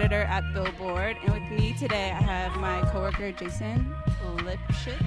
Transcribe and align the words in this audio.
editor 0.00 0.22
at 0.22 0.50
Billboard, 0.54 1.16
and 1.22 1.32
with 1.34 1.50
me 1.60 1.74
today 1.74 2.10
I 2.10 2.22
have 2.22 2.56
my 2.56 2.80
coworker 2.90 3.32
Jason 3.32 3.94
Lipschitz. 4.38 5.06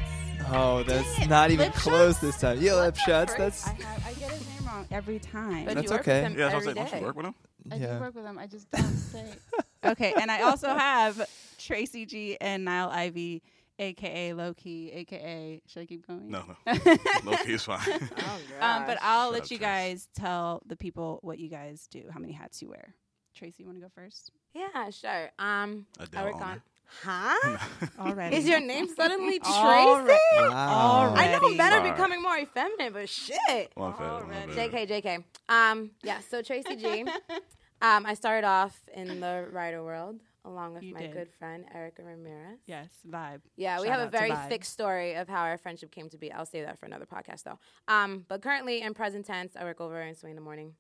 Oh, 0.52 0.84
that's 0.84 1.16
Dang 1.16 1.24
it, 1.26 1.30
not 1.30 1.50
even 1.52 1.72
Lipshutz? 1.72 1.76
close 1.76 2.20
this 2.20 2.40
time. 2.40 2.60
Yeah, 2.62 2.72
Lipshutz. 2.74 3.32
I, 3.32 3.38
That's 3.38 3.64
have, 3.64 3.80
I 4.06 4.14
get 4.14 4.30
his 4.32 4.48
name 4.48 4.68
wrong 4.68 4.86
every 4.92 5.18
time. 5.20 5.66
But 5.66 5.76
That's 5.76 5.86
you 5.86 5.92
work 5.92 6.02
okay. 6.02 6.22
With 6.24 6.32
him 6.34 6.40
Yeah, 6.40 6.46
I 6.52 6.56
was 6.56 6.68
every 6.68 6.68
like, 6.68 6.76
don't 6.76 6.92
day. 6.92 7.00
you 7.00 7.06
work 7.06 7.16
with 7.16 7.26
him? 7.26 7.36
I 7.72 7.76
yeah. 7.76 7.94
do 7.96 8.00
work 8.02 8.16
with 8.16 8.26
him. 8.26 8.38
I 8.38 8.48
just 8.48 8.70
don't 8.70 8.84
say. 8.84 9.26
okay, 9.86 10.14
and 10.20 10.30
I 10.30 10.42
also 10.44 10.68
have 10.70 11.28
Tracy 11.58 12.06
G 12.06 12.38
and 12.40 12.64
Nile 12.66 12.90
Ivy, 12.90 13.42
aka 13.80 14.34
Low 14.34 14.54
Key, 14.54 14.92
aka. 14.94 15.62
Should 15.66 15.80
I 15.82 15.86
keep 15.88 16.06
going? 16.06 16.30
No, 16.30 16.44
no. 16.68 16.74
Low 17.24 17.38
key 17.38 17.54
is 17.54 17.64
fine. 17.64 17.80
Oh, 17.88 18.40
Um, 18.62 18.84
but. 18.86 18.98
I'll 19.02 19.28
Shut 19.32 19.34
let 19.34 19.52
you 19.52 19.58
Trace. 19.58 19.68
guys 19.68 20.08
tell 20.14 20.62
the 20.68 20.76
people 20.76 21.20
what 21.24 21.40
you 21.40 21.50
guys 21.50 21.88
do, 21.90 22.04
how 22.14 22.20
many 22.20 22.34
hats 22.34 22.62
you 22.62 22.70
wear. 22.70 22.94
Tracy, 23.34 23.64
you 23.64 23.66
want 23.66 23.78
to 23.78 23.82
go 23.82 23.92
first? 23.94 24.32
yeah, 24.54 24.90
sure. 24.90 25.32
Um, 25.40 25.86
Adele 26.00 26.22
I 26.22 26.24
work 26.26 26.36
on. 26.42 26.62
Huh? 27.04 27.58
Already. 28.00 28.36
Is 28.36 28.48
your 28.48 28.60
name 28.60 28.88
suddenly 28.88 29.40
Tracy? 29.44 29.50
Already. 29.58 30.20
wow. 30.38 31.14
I 31.16 31.28
know 31.32 31.40
Already. 31.40 31.56
men 31.58 31.74
are 31.74 31.92
becoming 31.92 32.22
more 32.22 32.38
effeminate, 32.38 32.94
but 32.94 33.10
shit. 33.10 33.72
One 33.76 33.94
bad, 33.94 34.00
one 34.00 34.24
Already. 34.24 34.54
bad. 34.56 34.72
JK, 34.72 35.04
JK. 35.04 35.24
Um, 35.50 35.92
yeah. 36.04 36.20
So 36.30 36.42
Tracy 36.44 36.76
G. 36.76 37.02
um, 37.82 38.06
I 38.06 38.14
started 38.14 38.46
off 38.46 38.80
in 38.94 39.20
the 39.20 39.48
writer 39.52 39.84
world 39.84 40.20
along 40.46 40.74
with 40.74 40.84
You 40.84 40.94
my 40.94 41.00
did. 41.00 41.14
good 41.14 41.30
friend 41.40 41.66
Erica 41.74 42.04
Ramirez. 42.04 42.60
Yes, 42.68 42.90
vibe. 43.10 43.40
Yeah, 43.56 43.80
we 43.82 43.88
have 43.88 44.02
a 44.02 44.10
very 44.12 44.34
thick 44.50 44.66
story 44.66 45.16
of 45.16 45.28
how 45.30 45.42
our 45.44 45.58
friendship 45.58 45.90
came 45.90 46.10
to 46.10 46.18
be. 46.18 46.32
I'll 46.32 46.46
save 46.46 46.66
that 46.66 46.78
for 46.78 46.86
another 46.86 47.06
podcast, 47.06 47.44
though. 47.44 47.58
Um, 47.88 48.26
but 48.28 48.42
currently, 48.42 48.82
in 48.82 48.94
present 48.94 49.26
tense, 49.26 49.56
I 49.58 49.64
work 49.64 49.80
over 49.82 50.00
in 50.02 50.14
Sway 50.16 50.30
in 50.32 50.36
the 50.36 50.42
Morning. 50.42 50.74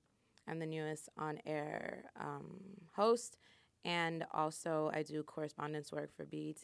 I'm 0.47 0.59
the 0.59 0.65
newest 0.65 1.09
on-air 1.17 2.05
um, 2.19 2.59
host, 2.95 3.37
and 3.85 4.25
also 4.33 4.91
I 4.93 5.03
do 5.03 5.23
correspondence 5.23 5.91
work 5.91 6.15
for 6.15 6.25
BET, 6.25 6.61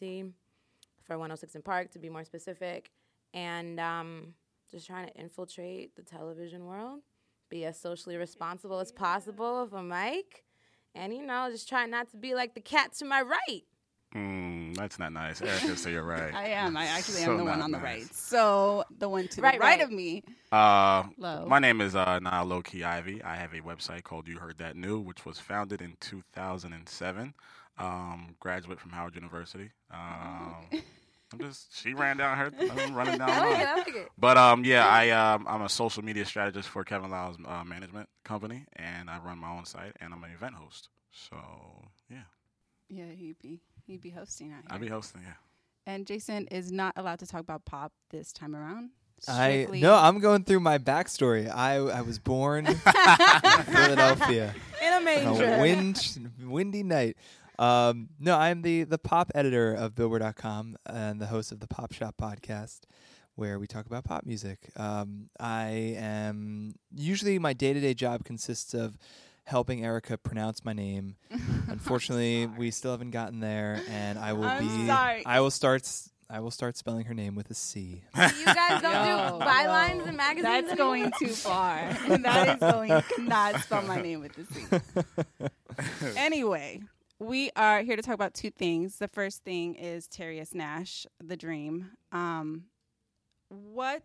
for 1.02 1.18
106 1.18 1.56
& 1.60 1.64
Park, 1.64 1.90
to 1.92 1.98
be 1.98 2.08
more 2.08 2.24
specific, 2.24 2.90
and 3.32 3.80
um, 3.80 4.34
just 4.70 4.86
trying 4.86 5.06
to 5.06 5.16
infiltrate 5.18 5.96
the 5.96 6.02
television 6.02 6.66
world, 6.66 7.00
be 7.48 7.64
as 7.64 7.80
socially 7.80 8.16
responsible 8.16 8.80
as 8.80 8.92
possible 8.92 9.62
with 9.62 9.72
a 9.72 9.82
mic, 9.82 10.44
and 10.94 11.14
you 11.14 11.24
know, 11.24 11.48
just 11.50 11.68
try 11.68 11.86
not 11.86 12.10
to 12.10 12.16
be 12.16 12.34
like 12.34 12.54
the 12.54 12.60
cat 12.60 12.92
to 12.94 13.04
my 13.04 13.22
right. 13.22 13.62
Mm, 14.14 14.74
that's 14.76 14.98
not 14.98 15.12
nice. 15.12 15.40
Erica, 15.40 15.76
so 15.76 15.88
you're 15.88 16.02
right. 16.02 16.34
I 16.34 16.48
am. 16.48 16.76
I 16.76 16.86
actually 16.86 17.22
So 17.22 17.32
am 17.32 17.38
the 17.38 17.44
one 17.44 17.58
not 17.58 17.64
on 17.64 17.70
the 17.70 17.78
nice. 17.78 17.84
right. 17.84 18.14
So 18.14 18.84
the 18.98 19.08
one 19.08 19.28
to 19.28 19.40
Right, 19.40 19.54
the 19.54 19.58
right, 19.60 19.78
right. 19.78 19.80
of 19.80 19.92
me, 19.92 20.24
Uh, 20.50 21.04
low. 21.16 21.46
my 21.46 21.60
name 21.60 21.80
is 21.80 21.94
uh, 21.94 22.18
Nile 22.18 22.44
Low 22.44 22.62
Key 22.62 22.82
Ivy. 22.82 23.22
I 23.22 23.36
have 23.36 23.52
a 23.54 23.60
website 23.60 24.02
called 24.02 24.26
You 24.26 24.38
Heard 24.38 24.58
That 24.58 24.76
New, 24.76 24.98
which 24.98 25.24
was 25.24 25.38
founded 25.38 25.80
in 25.80 25.96
2007. 26.00 27.34
Um, 27.78 28.34
graduate 28.40 28.80
from 28.80 28.90
Howard 28.90 29.14
University. 29.14 29.70
Um, 29.92 30.56
I'm 31.32 31.38
just 31.38 31.74
she 31.80 31.94
ran 31.94 32.16
down 32.16 32.36
her. 32.36 32.50
I'm 32.58 32.94
running 32.94 33.18
down. 33.18 33.30
I 33.30 33.38
like 33.38 33.50
mine. 33.52 33.60
it. 33.60 33.68
I 33.68 33.74
like 33.76 33.88
it. 33.94 34.08
But 34.18 34.36
um, 34.36 34.64
yeah, 34.64 34.86
I 34.88 35.10
um, 35.10 35.46
I'm 35.48 35.62
a 35.62 35.68
social 35.68 36.04
media 36.04 36.24
strategist 36.24 36.68
for 36.68 36.82
Kevin 36.84 37.10
Liles' 37.10 37.36
uh, 37.46 37.62
management 37.64 38.08
company, 38.24 38.66
and 38.74 39.08
I 39.08 39.18
run 39.20 39.38
my 39.38 39.50
own 39.50 39.64
site, 39.64 39.92
and 40.00 40.12
I'm 40.12 40.22
an 40.24 40.32
event 40.32 40.54
host. 40.56 40.88
So 41.12 41.36
yeah, 42.10 42.24
yeah, 42.88 43.12
he'd 43.16 43.36
be 43.40 43.60
he'd 43.90 44.00
be 44.00 44.10
hosting 44.10 44.52
out 44.52 44.62
I 44.70 44.74
here. 44.74 44.80
be 44.82 44.88
hosting. 44.88 45.22
Yeah. 45.24 45.92
and 45.92 46.06
Jason 46.06 46.46
is 46.48 46.70
not 46.72 46.94
allowed 46.96 47.18
to 47.20 47.26
talk 47.26 47.40
about 47.40 47.64
pop 47.64 47.92
this 48.10 48.32
time 48.32 48.54
around. 48.56 48.90
I 49.28 49.50
Strictly- 49.64 49.80
no, 49.82 49.94
I'm 49.94 50.18
going 50.20 50.44
through 50.44 50.60
my 50.60 50.78
backstory. 50.78 51.50
I 51.50 51.74
I 51.76 52.00
was 52.00 52.18
born 52.18 52.66
in 52.68 52.74
Philadelphia 53.64 54.54
In 54.82 54.92
a 54.92 54.96
on 54.96 55.04
manger. 55.04 55.54
a 55.54 55.60
wind, 55.60 56.18
windy 56.42 56.82
night. 56.82 57.16
Um, 57.58 58.08
no, 58.18 58.38
I'm 58.38 58.62
the 58.62 58.84
the 58.84 58.96
pop 58.98 59.30
editor 59.34 59.74
of 59.74 59.94
Billboard.com 59.94 60.76
and 60.86 61.20
the 61.20 61.26
host 61.26 61.52
of 61.52 61.60
the 61.60 61.66
Pop 61.66 61.92
Shop 61.92 62.14
podcast, 62.20 62.80
where 63.34 63.58
we 63.58 63.66
talk 63.66 63.84
about 63.86 64.04
pop 64.04 64.24
music. 64.24 64.70
Um, 64.76 65.28
I 65.38 65.94
am 65.98 66.74
usually 66.94 67.38
my 67.38 67.52
day 67.52 67.74
to 67.74 67.80
day 67.80 67.92
job 67.92 68.24
consists 68.24 68.72
of 68.72 68.96
helping 69.50 69.84
Erica 69.84 70.16
pronounce 70.16 70.64
my 70.64 70.72
name. 70.72 71.16
Unfortunately, 71.68 72.46
we 72.46 72.70
still 72.70 72.92
haven't 72.92 73.10
gotten 73.10 73.40
there, 73.40 73.82
and 73.90 74.18
I 74.18 74.32
will 74.32 74.44
I'm 74.44 74.66
be. 74.66 74.86
sorry. 74.86 75.26
I 75.26 75.40
will 75.40 75.50
start. 75.50 75.82
s- 75.82 76.06
I 76.32 76.38
will 76.38 76.52
start 76.52 76.76
spelling 76.76 77.06
her 77.06 77.14
name 77.14 77.34
with 77.34 77.50
a 77.50 77.54
C. 77.54 78.02
You 78.14 78.44
guys 78.44 78.80
don't 78.80 79.06
Yo, 79.06 79.38
do 79.40 79.44
bylines 79.44 79.98
yo, 79.98 80.04
in 80.06 80.16
magazines. 80.16 80.42
That's 80.44 80.68
anymore? 80.70 80.76
going 80.76 81.12
too 81.18 81.28
far. 81.28 81.76
that 82.08 82.48
is 82.54 82.60
going. 82.60 82.90
You 82.90 83.02
cannot 83.16 83.60
spell 83.62 83.82
my 83.82 84.00
name 84.00 84.20
with 84.20 84.34
the 84.34 85.50
C. 86.04 86.14
anyway, 86.16 86.80
we 87.18 87.50
are 87.56 87.82
here 87.82 87.96
to 87.96 88.02
talk 88.02 88.14
about 88.14 88.34
two 88.34 88.50
things. 88.50 88.98
The 88.98 89.08
first 89.08 89.42
thing 89.44 89.74
is 89.74 90.06
Terius 90.06 90.54
Nash, 90.54 91.04
The 91.22 91.36
Dream. 91.36 91.90
Um, 92.12 92.66
what 93.48 94.04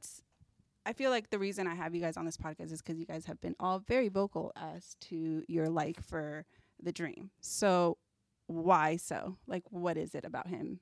I 0.86 0.94
feel 0.94 1.10
like 1.10 1.32
the 1.32 1.40
reason 1.40 1.68
I 1.68 1.74
have 1.74 1.96
you 1.96 2.02
guys 2.02 2.16
on 2.16 2.26
this 2.26 2.38
podcast 2.38 2.72
is 2.72 2.82
because 2.82 3.00
you 3.00 3.08
guys 3.08 3.26
have 3.26 3.42
been 3.42 3.56
all 3.60 3.80
very 3.80 4.08
vocal 4.08 4.52
as 4.56 4.96
to 5.02 5.44
your 5.48 5.68
like 5.68 6.02
for 6.02 6.46
The 6.82 6.92
Dream. 6.92 7.32
So, 7.42 7.98
why 8.46 8.98
so? 8.98 9.38
Like, 9.48 9.64
what 9.72 9.98
is 9.98 10.14
it 10.14 10.26
about 10.26 10.48
him, 10.48 10.80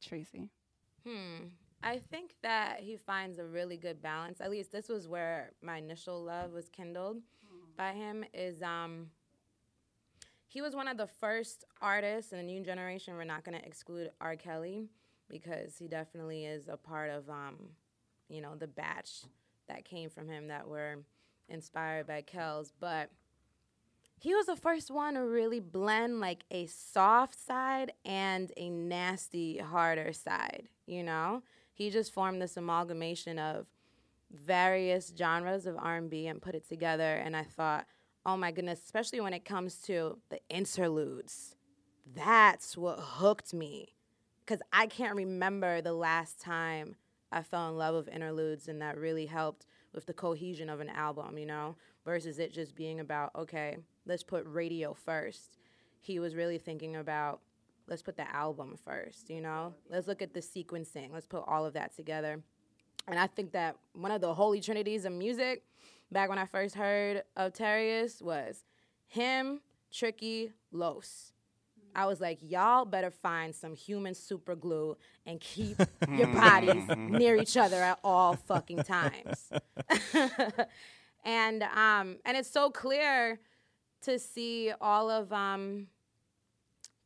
Tracy? 0.00 0.50
Hmm. 1.06 1.48
I 1.82 1.98
think 1.98 2.36
that 2.42 2.80
he 2.80 2.96
finds 2.96 3.38
a 3.38 3.44
really 3.44 3.76
good 3.76 4.00
balance. 4.00 4.40
At 4.40 4.50
least 4.50 4.72
this 4.72 4.88
was 4.88 5.06
where 5.06 5.50
my 5.60 5.78
initial 5.78 6.22
love 6.22 6.52
was 6.52 6.68
kindled 6.68 7.18
by 7.76 7.92
him. 7.92 8.24
Is 8.32 8.62
um. 8.62 9.10
He 10.46 10.60
was 10.60 10.74
one 10.76 10.86
of 10.86 10.98
the 10.98 11.06
first 11.06 11.64
artists 11.80 12.32
in 12.32 12.38
the 12.38 12.44
new 12.44 12.62
generation. 12.62 13.14
We're 13.16 13.24
not 13.24 13.42
going 13.42 13.58
to 13.58 13.66
exclude 13.66 14.10
R. 14.20 14.36
Kelly 14.36 14.90
because 15.30 15.78
he 15.78 15.88
definitely 15.88 16.44
is 16.44 16.68
a 16.68 16.76
part 16.76 17.10
of 17.10 17.30
um, 17.30 17.56
you 18.28 18.40
know, 18.40 18.54
the 18.54 18.66
batch 18.66 19.22
that 19.68 19.84
came 19.84 20.10
from 20.10 20.28
him 20.28 20.48
that 20.48 20.68
were 20.68 20.98
inspired 21.48 22.06
by 22.06 22.22
Kells. 22.22 22.72
But 22.78 23.10
he 24.18 24.34
was 24.34 24.46
the 24.46 24.56
first 24.56 24.90
one 24.90 25.14
to 25.14 25.20
really 25.20 25.60
blend 25.60 26.20
like 26.20 26.44
a 26.50 26.66
soft 26.66 27.38
side 27.44 27.92
and 28.04 28.52
a 28.56 28.70
nasty, 28.70 29.58
harder 29.58 30.12
side. 30.12 30.68
You 30.86 31.02
know, 31.02 31.42
he 31.72 31.90
just 31.90 32.12
formed 32.12 32.40
this 32.40 32.56
amalgamation 32.56 33.38
of 33.38 33.66
various 34.30 35.12
genres 35.16 35.66
of 35.66 35.76
R&B 35.76 36.26
and 36.26 36.40
put 36.40 36.54
it 36.54 36.68
together. 36.68 37.16
And 37.16 37.36
I 37.36 37.42
thought, 37.42 37.86
oh 38.24 38.36
my 38.36 38.52
goodness, 38.52 38.80
especially 38.82 39.20
when 39.20 39.34
it 39.34 39.44
comes 39.44 39.76
to 39.82 40.18
the 40.30 40.38
interludes, 40.48 41.56
that's 42.14 42.76
what 42.76 42.98
hooked 42.98 43.52
me. 43.52 43.96
Because 44.44 44.62
I 44.72 44.86
can't 44.86 45.16
remember 45.16 45.80
the 45.80 45.92
last 45.92 46.40
time 46.40 46.96
I 47.32 47.42
fell 47.42 47.68
in 47.68 47.76
love 47.76 47.94
with 47.94 48.08
interludes, 48.08 48.68
and 48.68 48.80
that 48.82 48.98
really 48.98 49.26
helped 49.26 49.66
with 49.94 50.06
the 50.06 50.12
cohesion 50.12 50.68
of 50.68 50.80
an 50.80 50.88
album, 50.90 51.38
you 51.38 51.46
know, 51.46 51.76
versus 52.04 52.38
it 52.38 52.52
just 52.52 52.74
being 52.74 53.00
about, 53.00 53.30
okay, 53.36 53.78
let's 54.06 54.22
put 54.22 54.44
radio 54.46 54.94
first. 54.94 55.58
He 56.00 56.18
was 56.18 56.34
really 56.34 56.58
thinking 56.58 56.96
about, 56.96 57.40
let's 57.88 58.02
put 58.02 58.16
the 58.16 58.30
album 58.34 58.76
first, 58.84 59.30
you 59.30 59.40
know? 59.40 59.74
Let's 59.90 60.08
look 60.08 60.22
at 60.22 60.34
the 60.34 60.40
sequencing. 60.40 61.12
Let's 61.12 61.26
put 61.26 61.44
all 61.46 61.64
of 61.64 61.74
that 61.74 61.94
together. 61.94 62.42
And 63.08 63.18
I 63.18 63.26
think 63.26 63.52
that 63.52 63.76
one 63.94 64.12
of 64.12 64.20
the 64.20 64.34
holy 64.34 64.60
trinities 64.60 65.04
of 65.04 65.12
music, 65.12 65.64
back 66.10 66.28
when 66.28 66.38
I 66.38 66.46
first 66.46 66.74
heard 66.74 67.22
of 67.36 67.52
Terius, 67.52 68.22
was 68.22 68.64
him, 69.06 69.60
Tricky, 69.92 70.52
Los. 70.70 71.32
I 71.94 72.06
was 72.06 72.20
like, 72.20 72.38
y'all 72.42 72.84
better 72.84 73.10
find 73.10 73.54
some 73.54 73.74
human 73.74 74.14
super 74.14 74.54
glue 74.54 74.96
and 75.26 75.40
keep 75.40 75.76
your 76.10 76.28
bodies 76.28 76.84
near 76.96 77.36
each 77.36 77.56
other 77.56 77.76
at 77.76 77.98
all 78.02 78.34
fucking 78.36 78.82
times. 78.82 79.50
and 81.24 81.62
um, 81.62 82.16
and 82.24 82.36
it's 82.36 82.50
so 82.50 82.70
clear 82.70 83.40
to 84.02 84.18
see 84.18 84.72
all 84.80 85.10
of 85.10 85.32
um, 85.32 85.86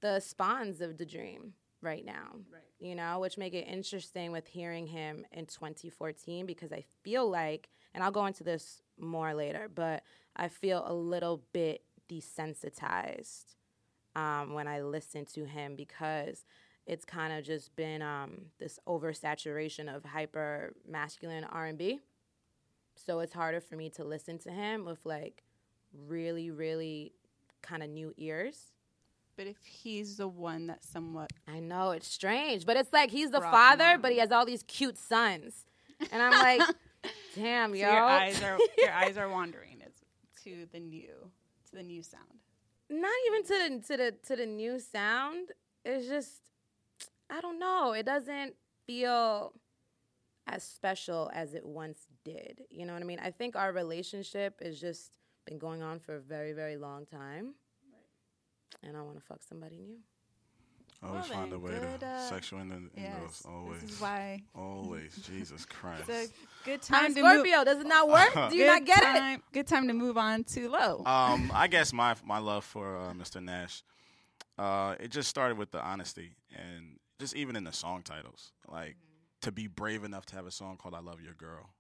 the 0.00 0.21
spawns 0.21 0.81
of 0.81 0.99
the 0.99 1.06
dream 1.06 1.55
right 1.82 2.05
now. 2.05 2.37
Right. 2.53 2.62
You 2.79 2.94
know, 2.94 3.21
which 3.21 3.39
make 3.39 3.55
it 3.55 3.67
interesting 3.69 4.32
with 4.32 4.47
hearing 4.47 4.87
him 4.87 5.25
in 5.32 5.47
2014 5.47 6.47
because 6.47 6.73
I 6.73 6.85
feel 7.03 7.29
like, 7.29 7.69
and 7.94 8.03
I'll 8.03 8.11
go 8.11 8.27
into 8.27 8.44
this 8.44 8.82
more 8.99 9.35
later, 9.35 9.71
but 9.75 10.03
I 10.35 10.49
feel 10.49 10.85
a 10.87 10.93
little 10.93 11.43
bit 11.53 11.82
desensitized 12.11 13.56
um, 14.17 14.55
when 14.55 14.67
I 14.67 14.81
listen 14.81 15.27
to 15.35 15.45
him 15.45 15.77
because 15.77 16.47
it's 16.87 17.05
kind 17.05 17.33
of 17.33 17.45
just 17.45 17.77
been 17.77 18.01
um, 18.01 18.47
this 18.59 18.81
oversaturation 18.89 19.95
of 19.95 20.05
hyper 20.05 20.73
masculine 20.89 21.45
R&B. 21.45 22.01
So 22.95 23.21
it's 23.21 23.35
harder 23.35 23.61
for 23.61 23.77
me 23.77 23.91
to 23.91 24.05
listen 24.05 24.39
to 24.39 24.51
him 24.51 24.87
with 24.87 25.05
like 25.05 25.43
really, 26.09 26.51
really 26.51 27.13
kind 27.63 27.83
of 27.83 27.91
new 27.91 28.15
ears. 28.17 28.73
But 29.37 29.47
if 29.47 29.59
he's 29.67 30.17
the 30.17 30.29
one 30.29 30.69
that 30.69 30.83
somewhat 30.83 31.31
I 31.47 31.61
know 31.61 31.91
it's 31.91 32.09
strange, 32.09 32.65
but 32.65 32.79
it's 32.79 32.93
like 32.95 33.11
he's 33.11 33.31
the 33.31 33.43
father, 33.43 33.99
but 34.01 34.13
he 34.13 34.19
has 34.19 34.33
all 34.33 34.47
these 34.47 34.63
cute 34.63 34.97
sons, 34.97 35.67
and 36.11 36.23
I'm 36.23 36.33
like, 36.33 36.63
damn, 37.35 37.73
so 37.73 37.77
yo. 37.77 37.93
your 37.93 38.03
eyes 38.03 38.43
are 38.43 38.59
your 38.79 38.93
eyes 38.93 39.19
are 39.19 39.29
wandering 39.39 39.83
is 39.87 39.93
to 40.45 40.67
the 40.73 40.81
new 40.81 41.13
to 41.69 41.77
the 41.77 41.83
new 41.83 42.03
sound. 42.03 42.25
Not 42.88 43.12
even 43.27 43.43
to 43.44 43.49
the 43.49 43.87
to 43.87 43.97
the 43.97 44.15
to 44.27 44.37
the 44.37 44.47
new 44.47 44.79
sound. 44.79 45.53
It's 45.85 46.06
just 46.06 46.41
I 47.31 47.41
don't 47.41 47.59
know. 47.59 47.93
It 47.93 48.06
doesn't 48.06 48.55
feel 48.87 49.53
as 50.47 50.62
special 50.62 51.31
as 51.35 51.55
it 51.55 51.65
once 51.65 52.06
did. 52.25 52.62
You 52.71 52.87
know 52.87 52.93
what 52.93 53.03
I 53.03 53.06
mean? 53.06 53.21
I 53.21 53.31
think 53.31 53.56
our 53.56 53.73
relationship 53.73 54.62
has 54.62 54.81
just 54.81 55.12
been 55.44 55.59
going 55.59 55.83
on 55.83 55.99
for 55.99 56.17
a 56.17 56.21
very 56.21 56.53
very 56.53 56.77
long 56.77 57.06
time. 57.06 57.55
And 58.83 58.97
I 58.97 59.03
want 59.03 59.17
to 59.19 59.25
fuck 59.25 59.43
somebody 59.43 59.79
new. 59.79 59.99
Always 61.02 61.28
Well 61.28 61.38
find 61.38 61.52
a 61.52 61.58
way 61.58 61.70
good, 61.72 62.00
to 62.00 62.06
uh, 62.06 62.20
sexual 62.28 62.60
innuendos. 62.60 62.90
Yes, 62.96 63.43
Always. 63.48 63.81
this 63.82 63.90
is 63.93 64.00
why 64.00 64.43
Always. 64.54 65.14
Jesus 65.31 65.64
Christ. 65.66 66.08
it's 66.08 66.31
a 66.32 66.64
good 66.64 66.81
I'm 66.90 67.04
time 67.04 67.14
to 67.14 67.22
move. 67.22 67.32
Scorpio. 67.32 67.64
Does 67.64 67.81
it 67.81 67.87
not 67.87 68.08
work? 68.08 68.50
Do 68.50 68.56
you 68.56 68.66
not 68.66 68.84
get 68.84 69.02
it? 69.34 69.40
Good 69.52 69.66
time 69.66 69.88
to 69.88 69.94
move 69.94 70.16
on 70.16 70.44
to 70.44 70.69
low. 70.69 71.02
um, 71.06 71.50
I 71.54 71.66
guess 71.69 71.93
my 71.93 72.14
my 72.25 72.38
love 72.38 72.64
for 72.64 72.96
uh, 72.96 73.12
Mr. 73.12 73.43
Nash, 73.43 73.82
uh, 74.58 74.94
it 74.98 75.10
just 75.10 75.28
started 75.28 75.58
with 75.58 75.70
the 75.70 75.81
honesty 75.84 76.37
and 76.54 76.98
just 77.20 77.37
even 77.37 77.56
in 77.56 77.64
the 77.64 77.72
song 77.72 78.02
titles, 78.02 78.52
like 78.69 78.96
to 79.43 79.52
be 79.52 79.66
brave 79.66 80.02
enough 80.04 80.26
to 80.26 80.37
have 80.37 80.46
a 80.46 80.50
song 80.50 80.76
called 80.76 80.94
"I 80.94 81.00
Love 81.00 81.20
Your 81.20 81.34
Girl." 81.34 81.70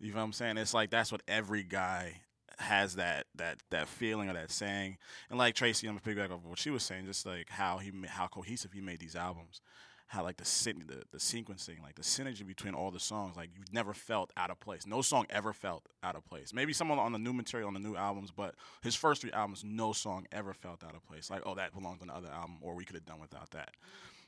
You 0.00 0.12
know 0.12 0.18
what 0.18 0.24
I'm 0.24 0.32
saying? 0.32 0.58
It's 0.58 0.74
like 0.74 0.90
that's 0.90 1.10
what 1.10 1.22
every 1.26 1.62
guy 1.64 2.20
has 2.58 2.96
that 2.96 3.26
that 3.36 3.58
that 3.70 3.88
feeling 3.88 4.28
or 4.28 4.34
that 4.34 4.50
saying. 4.50 4.98
And 5.30 5.38
like 5.38 5.54
Tracy, 5.54 5.88
I'm 5.88 5.96
gonna 5.96 6.16
piggyback 6.16 6.32
off 6.32 6.44
of 6.44 6.46
what 6.46 6.58
she 6.58 6.70
was 6.70 6.82
saying, 6.82 7.06
just 7.06 7.24
like 7.26 7.48
how 7.50 7.78
he 7.78 7.92
how 8.06 8.26
cohesive 8.26 8.72
he 8.72 8.80
made 8.80 9.00
these 9.00 9.16
albums. 9.16 9.60
How 10.08 10.22
like 10.22 10.38
the 10.38 10.44
the 10.86 11.02
the 11.12 11.18
sequencing, 11.18 11.82
like 11.82 11.94
the 11.96 12.02
synergy 12.02 12.46
between 12.46 12.74
all 12.74 12.90
the 12.90 12.98
songs, 12.98 13.36
like 13.36 13.50
you've 13.54 13.72
never 13.74 13.92
felt 13.92 14.32
out 14.38 14.50
of 14.50 14.58
place. 14.58 14.86
No 14.86 15.02
song 15.02 15.26
ever 15.28 15.52
felt 15.52 15.86
out 16.02 16.16
of 16.16 16.24
place. 16.24 16.54
Maybe 16.54 16.72
someone 16.72 16.98
on 16.98 17.12
the 17.12 17.18
new 17.18 17.34
material 17.34 17.68
on 17.68 17.74
the 17.74 17.80
new 17.80 17.94
albums, 17.94 18.30
but 18.30 18.54
his 18.82 18.94
first 18.94 19.20
three 19.20 19.32
albums, 19.32 19.62
no 19.64 19.92
song 19.92 20.26
ever 20.32 20.54
felt 20.54 20.82
out 20.82 20.94
of 20.94 21.04
place. 21.06 21.30
Like, 21.30 21.42
oh, 21.44 21.54
that 21.56 21.74
belongs 21.74 22.00
on 22.00 22.08
the 22.08 22.14
other 22.14 22.30
album, 22.30 22.56
or 22.62 22.74
we 22.74 22.86
could 22.86 22.96
have 22.96 23.04
done 23.04 23.20
without 23.20 23.50
that. 23.50 23.72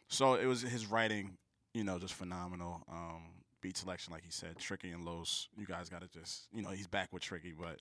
So 0.08 0.34
it 0.34 0.44
was 0.44 0.60
his 0.60 0.84
writing, 0.86 1.38
you 1.72 1.82
know, 1.84 1.98
just 1.98 2.12
phenomenal. 2.12 2.82
Um, 2.86 3.22
beat 3.62 3.76
selection, 3.76 4.12
like 4.12 4.24
he 4.24 4.30
said, 4.30 4.58
Tricky 4.58 4.90
and 4.90 5.04
Los. 5.04 5.48
You 5.56 5.66
guys 5.66 5.88
got 5.88 6.02
to 6.02 6.08
just, 6.08 6.48
you 6.52 6.62
know, 6.62 6.70
he's 6.70 6.86
back 6.86 7.12
with 7.12 7.22
Tricky, 7.22 7.52
but 7.58 7.80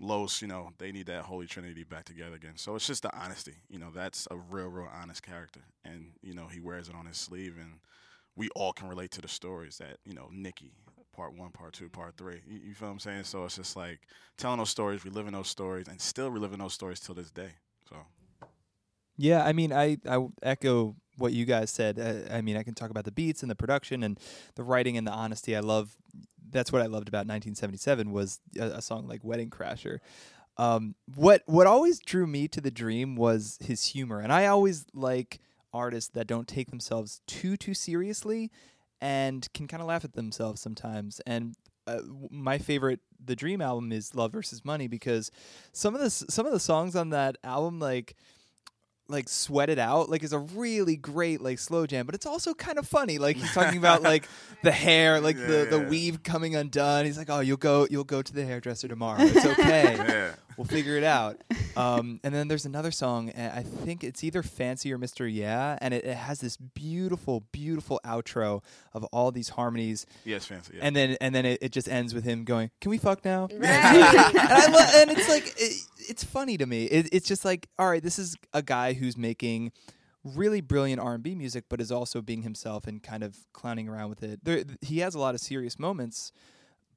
Los, 0.00 0.42
you 0.42 0.48
know, 0.48 0.70
they 0.78 0.92
need 0.92 1.06
that 1.06 1.24
holy 1.24 1.46
trinity 1.46 1.84
back 1.84 2.04
together 2.04 2.34
again. 2.34 2.54
So 2.56 2.74
it's 2.74 2.86
just 2.86 3.02
the 3.02 3.16
honesty. 3.16 3.54
You 3.68 3.78
know, 3.78 3.90
that's 3.94 4.26
a 4.30 4.36
real, 4.36 4.68
real 4.68 4.88
honest 4.92 5.22
character, 5.22 5.60
and 5.84 6.12
you 6.22 6.34
know, 6.34 6.46
he 6.48 6.60
wears 6.60 6.88
it 6.88 6.94
on 6.94 7.06
his 7.06 7.16
sleeve, 7.16 7.56
and 7.60 7.74
we 8.36 8.48
all 8.56 8.72
can 8.72 8.88
relate 8.88 9.10
to 9.12 9.22
the 9.22 9.28
stories 9.28 9.78
that 9.78 9.98
you 10.04 10.14
know, 10.14 10.28
Nikki. 10.32 10.72
Part 11.14 11.34
one, 11.38 11.50
part 11.50 11.74
two, 11.74 11.88
part 11.88 12.16
three. 12.16 12.40
You, 12.46 12.60
you 12.68 12.74
feel 12.74 12.88
what 12.88 12.94
I'm 12.94 12.98
saying? 12.98 13.24
So 13.24 13.44
it's 13.44 13.56
just 13.56 13.76
like 13.76 14.00
telling 14.36 14.58
those 14.58 14.70
stories, 14.70 15.04
reliving 15.04 15.32
those 15.32 15.48
stories, 15.48 15.88
and 15.88 16.00
still 16.00 16.30
reliving 16.30 16.58
those 16.58 16.74
stories 16.74 17.00
till 17.00 17.14
this 17.14 17.30
day. 17.30 17.50
So 17.88 17.96
Yeah, 19.16 19.44
I 19.44 19.52
mean, 19.52 19.72
I, 19.72 19.98
I 20.08 20.26
echo 20.42 20.96
what 21.18 21.32
you 21.32 21.44
guys 21.44 21.70
said. 21.70 21.98
Uh, 21.98 22.34
I 22.34 22.40
mean, 22.40 22.56
I 22.56 22.62
can 22.62 22.74
talk 22.74 22.90
about 22.90 23.04
the 23.04 23.12
beats 23.12 23.42
and 23.42 23.50
the 23.50 23.54
production 23.54 24.02
and 24.02 24.18
the 24.56 24.64
writing 24.64 24.96
and 24.96 25.06
the 25.06 25.12
honesty. 25.12 25.56
I 25.56 25.60
love. 25.60 25.96
That's 26.50 26.72
what 26.72 26.82
I 26.82 26.86
loved 26.86 27.08
about 27.08 27.26
1977 27.26 28.12
was 28.12 28.40
a, 28.58 28.64
a 28.64 28.82
song 28.82 29.08
like 29.08 29.24
Wedding 29.24 29.50
Crasher. 29.50 29.98
Um, 30.56 30.94
what 31.14 31.42
what 31.46 31.66
always 31.66 31.98
drew 31.98 32.26
me 32.26 32.46
to 32.48 32.60
the 32.60 32.70
Dream 32.70 33.16
was 33.16 33.58
his 33.64 33.86
humor, 33.86 34.20
and 34.20 34.32
I 34.32 34.46
always 34.46 34.86
like 34.94 35.40
artists 35.72 36.10
that 36.14 36.28
don't 36.28 36.46
take 36.46 36.70
themselves 36.70 37.20
too 37.26 37.56
too 37.56 37.74
seriously 37.74 38.50
and 39.00 39.52
can 39.52 39.66
kind 39.66 39.80
of 39.80 39.88
laugh 39.88 40.04
at 40.04 40.12
themselves 40.12 40.60
sometimes. 40.60 41.20
And 41.26 41.56
uh, 41.86 41.98
my 42.30 42.58
favorite 42.58 43.00
the 43.22 43.34
Dream 43.34 43.60
album 43.60 43.90
is 43.90 44.14
Love 44.14 44.32
versus 44.32 44.64
Money 44.64 44.86
because 44.86 45.30
some 45.72 45.94
of 45.94 46.00
the 46.00 46.10
some 46.10 46.46
of 46.46 46.52
the 46.52 46.60
songs 46.60 46.94
on 46.94 47.10
that 47.10 47.36
album 47.42 47.80
like 47.80 48.14
like 49.08 49.28
sweat 49.28 49.68
it 49.68 49.78
out 49.78 50.08
like 50.08 50.22
is 50.22 50.32
a 50.32 50.38
really 50.38 50.96
great 50.96 51.40
like 51.42 51.58
slow 51.58 51.86
jam 51.86 52.06
but 52.06 52.14
it's 52.14 52.24
also 52.24 52.54
kind 52.54 52.78
of 52.78 52.86
funny 52.86 53.18
like 53.18 53.36
he's 53.36 53.52
talking 53.52 53.76
about 53.78 54.02
like 54.12 54.26
the 54.62 54.72
hair 54.72 55.20
like 55.20 55.36
the 55.36 55.64
Yeah, 55.64 55.70
the 55.70 55.78
yeah. 55.82 55.88
weave 55.88 56.22
coming 56.22 56.56
undone. 56.56 57.04
He's 57.04 57.18
like 57.18 57.28
oh 57.28 57.40
you'll 57.40 57.58
go 57.58 57.86
you'll 57.90 58.04
go 58.04 58.22
to 58.22 58.32
the 58.32 58.44
hairdresser 58.46 58.88
tomorrow. 58.88 59.20
It's 59.20 59.44
okay. 59.58 59.94
Yeah, 59.96 60.32
we'll 60.56 60.64
figure 60.64 60.96
it 60.96 61.04
out 61.04 61.40
um, 61.76 62.20
and 62.22 62.34
then 62.34 62.48
there's 62.48 62.64
another 62.64 62.90
song 62.90 63.30
and 63.30 63.52
i 63.52 63.62
think 63.62 64.04
it's 64.04 64.22
either 64.24 64.42
fancy 64.42 64.92
or 64.92 64.98
mr 64.98 65.32
yeah 65.32 65.78
and 65.80 65.94
it, 65.94 66.04
it 66.04 66.16
has 66.16 66.40
this 66.40 66.56
beautiful 66.56 67.44
beautiful 67.52 68.00
outro 68.04 68.62
of 68.92 69.04
all 69.04 69.30
these 69.30 69.50
harmonies 69.50 70.06
yes, 70.24 70.46
fancy. 70.46 70.74
Yeah. 70.76 70.84
and 70.84 70.94
then 70.96 71.16
and 71.20 71.34
then 71.34 71.44
it, 71.44 71.58
it 71.62 71.72
just 71.72 71.88
ends 71.88 72.14
with 72.14 72.24
him 72.24 72.44
going 72.44 72.70
can 72.80 72.90
we 72.90 72.98
fuck 72.98 73.24
now 73.24 73.48
Right. 73.52 73.60
and, 74.34 74.38
I 74.38 74.66
lo- 74.70 75.00
and 75.00 75.10
it's 75.10 75.28
like 75.28 75.54
it, 75.56 75.80
it's 76.08 76.24
funny 76.24 76.56
to 76.58 76.66
me. 76.66 76.84
It, 76.84 77.08
it's 77.12 77.26
just 77.26 77.44
like, 77.44 77.68
all 77.78 77.88
right, 77.88 78.02
this 78.02 78.18
is 78.18 78.36
a 78.52 78.62
guy 78.62 78.92
who's 78.92 79.16
making 79.16 79.72
really 80.22 80.60
brilliant 80.60 81.00
R 81.00 81.14
and 81.14 81.22
B 81.22 81.34
music, 81.34 81.64
but 81.68 81.80
is 81.80 81.90
also 81.92 82.20
being 82.20 82.42
himself 82.42 82.86
and 82.86 83.02
kind 83.02 83.22
of 83.22 83.36
clowning 83.52 83.88
around 83.88 84.10
with 84.10 84.22
it. 84.22 84.44
There, 84.44 84.64
he 84.80 84.98
has 84.98 85.14
a 85.14 85.18
lot 85.18 85.34
of 85.34 85.40
serious 85.40 85.78
moments, 85.78 86.32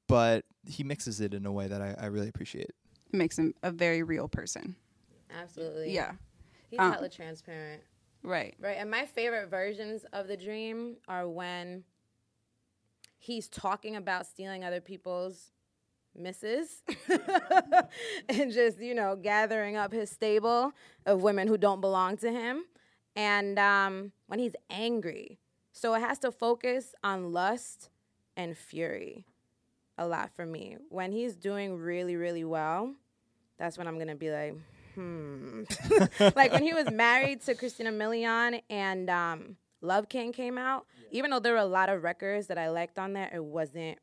but 0.07 0.45
he 0.65 0.83
mixes 0.83 1.21
it 1.21 1.33
in 1.33 1.45
a 1.45 1.51
way 1.51 1.68
that 1.68 1.81
I, 1.81 1.95
I 2.00 2.06
really 2.07 2.27
appreciate. 2.27 2.71
It 3.12 3.18
makes 3.18 3.38
him 3.38 3.54
a 3.63 3.71
very 3.71 4.04
real 4.04 4.27
person. 4.27 4.75
Absolutely. 5.31 5.94
Yeah. 5.94 6.13
He's 6.69 6.80
Um, 6.80 6.92
hella 6.94 7.09
transparent. 7.09 7.83
Right. 8.24 8.56
Right. 8.59 8.77
And 8.77 8.92
my 8.92 9.06
favorite 9.06 9.50
versions 9.50 10.06
of 10.13 10.27
the 10.27 10.38
dream 10.38 10.98
are 11.07 11.27
when 11.27 11.83
he's 13.18 13.48
talking 13.48 13.95
about 13.95 14.25
stealing 14.27 14.63
other 14.63 14.81
people's 14.81 15.51
misses 16.15 16.81
and 18.30 18.51
just, 18.51 18.80
you 18.80 18.94
know, 18.94 19.15
gathering 19.15 19.75
up 19.75 19.94
his 19.94 20.09
stable 20.09 20.74
of 21.06 21.21
women 21.21 21.48
who 21.48 21.57
don't 21.57 21.81
belong 21.81 22.18
to 22.18 22.31
him. 22.31 22.65
And 23.15 23.57
um, 23.57 24.12
when 24.27 24.39
he's 24.39 24.56
angry. 24.69 25.39
So 25.71 25.94
it 25.94 26.01
has 26.01 26.19
to 26.19 26.31
focus 26.31 26.95
on 27.04 27.31
lust 27.31 27.89
and 28.36 28.57
fury 28.57 29.25
a 29.97 30.07
lot 30.07 30.31
for 30.35 30.45
me. 30.45 30.77
When 30.89 31.11
he's 31.11 31.35
doing 31.35 31.77
really, 31.77 32.15
really 32.15 32.44
well, 32.44 32.94
that's 33.57 33.77
when 33.77 33.88
I'm 33.88 33.97
to 34.07 34.15
be 34.15 34.31
like, 34.31 34.55
hmm. 34.95 35.63
like 36.35 36.51
when 36.51 36.63
he 36.63 36.73
was 36.73 36.89
married 36.91 37.41
to 37.41 37.55
Christina 37.55 37.91
Milian 37.91 38.61
and 38.69 39.09
um, 39.09 39.57
Love 39.81 40.09
King 40.09 40.31
came 40.31 40.57
out, 40.57 40.85
even 41.11 41.31
though 41.31 41.39
there 41.39 41.53
were 41.53 41.59
a 41.59 41.65
lot 41.65 41.89
of 41.89 42.03
records 42.03 42.47
that 42.47 42.57
I 42.57 42.69
liked 42.69 42.99
on 42.99 43.13
there, 43.13 43.29
it 43.33 43.44
wasn't. 43.44 43.97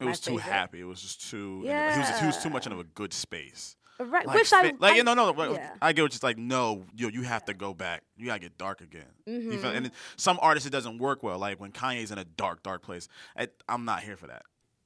It 0.00 0.06
was 0.06 0.20
too 0.20 0.38
happy. 0.38 0.80
It 0.80 0.84
was 0.84 1.02
just 1.02 1.28
too. 1.30 1.62
He 1.62 1.68
was 1.68 2.20
he 2.20 2.26
was 2.26 2.42
too 2.42 2.50
much 2.50 2.66
in 2.66 2.72
a 2.72 2.82
good 2.82 3.12
space. 3.12 3.76
Right, 4.00 4.26
Like, 4.26 4.36
which 4.36 4.50
I 4.50 4.72
like 4.78 4.94
I- 4.94 4.96
you 4.96 5.04
know, 5.04 5.12
no, 5.12 5.30
no, 5.30 5.52
yeah. 5.52 5.72
I 5.82 5.92
get 5.92 6.00
what 6.02 6.14
you're 6.14 6.20
like. 6.26 6.38
No, 6.38 6.84
yo, 6.96 7.08
you 7.08 7.20
have 7.20 7.44
to 7.44 7.54
go 7.54 7.74
back. 7.74 8.02
You 8.16 8.26
gotta 8.26 8.40
get 8.40 8.56
dark 8.56 8.80
again. 8.80 9.04
Mm-hmm. 9.28 9.58
feel, 9.58 9.70
and 9.70 9.86
it, 9.86 9.92
some 10.16 10.38
artists 10.40 10.66
it 10.66 10.70
doesn't 10.70 10.96
work 10.96 11.22
well. 11.22 11.38
Like 11.38 11.60
when 11.60 11.70
Kanye's 11.70 12.10
in 12.10 12.16
a 12.16 12.24
dark, 12.24 12.62
dark 12.62 12.80
place. 12.80 13.08
I, 13.36 13.48
I'm 13.68 13.84
not 13.84 14.02
here 14.02 14.16
for 14.16 14.26
that. 14.28 14.42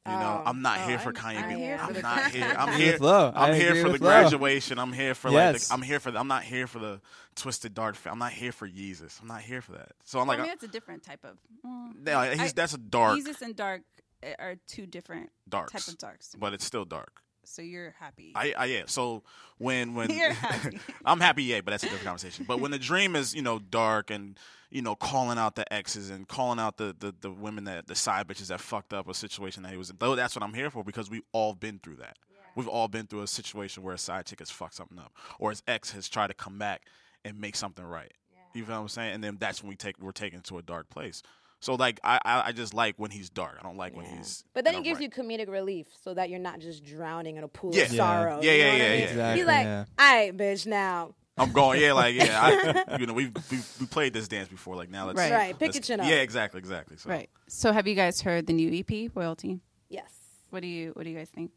You 0.06 0.12
know, 0.12 0.42
Oh, 0.44 0.50
I'm 0.50 0.60
not 0.60 0.80
oh, 0.80 0.86
here 0.88 0.98
for 0.98 1.16
I'm- 1.16 1.34
Kanye. 1.36 1.42
I'm 1.42 1.48
being- 1.48 1.60
here 1.60 1.78
for 1.78 1.84
I'm 1.84 1.92
the 1.94 2.02
not 2.02 2.18
Kanye. 2.24 2.30
here. 2.32 2.54
I'm 2.58 2.72
here. 2.80 2.92
with 2.92 3.00
Lo. 3.00 3.32
I 3.34 3.48
I'm 3.48 3.54
here 3.54 3.74
for 3.76 3.86
the 3.88 3.92
with 3.92 4.00
Lo. 4.02 4.08
graduation. 4.08 4.78
I'm 4.78 4.92
here 4.92 5.14
for 5.14 5.30
like. 5.30 5.58
The, 5.58 5.68
I'm 5.72 5.80
here 5.82 5.98
for. 6.00 6.10
The, 6.10 6.18
I'm 6.18 6.28
not 6.28 6.42
here 6.42 6.66
for 6.66 6.78
the 6.78 7.00
twisted 7.36 7.72
dark. 7.72 7.94
Fa- 7.96 8.10
I'm 8.10 8.18
not 8.18 8.32
here 8.32 8.52
for 8.52 8.68
Jesus. 8.68 9.18
I'm 9.22 9.28
not 9.28 9.40
here 9.40 9.62
for 9.62 9.72
that. 9.72 9.92
So 10.04 10.20
I'm 10.20 10.26
like, 10.26 10.40
I 10.40 10.42
mean, 10.42 10.50
it's 10.52 10.62
a 10.62 10.68
different 10.68 11.04
type 11.04 11.24
of. 11.24 11.38
well, 11.62 11.92
yeah, 12.06 12.32
he's, 12.34 12.50
I- 12.50 12.52
that's 12.54 12.74
a 12.74 12.78
dark, 12.78 13.16
Jesus 13.16 13.40
and 13.40 13.56
dark 13.56 13.80
uh, 14.22 14.28
are 14.38 14.56
two 14.66 14.84
different 14.86 15.30
darks, 15.48 15.72
type 15.72 15.88
of 15.88 15.96
darks. 15.98 16.34
but 16.38 16.52
it's 16.52 16.64
still 16.66 16.84
dark. 16.84 17.22
So 17.46 17.62
you're 17.62 17.94
happy. 17.98 18.32
I, 18.34 18.54
I 18.56 18.64
yeah. 18.66 18.82
So 18.86 19.22
when 19.58 19.94
when 19.94 20.10
You're 20.16 20.32
happy. 20.32 20.78
I'm 21.04 21.20
happy, 21.20 21.44
yeah, 21.44 21.60
but 21.60 21.72
that's 21.72 21.82
a 21.82 21.86
different 21.86 22.04
conversation. 22.04 22.44
But 22.46 22.60
when 22.60 22.70
the 22.70 22.78
dream 22.78 23.16
is 23.16 23.34
you 23.34 23.42
know 23.42 23.58
dark 23.58 24.10
and 24.10 24.38
you 24.70 24.82
know 24.82 24.94
calling 24.94 25.38
out 25.38 25.54
the 25.54 25.70
exes 25.72 26.10
and 26.10 26.26
calling 26.28 26.58
out 26.58 26.76
the 26.76 26.94
the, 26.98 27.14
the 27.20 27.30
women 27.30 27.64
that 27.64 27.86
the 27.86 27.94
side 27.94 28.26
bitches 28.26 28.48
that 28.48 28.60
fucked 28.60 28.92
up 28.92 29.08
a 29.08 29.14
situation 29.14 29.62
that 29.62 29.72
he 29.72 29.78
was 29.78 29.90
in, 29.90 29.96
though 29.98 30.14
that's 30.14 30.34
what 30.34 30.42
I'm 30.42 30.54
here 30.54 30.70
for 30.70 30.84
because 30.84 31.10
we've 31.10 31.22
all 31.32 31.54
been 31.54 31.78
through 31.78 31.96
that. 31.96 32.16
We've 32.56 32.68
all 32.68 32.86
been 32.86 33.06
through 33.06 33.22
a 33.22 33.26
situation 33.26 33.82
where 33.82 33.94
a 33.94 33.98
side 33.98 34.26
chick 34.26 34.38
has 34.38 34.50
fucked 34.50 34.74
something 34.74 34.98
up 34.98 35.12
or 35.40 35.50
his 35.50 35.62
ex 35.66 35.90
has 35.92 36.08
tried 36.08 36.28
to 36.28 36.34
come 36.34 36.56
back 36.58 36.82
and 37.24 37.40
make 37.40 37.56
something 37.56 37.84
right. 37.84 38.12
You 38.54 38.64
feel 38.64 38.76
what 38.76 38.82
I'm 38.82 38.88
saying? 38.88 39.14
And 39.14 39.24
then 39.24 39.36
that's 39.40 39.62
when 39.62 39.68
we 39.68 39.76
take 39.76 39.98
we're 40.00 40.12
taken 40.12 40.40
to 40.42 40.58
a 40.58 40.62
dark 40.62 40.88
place. 40.88 41.22
So 41.64 41.76
like 41.76 41.98
I 42.04 42.18
I, 42.24 42.42
I 42.48 42.52
just 42.52 42.74
like 42.74 42.96
when 42.98 43.10
he's 43.10 43.30
dark. 43.30 43.56
I 43.58 43.62
don't 43.62 43.78
like 43.78 43.96
when 43.96 44.04
he's. 44.04 44.44
But 44.52 44.66
then 44.66 44.74
it 44.74 44.84
gives 44.84 45.00
right. 45.00 45.10
you 45.16 45.22
comedic 45.22 45.48
relief 45.48 45.86
so 46.02 46.12
that 46.12 46.28
you're 46.28 46.38
not 46.38 46.60
just 46.60 46.84
drowning 46.84 47.36
in 47.38 47.44
a 47.44 47.48
pool 47.48 47.74
Yeah. 47.74 47.84
of 47.84 47.92
Yeah. 47.92 47.96
sorrow. 47.96 48.40
Yeah, 48.42 48.52
you 48.52 48.58
yeah, 48.58 48.64
yeah, 48.66 48.72
I 48.74 48.76
mean? 48.76 48.80
yeah. 49.00 49.04
Exactly, 49.06 49.38
He's 49.40 49.46
like, 49.46 49.64
yeah. 49.64 49.84
all 49.98 50.14
right, 50.14 50.36
bitch, 50.36 50.66
now. 50.66 51.14
I'm 51.38 51.52
going, 51.52 51.80
yeah, 51.80 51.94
like 51.94 52.14
yeah, 52.14 52.84
I, 52.86 52.96
you 53.00 53.06
know, 53.06 53.14
we 53.14 53.26
we 53.50 53.58
we 53.80 53.86
played 53.86 54.12
this 54.12 54.28
dance 54.28 54.48
before. 54.48 54.76
Like 54.76 54.90
now, 54.90 55.06
let's 55.06 55.18
Right. 55.18 55.32
Right, 55.32 55.58
pick 55.58 55.68
let's- 55.74 55.76
your 55.76 55.82
chin 55.96 56.00
up. 56.00 56.06
Yeah, 56.06 56.16
exactly, 56.16 56.58
exactly. 56.58 56.98
So. 56.98 57.08
right. 57.08 57.30
So 57.48 57.72
have 57.72 57.86
you 57.88 57.94
guys 57.94 58.20
heard 58.20 58.46
the 58.46 58.52
new 58.52 58.70
EP, 58.80 59.10
Royalty? 59.14 59.60
Yes. 59.88 60.12
What 60.50 60.60
do 60.60 60.68
you 60.68 60.90
What 60.92 61.04
do 61.04 61.10
you 61.10 61.16
guys 61.16 61.30
think? 61.30 61.50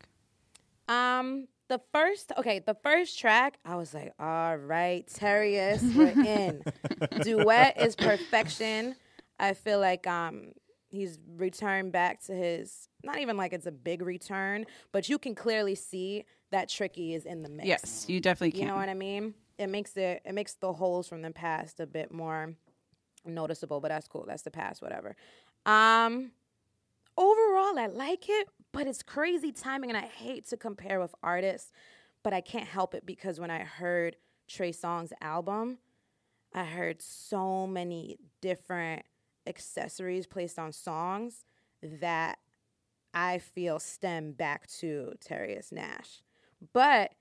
Um, 0.88 1.48
the 1.68 1.82
first, 1.94 2.32
okay, 2.38 2.60
the 2.60 2.76
first 2.82 3.20
track, 3.20 3.58
I 3.66 3.76
was 3.76 3.94
like, 3.94 4.14
all 4.20 4.56
right, 4.56 5.06
Terius, 5.08 5.84
we're 5.96 6.26
in. 6.26 6.64
Duet 7.24 7.82
is 7.82 7.96
perfection. 7.98 8.96
I 9.40 9.54
feel 9.54 9.80
like 9.80 10.08
um 10.08 10.52
he's 10.90 11.20
returned 11.36 11.92
back 11.92 12.24
to 12.26 12.34
his 12.34 12.88
not 13.04 13.20
even 13.20 13.38
like 13.38 13.54
it's 13.54 13.66
a 13.66 13.72
big 13.72 14.02
return, 14.02 14.66
but 14.92 15.10
you 15.10 15.18
can 15.18 15.36
clearly 15.36 15.76
see 15.76 16.26
that 16.52 16.70
Tricky 16.70 17.14
is 17.14 17.26
in 17.26 17.44
the 17.44 17.50
mix. 17.50 17.68
Yes, 17.68 18.06
you 18.08 18.20
definitely 18.20 18.52
can. 18.52 18.62
You 18.62 18.68
know 18.68 18.76
what 18.76 18.90
I 18.90 18.94
mean? 18.94 19.34
It 19.58 19.68
makes 19.68 19.96
it 19.98 20.22
it 20.26 20.34
makes 20.34 20.54
the 20.56 20.74
holes 20.74 21.08
from 21.08 21.22
the 21.22 21.32
past 21.32 21.80
a 21.80 21.86
bit 21.88 22.12
more 22.12 22.56
noticeable, 23.26 23.80
but 23.82 23.90
that's 23.90 24.08
cool. 24.08 24.26
That's 24.28 24.44
the 24.44 24.52
past, 24.52 24.82
whatever. 24.82 25.16
Um 25.66 26.32
overall 27.18 27.78
I 27.78 27.88
like 27.88 28.30
it, 28.30 28.48
but 28.72 28.88
it's 28.88 29.04
crazy 29.04 29.52
timing 29.52 29.90
and 29.90 29.98
I 29.98 30.08
hate 30.08 30.48
to 30.50 30.58
compare 30.58 31.00
with 31.00 31.14
artists, 31.22 31.72
but 32.24 32.34
I 32.34 32.42
can't 32.42 32.68
help 32.68 32.94
it 32.94 33.06
because 33.06 33.40
when 33.40 33.52
I 33.52 33.60
heard 33.60 34.16
Trey 34.48 34.72
Songz 34.72 35.12
album, 35.22 35.80
I 36.54 36.64
heard 36.64 37.02
so 37.02 37.68
many 37.68 38.18
different 38.42 39.04
accessories 39.48 40.28
placed 40.28 40.60
on 40.60 40.72
songs 40.72 41.46
that 41.82 42.40
I 43.14 43.40
feel 43.40 43.80
stem 43.80 44.34
back 44.34 44.68
to 44.80 45.14
Terius 45.26 45.72
Nash. 45.72 46.22
But 46.74 47.12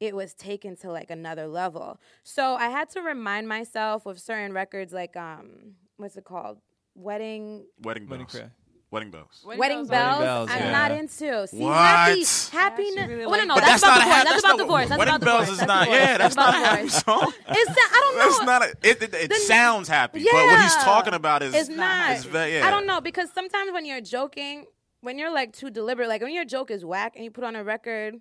it 0.00 0.16
was 0.16 0.34
taken 0.34 0.76
to 0.76 0.90
like 0.90 1.10
another 1.10 1.46
level. 1.46 2.00
So 2.24 2.54
I 2.56 2.68
had 2.68 2.90
to 2.90 3.00
remind 3.02 3.48
myself 3.48 4.04
with 4.04 4.18
certain 4.18 4.52
records 4.52 4.92
like 4.92 5.16
um 5.16 5.74
what's 5.96 6.16
it 6.16 6.24
called? 6.24 6.58
Wedding 6.94 7.66
Wedding 7.82 8.08
Wedding 8.08 8.26
bells. 8.26 8.32
Cry. 8.32 8.50
Wedding 8.92 9.10
bells. 9.10 9.42
Wedding, 9.44 9.86
bells, 9.86 10.20
Bells, 10.20 10.50
I'm 10.52 10.58
yeah. 10.60 10.70
not 10.70 10.90
into. 10.92 11.46
See, 11.48 11.56
What? 11.58 11.74
happy, 11.74 12.22
I 12.22 12.50
happy. 12.52 12.82
actually 12.88 13.06
really 13.14 13.24
like 13.26 13.40
no, 13.40 13.44
no, 13.46 13.54
But 13.54 13.60
that's, 13.62 13.80
that's 13.80 13.82
about 13.82 13.98
not 13.98 13.98
a 13.98 14.02
ha- 14.02 14.08
That's 14.10 14.30
that's 14.30 14.44
about 14.44 14.48
not- 14.48 14.58
divorce. 14.58 14.88
That's 14.90 14.98
Wedding 14.98 15.14
about 15.14 15.24
bells 15.24 15.40
divorce. 15.40 15.50
is 15.52 15.58
That's 15.58 15.68
not. 15.68 15.84
divorce. 15.84 16.00
Yeah, 16.02 16.18
that's 16.18 16.36
not 16.36 16.54
a 16.54 16.58
about 16.58 16.66
happy 16.68 16.82
divorce. 16.84 17.02
song. 17.04 17.32
It's 17.48 17.74
that 17.74 17.90
I 17.94 18.00
don't 18.00 18.18
know. 18.18 18.24
That's 18.24 18.42
not 18.44 18.62
a. 18.62 18.68
It, 18.90 19.02
it, 19.02 19.14
it 19.24 19.30
Then- 19.30 19.40
sounds 19.40 19.88
happy, 19.88 20.22
but 20.30 20.32
what 20.34 20.60
he's 20.62 20.76
talking 20.76 21.14
about 21.14 21.42
is 21.42 21.54
It's 21.54 21.68
not. 21.70 22.10
It's 22.12 22.24
very, 22.24 22.52
yeah. 22.58 22.66
I 22.66 22.70
don't 22.70 22.86
know 22.86 23.00
because 23.00 23.32
sometimes 23.32 23.72
when 23.72 23.86
you're 23.86 24.02
joking, 24.02 24.66
when 25.00 25.18
you're 25.18 25.32
like 25.32 25.52
too 25.54 25.70
deliberate, 25.70 26.08
like 26.08 26.20
when 26.20 26.34
your 26.34 26.44
joke 26.44 26.70
is 26.70 26.84
whack 26.84 27.14
and 27.16 27.24
you 27.24 27.30
put 27.30 27.44
on 27.44 27.56
a 27.56 27.64
record 27.64 28.16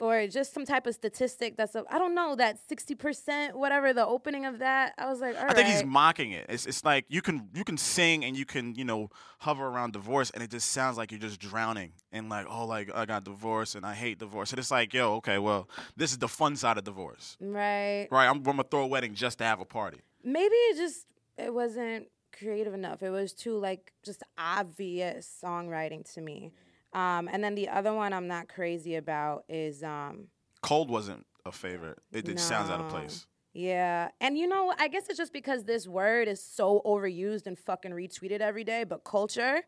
or 0.00 0.26
just 0.26 0.52
some 0.52 0.64
type 0.64 0.86
of 0.86 0.94
statistic 0.94 1.56
that's 1.56 1.74
a, 1.74 1.84
I 1.90 1.98
don't 1.98 2.14
know 2.14 2.34
that 2.36 2.58
sixty 2.68 2.94
percent 2.94 3.56
whatever 3.56 3.92
the 3.92 4.06
opening 4.06 4.46
of 4.46 4.58
that. 4.58 4.94
I 4.98 5.06
was 5.06 5.20
like, 5.20 5.36
all 5.36 5.50
I 5.50 5.54
think 5.54 5.68
he's 5.68 5.84
mocking 5.84 6.32
it. 6.32 6.46
It's 6.48 6.66
it's 6.66 6.84
like 6.84 7.04
you 7.08 7.22
can 7.22 7.48
you 7.54 7.64
can 7.64 7.76
sing 7.76 8.24
and 8.24 8.36
you 8.36 8.44
can 8.44 8.74
you 8.74 8.84
know 8.84 9.10
hover 9.40 9.66
around 9.66 9.92
divorce 9.92 10.30
and 10.30 10.42
it 10.42 10.50
just 10.50 10.70
sounds 10.70 10.96
like 10.96 11.10
you're 11.10 11.20
just 11.20 11.40
drowning 11.40 11.92
and 12.12 12.28
like 12.28 12.46
oh 12.48 12.66
like 12.66 12.90
I 12.94 13.06
got 13.06 13.24
divorced 13.24 13.74
and 13.74 13.86
I 13.86 13.94
hate 13.94 14.18
divorce 14.18 14.50
and 14.50 14.58
it's 14.58 14.70
like 14.70 14.92
yo 14.92 15.14
okay 15.16 15.38
well 15.38 15.68
this 15.96 16.12
is 16.12 16.18
the 16.18 16.28
fun 16.28 16.56
side 16.56 16.76
of 16.78 16.84
divorce 16.84 17.36
right. 17.40 18.06
right 18.10 18.26
I'm, 18.26 18.36
I'm 18.36 18.42
gonna 18.42 18.64
throw 18.64 18.82
a 18.82 18.86
wedding 18.86 19.14
just 19.14 19.38
to 19.38 19.44
have 19.44 19.60
a 19.60 19.64
party 19.64 20.00
Maybe 20.22 20.54
it 20.54 20.76
just 20.76 21.06
it 21.38 21.52
wasn't 21.52 22.08
creative 22.36 22.74
enough. 22.74 23.02
It 23.02 23.10
was 23.10 23.32
too 23.32 23.56
like 23.58 23.92
just 24.04 24.22
obvious 24.38 25.40
songwriting 25.42 26.10
to 26.14 26.20
me. 26.20 26.52
Um, 26.92 27.28
and 27.32 27.42
then 27.44 27.54
the 27.54 27.68
other 27.68 27.92
one 27.94 28.12
I'm 28.12 28.26
not 28.28 28.48
crazy 28.48 28.96
about 28.96 29.44
is 29.48 29.82
um, 29.82 30.26
cold 30.62 30.90
wasn't 30.90 31.24
a 31.46 31.52
favorite 31.52 31.98
it, 32.12 32.28
it 32.28 32.38
sounds 32.40 32.68
out 32.68 32.80
of 32.80 32.88
place 32.90 33.26
Yeah. 33.52 34.08
And 34.20 34.36
you 34.36 34.46
know, 34.48 34.72
I 34.78 34.88
guess 34.88 35.08
it's 35.08 35.16
just 35.18 35.32
because 35.32 35.64
this 35.64 35.86
word 35.88 36.28
is 36.28 36.42
so 36.42 36.82
overused 36.84 37.46
and 37.46 37.58
fucking 37.58 37.92
retweeted 37.92 38.40
every 38.40 38.64
day, 38.64 38.84
but 38.84 39.04
culture 39.04 39.62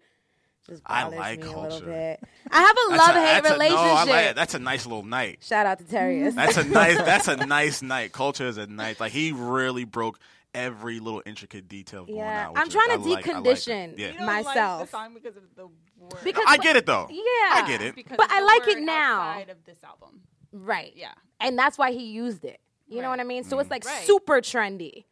just 0.68 0.82
I 0.86 1.04
bothers 1.04 1.18
like 1.18 1.40
me 1.40 1.44
a 1.44 1.46
little 1.50 1.62
culture. 1.70 1.86
bit. 1.86 2.20
I 2.50 2.60
have 2.60 2.76
a 2.76 2.96
love 2.96 3.14
hate 3.14 3.38
a- 3.50 3.52
relationship. 3.54 3.84
no, 3.84 3.94
I 3.94 4.04
like. 4.26 4.36
That's 4.36 4.54
a 4.54 4.60
nice 4.60 4.86
little 4.86 5.02
night. 5.04 5.38
Shout 5.42 5.66
out 5.66 5.78
to 5.78 5.84
Terius. 5.84 6.34
That's 6.36 6.56
a 6.56 6.62
nice. 6.64 6.96
That's 6.98 7.26
a 7.28 7.36
nice 7.46 7.82
night. 7.82 8.12
Culture 8.12 8.46
is 8.46 8.58
a 8.58 8.68
nice. 8.68 9.00
Like 9.00 9.10
he 9.10 9.32
really 9.32 9.82
broke 9.84 10.20
every 10.54 11.00
little 11.00 11.22
intricate 11.26 11.68
detail 11.68 12.04
going 12.04 12.18
Yeah, 12.18 12.48
out. 12.48 12.56
I'm 12.56 12.64
which 12.64 12.72
trying 12.72 12.90
I 12.90 12.96
to 12.96 13.00
like- 13.02 13.28
I 13.28 13.32
like 13.32 13.44
that. 13.44 13.56
decondition. 13.56 13.98
Yeah, 13.98 14.06
You 14.08 14.18
don't 14.18 14.26
myself. 14.26 14.80
like 14.80 14.90
the 14.90 14.96
song 14.96 15.14
because 15.14 15.36
of 15.36 15.42
the 15.56 15.66
word. 15.96 16.24
Because- 16.24 16.44
I 16.48 16.56
get 16.58 16.76
it 16.76 16.86
though. 16.86 17.06
yeah. 17.10 17.22
I 17.50 17.64
get 17.66 17.80
it. 17.82 17.94
Because 17.94 18.16
But 18.16 18.30
I 18.30 18.40
the 18.40 18.46
like 18.46 18.68
it 18.68 18.82
now. 18.82 19.40
of 19.48 19.64
this 19.64 19.82
album. 19.84 20.20
Right. 20.52 20.92
Yeah. 20.94 21.12
And 21.40 21.58
that's 21.58 21.78
why 21.78 21.92
he 21.92 22.04
used 22.04 22.44
it. 22.44 22.60
You 22.86 23.00
know 23.00 23.08
what 23.08 23.20
I 23.20 23.24
mean? 23.24 23.42
So 23.44 23.58
it's 23.58 23.70
like 23.70 23.84
Right. 23.86 24.04
super 24.06 24.40
trendy. 24.42 25.04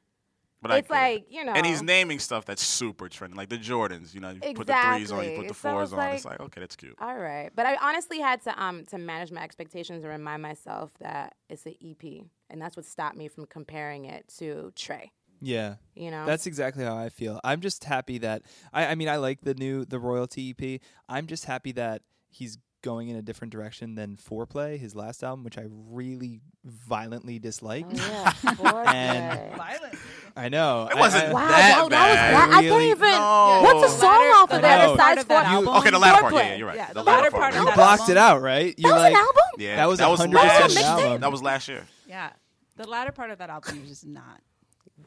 But 0.63 0.73
it's 0.73 0.89
get 0.89 0.95
like, 0.95 1.27
you 1.31 1.43
know. 1.43 1.53
And 1.53 1.65
he's 1.65 1.81
naming 1.81 2.19
stuff 2.19 2.45
that's 2.45 2.63
super 2.63 3.09
trendy, 3.09 3.35
like 3.35 3.49
the 3.49 3.57
Jordans. 3.57 4.13
You 4.13 4.21
know, 4.21 4.29
you 4.33 4.41
put 4.53 4.67
the 4.67 4.75
threes 4.75 5.11
on, 5.11 5.25
you 5.25 5.37
put 5.39 5.49
the 5.49 5.55
So 5.55 5.71
fours 5.73 5.93
it's 5.93 5.99
on. 5.99 6.09
It's 6.13 6.25
like- 6.27 6.39
like 6.39 6.41
okay, 6.49 6.61
that's 6.61 6.77
cute. 6.77 6.95
All 7.01 7.17
right, 7.17 7.49
but 7.55 7.65
I 7.65 7.77
honestly 7.77 8.21
had 8.21 8.43
to 8.43 8.63
um 8.63 8.85
to 8.87 8.99
manage 8.99 9.33
my 9.33 9.43
expectations 9.43 10.05
and 10.05 10.13
remind 10.13 10.43
myself 10.43 10.91
that 11.01 11.35
it's 11.49 11.65
an 11.65 11.77
EP, 11.83 12.27
and 12.51 12.61
that's 12.61 12.77
what 12.77 12.85
stopped 12.85 13.17
me 13.17 13.27
from 13.29 13.47
comparing 13.47 14.05
it 14.05 14.29
to 14.37 14.71
Trey. 14.77 15.13
Yeah. 15.41 15.77
You 15.95 16.11
know, 16.11 16.27
That's 16.27 16.47
exactly 16.47 16.85
how 16.85 16.97
I 16.97 17.09
feel. 17.09 17.41
I'm 17.45 17.61
just 17.61 17.85
happy 17.85 18.19
that 18.19 18.43
I, 18.73 18.87
I 18.87 18.95
mean 18.95 19.09
I 19.09 19.17
like 19.17 19.41
the 19.43 19.55
new 19.55 19.85
the 19.85 19.99
royalty 19.99 20.55
EP. 20.59 20.81
I'm 21.09 21.27
just 21.27 21.45
happy 21.47 21.73
that 21.73 22.03
he's 22.29 22.59
going 22.83 23.09
in 23.09 23.17
a 23.17 23.21
different 23.23 23.53
direction 23.53 23.95
than 23.95 24.15
IV 24.31 24.49
Play, 24.49 24.79
his 24.79 24.95
last 24.97 25.23
album, 25.23 25.45
which 25.45 25.59
I 25.59 25.67
really 25.69 26.41
violently 26.65 27.39
disliked. 27.39 27.91
Oh, 27.93 27.97
yeah, 28.09 28.33
And- 28.95 29.33
IV 29.33 29.39
Play. 29.39 29.57
Violently. 29.59 29.99
I 30.37 30.49
know. 30.49 30.89
It 30.91 30.97
wasn't 30.97 31.25
I- 31.25 31.33
Wow, 31.33 31.49
that 31.49 31.51
wow, 31.51 31.57
that 31.57 31.83
was 31.83 31.91
bad. 31.91 32.35
that. 32.35 32.51
I 32.57 32.63
can't 32.63 32.83
even. 32.83 33.11
No. 33.11 33.61
What's 33.65 33.93
a 33.93 33.99
song 33.99 34.09
Latter- 34.11 34.31
off 34.37 34.51
of 34.53 34.63
that 34.63 34.79
latter 34.79 34.93
besides 34.93 35.25
part 35.25 35.45
of 35.47 35.51
for 35.51 35.55
album. 35.55 35.77
Okay, 35.77 35.91
the 35.91 35.99
latter 35.99 36.21
part. 36.23 36.35
Yeah, 36.35 36.41
yeah, 36.43 36.55
you're 36.57 36.67
right. 36.69 36.77
Yeah, 36.77 36.87
the, 36.89 36.95
the 36.95 37.03
latter 37.03 37.19
latter 37.23 37.31
part. 37.33 37.41
part 37.43 37.55
of 37.55 37.61
You 37.61 37.67
that 37.67 37.75
blocked 37.77 38.01
album. 38.01 38.17
it 38.17 38.19
out, 38.19 38.41
right? 38.43 38.77
That 38.77 38.83
You're 38.83 38.93
was 38.95 39.03
like, 39.03 39.13
an 39.13 39.19
album. 39.19 39.43
Yeah, 39.59 39.77
That 39.77 39.89
was 39.89 39.99
that 39.99 40.11
was 40.11 40.21
100% 40.21 40.33
last. 40.35 40.77
an 40.77 40.83
album. 40.85 41.21
That 41.21 41.33
was 41.33 41.43
last 41.43 41.69
year. 41.69 41.87
Yeah. 42.09 42.31
The 42.77 42.87
latter 42.89 43.13
part 43.13 43.31
of 43.31 43.39
that 43.39 43.51
album 43.51 43.83
is 43.83 43.89
just 43.91 44.07
not. 44.07 44.41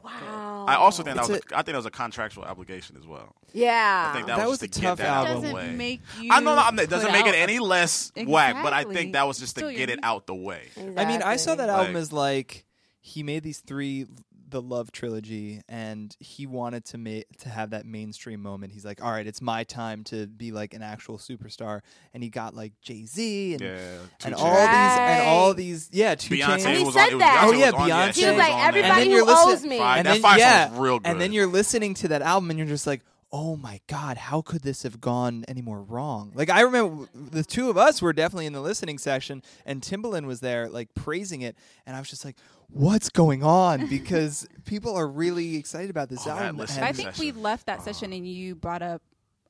Wow. 0.04 0.66
I 0.68 0.74
also 0.76 1.02
think 1.02 1.16
that 1.16 1.22
It's 1.22 1.28
was. 1.30 1.40
A, 1.50 1.54
I 1.54 1.62
think 1.62 1.66
that 1.72 1.76
was 1.76 1.86
a 1.86 1.90
contractual 1.90 2.44
obligation 2.44 2.96
as 2.98 3.06
well. 3.06 3.34
Yeah. 3.52 4.08
I 4.10 4.14
think 4.14 4.26
that, 4.26 4.36
That 4.36 4.46
was, 4.48 4.60
was 4.60 4.68
just 4.68 4.76
a 4.76 4.80
to 4.80 4.86
tough 4.86 4.98
get 4.98 5.04
that 5.04 5.12
out 5.12 5.22
of 5.26 5.28
album. 5.36 5.42
the 5.44 5.52
doesn't 5.52 5.70
way. 5.70 5.76
make 5.76 6.00
you. 6.20 6.30
I 6.32 6.40
know 6.40 6.54
that- 6.56 6.78
it 6.78 6.90
doesn't 6.90 7.10
put 7.10 7.12
make 7.12 7.26
it 7.26 7.34
any 7.34 7.56
a- 7.56 7.62
less 7.62 8.12
whack, 8.16 8.56
but 8.62 8.72
I 8.72 8.80
Exactly. 8.80 8.94
think 8.94 9.12
that 9.14 9.26
was 9.26 9.38
just 9.38 9.54
to 9.56 9.60
Still 9.60 9.70
get 9.70 9.88
it 9.88 9.92
unique. 9.92 10.04
out 10.04 10.26
the 10.26 10.34
way. 10.34 10.68
I 10.76 11.04
mean, 11.06 11.22
I 11.22 11.36
saw 11.36 11.54
that 11.54 11.68
album 11.70 11.94
Like- 11.94 12.00
as 12.02 12.12
like 12.12 12.66
he 13.00 13.22
made 13.22 13.42
these 13.42 13.60
three 13.60 14.06
the 14.54 14.62
love 14.62 14.92
trilogy 14.92 15.60
and 15.68 16.16
he 16.20 16.46
wanted 16.46 16.84
to 16.86 16.96
make 16.98 17.26
to 17.40 17.48
have 17.48 17.70
that 17.70 17.84
mainstream 17.84 18.40
moment. 18.40 18.72
He's 18.72 18.84
like, 18.84 19.02
"All 19.04 19.10
right, 19.10 19.26
it's 19.26 19.42
my 19.42 19.64
time 19.64 20.04
to 20.04 20.26
be 20.28 20.52
like 20.52 20.72
an 20.74 20.82
actual 20.82 21.18
superstar." 21.18 21.80
And 22.14 22.22
he 22.22 22.30
got 22.30 22.54
like 22.54 22.72
Jay-Z 22.80 23.54
and 23.54 23.60
Yeah, 23.60 23.98
and 24.24 24.34
Chainz. 24.34 24.38
all 24.38 24.54
these 24.54 24.98
and 24.98 25.22
all 25.28 25.48
Right. 25.48 25.56
these 25.56 25.88
yeah, 25.92 26.14
two 26.14 26.36
Beyonce 26.36 26.44
Chainz. 26.44 26.66
And 26.66 26.78
he 26.78 26.84
was 26.84 26.94
said 26.94 27.08
on. 27.08 27.14
It 27.14 27.18
that. 27.18 27.40
Beyonce 27.42 27.48
Oh, 27.48 27.52
yeah, 27.58 27.64
was 27.66 27.74
on, 27.74 27.88
Beyonce. 27.90 28.14
He 28.14 28.20
He 28.20 28.26
was 28.28 28.36
was 28.36 28.38
like, 28.48 28.64
everybody 28.64 29.02
And 29.02 29.12
who 29.12 29.24
owes 29.28 29.64
me. 29.64 29.78
Fire- 29.78 29.98
and 29.98 30.06
then 30.06 30.22
fire 30.22 30.38
song 30.38 30.48
yeah, 30.48 30.70
real 30.80 30.98
good. 31.00 31.10
and 31.10 31.20
then 31.20 31.32
you're 31.32 31.46
listening 31.48 31.94
to 31.94 32.08
that 32.08 32.22
album 32.22 32.50
and 32.50 32.58
you're 32.58 32.68
just 32.68 32.86
like, 32.86 33.02
"Oh 33.32 33.56
my 33.56 33.80
god, 33.88 34.16
how 34.16 34.42
could 34.42 34.62
this 34.62 34.84
have 34.84 35.00
gone 35.00 35.44
any 35.48 35.60
more 35.60 35.82
wrong?" 35.82 36.30
Like 36.36 36.50
I 36.50 36.60
remember 36.60 37.08
the 37.12 37.42
two 37.42 37.68
of 37.70 37.76
us 37.76 38.00
were 38.00 38.12
definitely 38.12 38.46
in 38.46 38.52
the 38.52 38.60
listening 38.60 38.98
session 38.98 39.42
and 39.66 39.82
Timbaland 39.82 40.26
was 40.26 40.38
there 40.38 40.68
like 40.68 40.94
praising 40.94 41.42
it 41.42 41.56
and 41.84 41.96
I 41.96 41.98
was 41.98 42.08
just 42.08 42.24
like, 42.24 42.36
"What's 42.68 43.08
going 43.10 43.42
on?" 43.42 43.86
because 43.88 44.46
people 44.64 44.94
are 44.96 45.06
really 45.08 45.56
excited 45.56 45.90
about 45.90 46.08
this 46.08 46.26
Oh, 46.26 46.30
album. 46.30 46.60
I 46.60 46.92
think 46.92 47.14
session. 47.14 47.24
we 47.24 47.32
left 47.32 47.66
that 47.66 47.82
session 47.82 48.10
uh-huh. 48.10 48.16
and 48.18 48.26
you 48.28 48.54
brought 48.54 48.82
up 48.82 49.02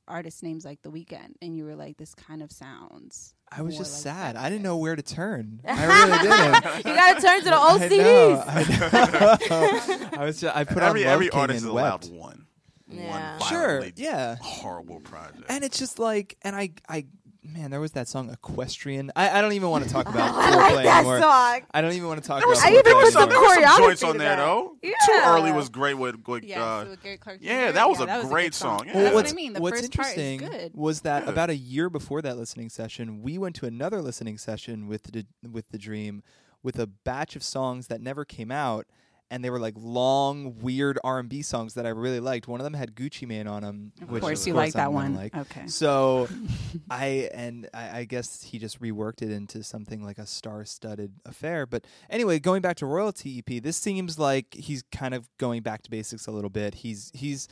artist 0.07 0.43
names 0.43 0.65
like 0.65 0.81
The 0.83 0.91
Weeknd, 0.91 1.33
and 1.41 1.55
you 1.55 1.65
were 1.65 1.75
like, 1.75 1.97
"This 1.97 2.13
kind 2.13 2.41
of 2.41 2.51
sounds." 2.51 3.33
I 3.51 3.61
was 3.61 3.77
just 3.77 4.05
like 4.05 4.15
sad. 4.15 4.35
I 4.35 4.49
didn't 4.49 4.63
know 4.63 4.77
where 4.77 4.95
to 4.95 5.03
turn. 5.03 5.61
I 5.67 5.85
really 5.85 6.17
didn't. 6.19 6.77
you 6.85 6.95
gotta 6.95 7.21
turn 7.21 7.39
to 7.39 7.45
the 7.45 7.57
old 7.57 7.81
I 7.81 7.89
CDs. 7.89 8.01
know, 8.01 8.43
I 8.47 9.99
know. 10.11 10.19
I 10.19 10.25
was 10.25 10.41
just, 10.41 10.55
I 10.55 10.63
put 10.63 10.81
every 10.83 11.05
on 11.05 11.11
every 11.11 11.29
King 11.29 11.39
artist 11.41 11.57
is 11.57 11.63
and 11.63 11.71
allowed 11.71 12.09
one. 12.09 12.47
Yeah. 12.87 13.37
One 13.39 13.49
Sure, 13.49 13.85
yeah. 13.95 14.37
horrible 14.41 14.99
project. 14.99 15.43
And 15.49 15.63
it's 15.63 15.77
just 15.79 15.99
like, 15.99 16.37
and 16.43 16.55
I, 16.55 16.71
I, 16.87 17.05
man, 17.47 17.71
there 17.71 17.79
was 17.79 17.91
that 17.91 18.07
song 18.07 18.29
Equestrian. 18.29 19.11
I, 19.15 19.39
I 19.39 19.41
don't 19.41 19.53
even 19.53 19.69
want 19.69 19.83
to 19.85 19.89
talk 19.89 20.09
about 20.09 20.33
I 20.35 20.73
like 20.73 20.83
that 20.85 20.97
anymore. 20.99 21.19
song. 21.21 21.61
I 21.73 21.81
don't 21.81 21.93
even 21.93 22.07
want 22.07 22.21
to 22.21 22.27
talk 22.27 22.39
There 22.39 22.47
was 22.49 22.59
about. 22.59 22.69
I 22.69 22.71
even 22.73 22.83
there 22.85 22.93
put 22.95 23.13
some 23.13 23.21
some, 23.21 23.29
there 23.29 23.39
was 23.39 23.53
some 23.53 23.63
choreography 23.63 23.77
joints 23.77 24.03
on 24.03 24.17
there 24.17 24.35
that. 24.35 24.45
though. 24.45 24.75
Too 24.83 25.21
early 25.25 25.51
was 25.51 25.69
great 25.69 25.93
with, 25.95 26.27
with 26.27 26.43
Yeah, 26.43 26.63
uh, 26.63 26.83
so 26.83 26.89
with 26.91 27.03
Gary 27.03 27.17
Clark 27.17 27.39
Jr. 27.41 27.45
yeah, 27.47 27.71
that 27.71 27.89
was 27.89 27.99
a 28.01 28.05
good 28.05 28.27
great 28.27 28.53
song. 28.53 28.83
Yeah. 28.87 28.93
That's 28.93 29.15
what's, 29.15 29.29
what 29.29 29.33
I 29.33 29.35
mean. 29.35 29.53
The 29.53 29.61
what's 29.61 29.79
first 29.81 29.93
part 29.93 30.07
is 30.07 30.17
interesting 30.17 30.49
good. 30.49 30.71
was 30.75 31.01
that 31.01 31.23
Yeah. 31.25 31.29
about 31.31 31.49
a 31.49 31.55
year 31.55 31.89
before 31.89 32.21
that 32.21 32.37
listening 32.37 32.69
session, 32.69 33.21
we 33.21 33.37
went 33.37 33.55
to 33.57 33.65
another 33.65 34.01
listening 34.01 34.37
session 34.37 34.87
with 34.87 35.03
the 35.03 35.25
with 35.49 35.69
the 35.69 35.77
Dream, 35.77 36.23
with 36.63 36.79
a 36.79 36.87
batch 36.87 37.35
of 37.35 37.43
songs 37.43 37.87
that 37.87 38.01
never 38.01 38.25
came 38.25 38.51
out, 38.51 38.85
and 39.31 39.43
they 39.43 39.49
were 39.49 39.59
like 39.59 39.73
long, 39.77 40.59
weird 40.59 40.99
R 41.03 41.19
and 41.19 41.27
B 41.27 41.41
songs 41.41 41.73
that 41.73 41.85
I 41.85 41.89
really 41.89 42.19
liked. 42.19 42.47
One 42.47 42.59
of 42.59 42.63
them 42.63 42.73
had 42.73 42.95
Gucci 42.95 43.27
Mane 43.27 43.47
on 43.47 43.63
them. 43.63 43.91
Of 44.01 44.11
which 44.11 44.21
course, 44.21 44.41
of 44.41 44.47
you 44.47 44.53
course 44.53 44.65
like 44.67 44.73
that 44.73 44.93
one. 44.93 45.15
Like. 45.15 45.35
Okay. 45.35 45.67
So, 45.67 46.27
I 46.89 47.29
and 47.33 47.67
I, 47.73 47.99
I 47.99 48.03
guess 48.05 48.43
he 48.43 48.59
just 48.59 48.81
reworked 48.81 49.21
it 49.21 49.31
into 49.31 49.63
something 49.63 50.03
like 50.03 50.17
a 50.17 50.25
star-studded 50.25 51.13
affair. 51.25 51.65
But 51.65 51.85
anyway, 52.09 52.39
going 52.39 52.61
back 52.61 52.77
to 52.77 52.85
royalty 52.85 53.39
EP, 53.39 53.61
this 53.61 53.77
seems 53.77 54.19
like 54.19 54.53
he's 54.53 54.83
kind 54.91 55.13
of 55.13 55.27
going 55.37 55.61
back 55.63 55.81
to 55.83 55.89
basics 55.89 56.27
a 56.27 56.31
little 56.31 56.49
bit. 56.49 56.75
He's 56.75 57.11
he's 57.13 57.47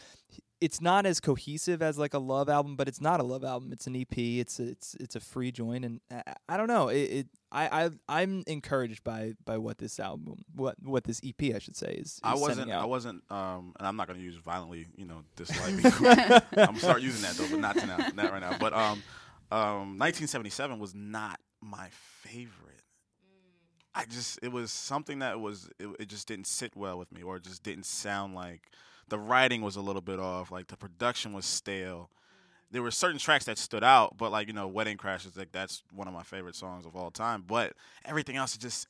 it's 0.64 0.80
not 0.80 1.06
as 1.06 1.20
cohesive 1.20 1.82
as 1.82 1.98
like 1.98 2.14
a 2.14 2.20
love 2.20 2.48
album, 2.48 2.78
but 2.78 2.88
it's 2.88 3.02
not 3.02 3.20
a 3.20 3.24
love 3.24 3.44
album. 3.44 3.74
It's 3.74 3.86
an 3.86 3.98
EP. 3.98 4.18
It's 4.18 4.62
a, 4.62 4.64
it's 4.70 4.96
it's 4.98 5.16
a 5.18 5.20
free 5.20 5.52
join, 5.52 5.84
and 5.84 6.00
I, 6.10 6.36
I 6.48 6.58
don't 6.58 6.68
know. 6.68 6.88
It, 6.88 7.02
it 7.02 7.28
I 7.54 7.86
I 7.86 7.90
I'm 8.10 8.44
encouraged 8.48 9.04
by 9.04 9.34
by 9.46 9.58
what 9.58 9.78
this 9.78 10.00
album 10.00 10.44
what 10.56 10.76
what 10.84 11.04
this 11.04 11.22
EP 11.24 11.56
I 11.56 11.60
should 11.60 11.76
say 11.76 11.94
is. 12.00 12.08
is 12.08 12.20
I 12.24 12.36
wasn't. 12.36 12.72
I 12.72 12.86
wasn't. 12.86 13.24
Um, 13.30 13.74
and 13.78 13.88
I'm 13.88 13.96
not 13.96 14.08
going 14.08 14.20
to 14.20 14.26
use 14.26 14.36
violently. 14.36 14.88
You 14.98 15.06
know, 15.06 15.24
disliking. 15.36 15.86
I'm 16.58 16.66
gonna 16.66 16.80
start 16.80 17.02
using 17.02 17.22
that 17.22 17.36
though, 17.36 17.48
but 17.50 17.60
not 17.60 17.78
to 17.78 17.86
now, 17.86 17.98
not 18.16 18.32
right 18.32 18.42
now. 18.42 18.58
But 18.58 18.74
um, 18.74 19.04
um, 19.52 20.00
1977 20.00 20.80
was 20.80 20.96
not 20.96 21.40
my 21.62 21.88
favorite 21.92 22.74
I 23.96 24.06
just 24.06 24.40
it 24.42 24.52
was 24.52 24.72
something 24.72 25.20
that 25.20 25.40
was 25.40 25.70
it, 25.80 25.88
it 26.00 26.08
just 26.08 26.28
didn't 26.28 26.48
sit 26.48 26.76
well 26.76 26.98
with 26.98 27.12
me, 27.12 27.22
or 27.22 27.38
it 27.38 27.44
just 27.44 27.64
didn't 27.64 27.86
sound 27.86 28.34
like 28.34 28.72
the 29.10 29.20
writing 29.20 29.62
was 29.62 29.76
a 29.76 29.82
little 29.82 30.02
bit 30.02 30.20
off, 30.20 30.52
like 30.52 30.68
the 30.68 30.78
production 30.78 31.34
was 31.34 31.46
stale. 31.46 32.10
There 32.74 32.82
were 32.82 32.92
certain 32.92 33.20
tracks 33.20 33.46
that 33.46 33.58
stood 33.58 33.84
out, 33.84 34.18
but 34.18 34.32
like 34.32 34.48
you 34.48 34.54
know, 34.54 34.68
Wedding 34.68 34.98
Crashers, 34.98 35.38
like 35.38 35.52
that's 35.54 35.84
one 35.94 36.08
of 36.08 36.14
my 36.14 36.24
favorite 36.24 36.56
songs 36.56 36.86
of 36.86 36.96
all 36.96 37.12
time. 37.12 37.46
But 37.48 37.74
everything 38.04 38.36
else 38.36 38.52
is 38.52 38.58
just 38.58 38.88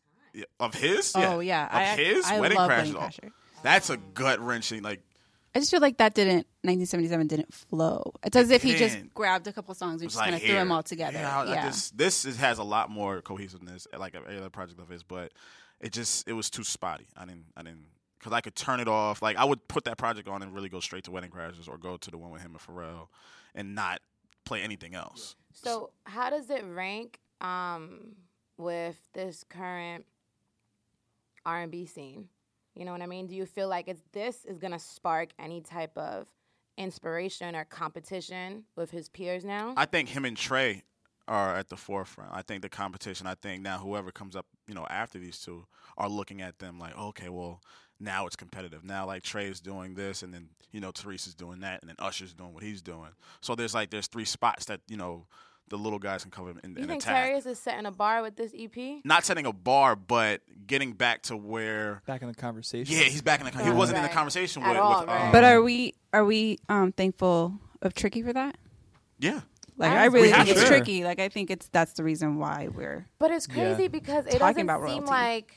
of 0.60 0.74
his. 0.74 1.12
Oh 1.16 1.40
yeah, 1.40 1.66
of 1.68 1.74
I, 1.74 2.02
his 2.02 2.25
I 2.25 2.40
Wedding 2.40 2.58
Crashers. 2.58 2.68
Wedding 2.68 2.96
oh, 2.96 3.00
Crasher. 3.00 3.32
That's 3.62 3.90
a 3.92 3.98
gut 3.98 4.40
wrenching. 4.40 4.82
Like 4.82 5.02
I 5.56 5.60
just 5.60 5.70
feel 5.70 5.82
like 5.82 5.98
that 5.98 6.16
didn't 6.16 6.48
1977 6.63 7.28
didn't 7.28 7.54
flow. 7.54 8.13
It's 8.24 8.36
as 8.36 8.50
if 8.50 8.63
he 8.63 8.75
just 8.75 8.98
grabbed 9.13 9.48
a 9.48 9.54
couple 9.54 9.75
songs 9.75 10.02
and 10.02 10.10
just 10.10 10.18
like 10.18 10.32
kind 10.32 10.36
of 10.36 10.42
threw 10.42 10.56
them 10.56 10.72
all 10.72 10.82
together. 10.82 11.20
Yeah, 11.20 11.40
I- 11.40 11.44
I 11.44 11.54
Yeah, 11.54 11.66
just- 11.68 11.96
this 11.96 12.25
is, 12.25 12.38
has 12.38 12.58
a 12.58 12.63
lot 12.63 12.90
more 12.90 13.22
cohesiveness, 13.22 13.88
like 13.98 14.16
every 14.16 14.38
other 14.38 14.50
project 14.50 14.80
of 14.80 14.90
his, 14.90 15.04
but 15.04 15.32
it 15.80 15.92
just 15.92 16.28
it 16.28 16.34
was 16.34 16.50
too 16.50 16.63
spotty. 16.63 17.06
I 17.16 17.25
didn't 17.25 17.46
I 17.56 17.62
didn't 17.62 17.86
because 18.18 18.34
I 18.34 18.42
could 18.42 18.56
turn 18.56 18.80
it 18.80 18.88
off. 18.88 19.22
Like 19.22 19.38
I 19.38 19.44
would 19.44 19.68
put 19.68 19.84
that 19.84 19.98
project 19.98 20.28
on 20.28 20.42
and 20.42 20.56
really 20.56 20.70
go 20.70 20.80
straight 20.80 21.04
to 21.04 21.12
Wedding 21.12 21.30
Crashers 21.30 21.68
or 21.68 21.78
go 21.78 21.98
to 21.98 22.10
the 22.10 22.18
one 22.18 22.32
with 22.32 22.42
him 22.42 22.56
and 22.56 22.60
Pharrell, 22.60 23.10
and 23.55 23.75
not 23.75 24.01
play 24.45 24.62
anything 24.62 24.95
else. 24.95 25.36
So 25.53 25.91
how 26.05 26.29
does 26.29 26.50
it 26.50 26.63
rank 26.65 27.19
um, 27.41 28.15
with 28.57 28.98
this 29.13 29.43
current 29.48 30.05
R 31.45 31.62
and 31.62 31.72
B 31.72 31.86
scene? 31.86 32.29
You 32.75 32.86
know 32.86 32.91
what 32.91 33.01
I 33.01 33.05
mean? 33.05 33.27
Do 33.27 33.36
you 33.36 33.45
feel 33.45 33.69
like 33.69 33.88
it's 33.88 34.03
this 34.12 34.45
is 34.45 34.57
gonna 34.57 34.79
spark 34.79 35.29
any 35.38 35.62
type 35.62 35.95
of 35.98 36.27
inspiration 36.77 37.55
or 37.55 37.65
competition 37.65 38.63
with 38.75 38.91
his 38.91 39.10
peers 39.10 39.45
now? 39.45 39.74
I 39.77 39.86
think 39.86 40.10
him 40.10 40.25
and 40.25 40.36
Trey 40.36 40.83
are 41.27 41.55
at 41.55 41.69
the 41.69 41.77
forefront. 41.77 42.31
I 42.33 42.41
think 42.41 42.62
the 42.62 42.69
competition. 42.69 43.27
I 43.27 43.36
think 43.36 43.62
now 43.62 43.77
whoever 43.77 44.12
comes 44.12 44.36
up, 44.36 44.45
you 44.67 44.74
know, 44.74 44.86
after 44.89 45.19
these 45.19 45.39
two 45.39 45.65
are 45.98 46.10
looking 46.10 46.41
at 46.41 46.60
them 46.60 46.79
like, 46.79 46.98
okay, 46.98 47.29
well, 47.29 47.62
now 48.00 48.26
it's 48.26 48.36
competitive. 48.36 48.84
Now 48.84 49.06
like 49.06 49.24
Trey's 49.24 49.60
doing 49.60 49.96
this, 49.96 50.24
and 50.24 50.34
then 50.34 50.50
you 50.72 50.80
know 50.80 50.92
Terius 50.92 51.28
is 51.28 51.36
doing 51.36 51.62
that, 51.62 51.82
and 51.82 51.90
then 51.90 51.96
Usher's 52.00 52.34
doing 52.34 52.54
what 52.54 52.64
he's 52.64 52.82
doing. 52.82 53.10
So 53.42 53.56
there's 53.56 53.74
like 53.74 53.90
there's 53.90 54.08
three 54.08 54.26
spots 54.26 54.66
that 54.66 54.82
you 54.88 54.98
know 54.98 55.26
the 55.70 55.78
little 55.78 56.00
guys 56.00 56.24
can 56.24 56.32
cover 56.32 56.50
in, 56.50 56.56
you 56.58 56.62
and 56.64 56.76
think 56.88 57.02
attack. 57.04 57.32
Terius 57.32 57.46
is 57.48 57.58
setting 57.60 57.86
a 57.86 57.92
bar 57.92 58.22
with 58.22 58.36
this 58.36 58.54
E 58.54 58.66
EP? 58.76 59.02
Not 59.06 59.24
setting 59.24 59.46
a 59.46 59.54
bar, 59.54 59.96
but 59.96 60.42
getting 60.68 60.94
back 60.94 61.22
to 61.24 61.38
where. 61.38 62.02
Back 62.06 62.22
in 62.22 62.28
the 62.28 62.34
conversation. 62.34 62.94
Yeah, 62.96 63.04
he's 63.04 63.22
back 63.22 63.40
in 63.40 63.46
the. 63.46 63.64
He 63.64 63.70
wasn't 63.70 63.98
in 63.98 64.04
the 64.04 64.10
conversation 64.10 64.62
At 64.64 64.70
with. 64.72 64.78
all, 64.80 65.00
with 65.02 65.08
right. 65.08 65.26
um, 65.28 65.32
but 65.32 65.44
are 65.44 65.62
we 65.62 65.94
are 66.12 66.26
we 66.26 66.60
um 66.70 66.92
thankful 66.92 67.54
of 67.82 67.94
Tricky 67.94 68.22
for 68.22 68.34
that? 68.34 68.58
yeah. 69.20 69.42
Like 69.76 69.92
I 69.92 70.04
I 70.04 70.06
really 70.06 70.32
think 70.32 70.50
it's 70.50 70.62
to. 70.62 70.68
tricky. 70.68 71.04
Like 71.04 71.20
I 71.20 71.30
think 71.30 71.50
it's 71.50 71.68
that's 71.70 71.94
the 71.94 72.04
reason 72.04 72.38
why 72.38 72.68
we're 72.72 73.08
But 73.18 73.32
it's 73.32 73.48
Yeah. 73.48 73.56
crazy 73.74 73.88
because 73.88 74.28
it 74.28 74.38
Talking 74.38 74.68
doesn't 74.68 74.70
about 74.70 74.88
seem 74.88 75.06
like 75.06 75.56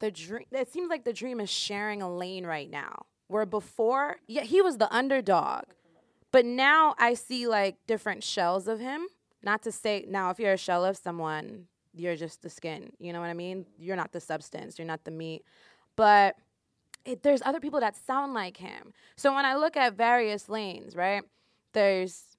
the 0.00 0.10
dream. 0.10 0.46
It 0.52 0.72
seems 0.72 0.88
like 0.90 1.04
the 1.04 1.12
dream 1.12 1.40
is 1.40 1.50
sharing 1.50 2.02
a 2.02 2.14
lane 2.14 2.46
right 2.46 2.70
now. 2.70 3.06
Where 3.28 3.46
before, 3.46 4.18
yeah, 4.28 4.42
he 4.42 4.62
was 4.62 4.78
the 4.78 4.92
underdog, 4.94 5.64
but 6.30 6.44
now 6.44 6.94
I 6.98 7.14
see 7.14 7.48
like 7.48 7.76
different 7.86 8.22
shells 8.22 8.68
of 8.68 8.78
him. 8.78 9.06
Not 9.42 9.62
to 9.62 9.72
say 9.72 10.04
now, 10.08 10.30
if 10.30 10.38
you're 10.38 10.52
a 10.52 10.56
shell 10.58 10.84
of 10.84 10.96
someone, 10.96 11.66
you're 11.92 12.16
just 12.16 12.42
the 12.42 12.50
skin. 12.50 12.92
You 12.98 13.12
know 13.12 13.20
what 13.20 13.30
I 13.30 13.34
mean? 13.34 13.66
You're 13.78 13.96
not 13.96 14.12
the 14.12 14.20
substance. 14.20 14.78
You're 14.78 14.86
not 14.86 15.04
the 15.04 15.10
meat. 15.10 15.44
But 15.96 16.36
it, 17.04 17.22
there's 17.22 17.42
other 17.42 17.60
people 17.60 17.80
that 17.80 17.96
sound 17.96 18.34
like 18.34 18.58
him. 18.58 18.92
So 19.16 19.34
when 19.34 19.44
I 19.44 19.56
look 19.56 19.76
at 19.76 19.94
various 19.94 20.48
lanes, 20.48 20.94
right? 20.94 21.22
There's 21.72 22.36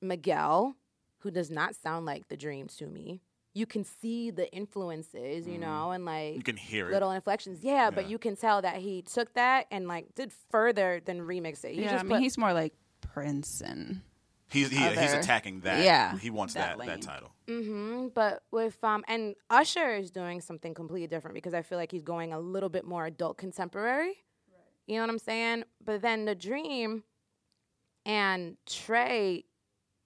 Miguel, 0.00 0.76
who 1.18 1.30
does 1.30 1.50
not 1.50 1.74
sound 1.74 2.06
like 2.06 2.28
the 2.28 2.36
dream 2.36 2.68
to 2.78 2.86
me. 2.86 3.20
You 3.56 3.66
can 3.66 3.84
see 3.84 4.30
the 4.30 4.52
influences, 4.52 5.46
you 5.46 5.58
know, 5.58 5.92
and 5.92 6.04
like 6.04 6.34
You 6.36 6.42
can 6.42 6.56
hear 6.56 6.88
it. 6.88 6.92
little 6.92 7.12
inflections. 7.12 7.62
Yeah, 7.62 7.90
but 7.90 8.08
you 8.08 8.18
can 8.18 8.34
tell 8.36 8.60
that 8.62 8.76
he 8.76 9.02
took 9.02 9.32
that 9.34 9.66
and 9.70 9.86
like 9.86 10.14
did 10.16 10.32
further 10.50 11.00
than 11.04 11.20
remix 11.20 11.64
it. 11.64 11.74
He 11.74 11.82
yeah. 11.82 11.92
just 11.92 12.04
I 12.04 12.08
mean, 12.08 12.16
put, 12.16 12.20
he's 12.22 12.36
more 12.36 12.52
like 12.52 12.74
Prince 13.00 13.60
and 13.60 14.00
He's 14.50 14.70
he, 14.70 14.76
he's 14.76 15.12
attacking 15.12 15.60
that. 15.60 15.84
Yeah, 15.84 16.16
He 16.18 16.30
wants 16.30 16.54
that 16.54 16.78
that 16.78 16.86
that, 16.86 16.88
lane. 16.88 17.00
title. 17.00 17.32
hmm 17.48 18.08
But 18.14 18.42
with 18.50 18.82
um 18.84 19.04
and 19.08 19.34
Usher 19.50 19.94
is 19.96 20.10
doing 20.10 20.40
something 20.40 20.74
completely 20.74 21.06
different 21.06 21.34
because 21.34 21.54
I 21.54 21.62
feel 21.62 21.78
like 21.78 21.90
he's 21.92 22.02
going 22.02 22.32
a 22.32 22.38
little 22.40 22.68
bit 22.68 22.84
more 22.84 23.06
adult 23.06 23.38
contemporary. 23.38 24.14
You 24.86 24.96
know 24.96 25.02
what 25.02 25.10
I'm 25.10 25.18
saying? 25.18 25.64
But 25.84 26.02
then 26.02 26.24
the 26.24 26.34
Dream 26.34 27.04
and 28.04 28.56
Trey 28.66 29.44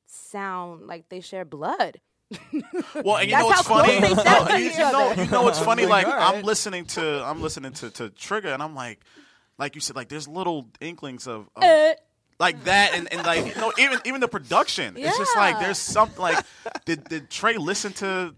sound 0.07 0.87
like 0.87 1.09
they 1.09 1.21
share 1.21 1.45
blood. 1.45 2.01
Well, 3.05 3.17
and 3.17 3.31
you 3.31 3.37
That's 3.37 3.43
know 3.43 3.47
what's 3.47 3.67
how 3.67 3.75
close 3.75 3.87
funny? 3.87 4.01
they 4.01 4.09
sound 4.15 4.25
Well, 4.25 4.47
to 4.49 4.59
you, 4.61 4.71
you 4.71 4.79
know, 4.79 5.13
you 5.13 5.31
know 5.31 5.43
what's 5.43 5.59
funny? 5.71 5.87
Like, 5.87 6.07
Like 6.07 6.15
all 6.17 6.37
I'm 6.37 6.43
listening 6.43 6.85
to 6.87 7.23
I'm 7.25 7.41
listening 7.43 7.73
to, 7.75 7.91
to 7.91 8.09
Trigga, 8.11 8.53
and 8.55 8.63
I'm 8.63 8.75
like, 8.75 9.01
like 9.59 9.75
you 9.75 9.81
said, 9.81 9.97
like 9.97 10.09
there's 10.09 10.29
little 10.29 10.69
inklings 10.81 11.27
of, 11.27 11.49
of 11.57 11.63
Uh, 11.65 11.95
like 12.39 12.65
that, 12.65 12.93
and, 12.95 13.13
and 13.13 13.27
like 13.27 13.47
you 13.55 13.61
know, 13.61 13.73
even 13.79 13.99
even 14.05 14.21
the 14.21 14.29
production. 14.29 14.97
It's 14.97 15.17
just 15.19 15.37
like 15.37 15.59
there's 15.59 15.79
something 15.79 16.21
like 16.21 16.45
did 16.85 17.05
did 17.05 17.31
Trey 17.31 17.57
listen 17.57 17.93
to 17.95 18.35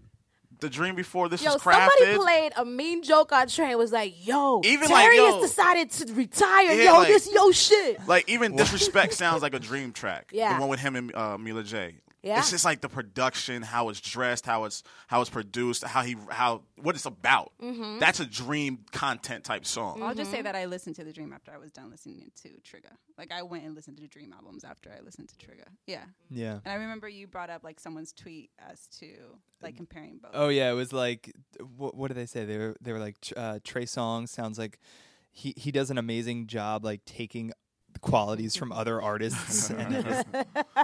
the 0.59 0.69
Dream 0.69 0.93
before 0.95 1.27
this 1.27 1.41
Yo, 1.43 1.53
was 1.53 1.61
somebody 1.63 2.15
played 2.17 2.51
a 2.55 2.63
mean 2.63 3.01
joke 3.03 3.31
on 3.31 3.47
Trey. 3.47 3.73
Was 3.75 3.91
like, 3.91 4.13
"Yo, 4.27 4.61
Even 4.63 4.89
like, 4.89 5.11
yo- 5.15 5.39
has 5.41 5.49
decided 5.49 5.89
to 5.91 6.13
retire. 6.13 6.71
Yeah, 6.73 6.83
yo, 6.83 6.93
like- 6.99 7.07
this 7.09 7.31
yo 7.33 7.51
shit." 7.51 8.07
Like 8.07 8.29
even 8.29 8.55
disrespect 8.55 9.13
sounds 9.15 9.41
like 9.41 9.53
a 9.55 9.59
Dream 9.59 9.91
track. 9.91 10.29
Yeah. 10.31 10.53
the 10.55 10.59
one 10.61 10.69
with 10.69 10.79
him 10.79 10.95
and 10.95 11.15
uh, 11.15 11.37
Mila 11.37 11.63
J. 11.63 11.95
Yeah. 12.23 12.37
It's 12.37 12.51
just 12.51 12.63
like 12.65 12.81
the 12.81 12.89
production, 12.89 13.63
how 13.63 13.89
it's 13.89 13.99
dressed, 13.99 14.45
how 14.45 14.65
it's 14.65 14.83
how 15.07 15.21
it's 15.21 15.29
produced, 15.31 15.83
how 15.83 16.03
he 16.03 16.15
how 16.29 16.61
what 16.79 16.93
it's 16.95 17.05
about. 17.07 17.51
Mm-hmm. 17.61 17.97
That's 17.99 18.19
a 18.19 18.25
Dream 18.25 18.85
content 18.91 19.43
type 19.43 19.65
song. 19.65 20.03
I'll 20.03 20.13
just 20.13 20.29
say 20.29 20.41
that 20.43 20.55
I 20.55 20.65
listened 20.65 20.95
to 20.97 21.03
the 21.03 21.11
Dream 21.11 21.33
after 21.33 21.51
I 21.51 21.57
was 21.57 21.71
done 21.71 21.89
listening 21.89 22.31
to 22.43 22.49
Trigga. 22.49 22.91
Like 23.17 23.31
I 23.31 23.41
went 23.41 23.63
and 23.65 23.73
listened 23.75 23.97
to 23.97 24.03
the 24.03 24.07
Dream 24.09 24.33
albums 24.33 24.63
after 24.63 24.91
I 24.91 25.01
listened 25.03 25.29
to 25.29 25.35
Trigga. 25.35 25.65
Yeah, 25.87 26.03
Yeah. 26.29 26.59
and 26.63 26.71
I 26.71 26.75
remember 26.75 27.09
you 27.09 27.25
brought 27.25 27.49
up 27.49 27.63
like 27.63 27.79
someone's 27.79 28.13
tweet 28.13 28.51
as 28.59 28.85
to 28.99 29.07
like 29.61 29.75
comparing 29.75 30.19
both. 30.21 30.31
Oh 30.35 30.49
yeah, 30.49 30.69
it 30.69 30.75
was 30.75 30.93
like 30.93 31.33
what, 31.75 31.95
what 31.95 32.09
did 32.09 32.17
they 32.17 32.27
say? 32.27 32.45
They 32.45 32.57
were 32.59 32.75
they 32.81 32.91
were 32.93 32.99
like 32.99 33.15
uh, 33.35 33.59
Trey 33.63 33.85
Songz 33.85 34.29
sounds 34.29 34.59
like 34.59 34.77
he 35.31 35.53
he 35.57 35.71
does 35.71 35.89
an 35.89 35.97
amazing 35.97 36.45
job 36.47 36.85
like 36.85 37.03
taking 37.05 37.47
the 37.47 37.55
qualities 38.01 38.55
from 38.55 38.71
other 38.71 39.01
artists 39.01 39.69
and 39.69 40.03
just 40.03 40.25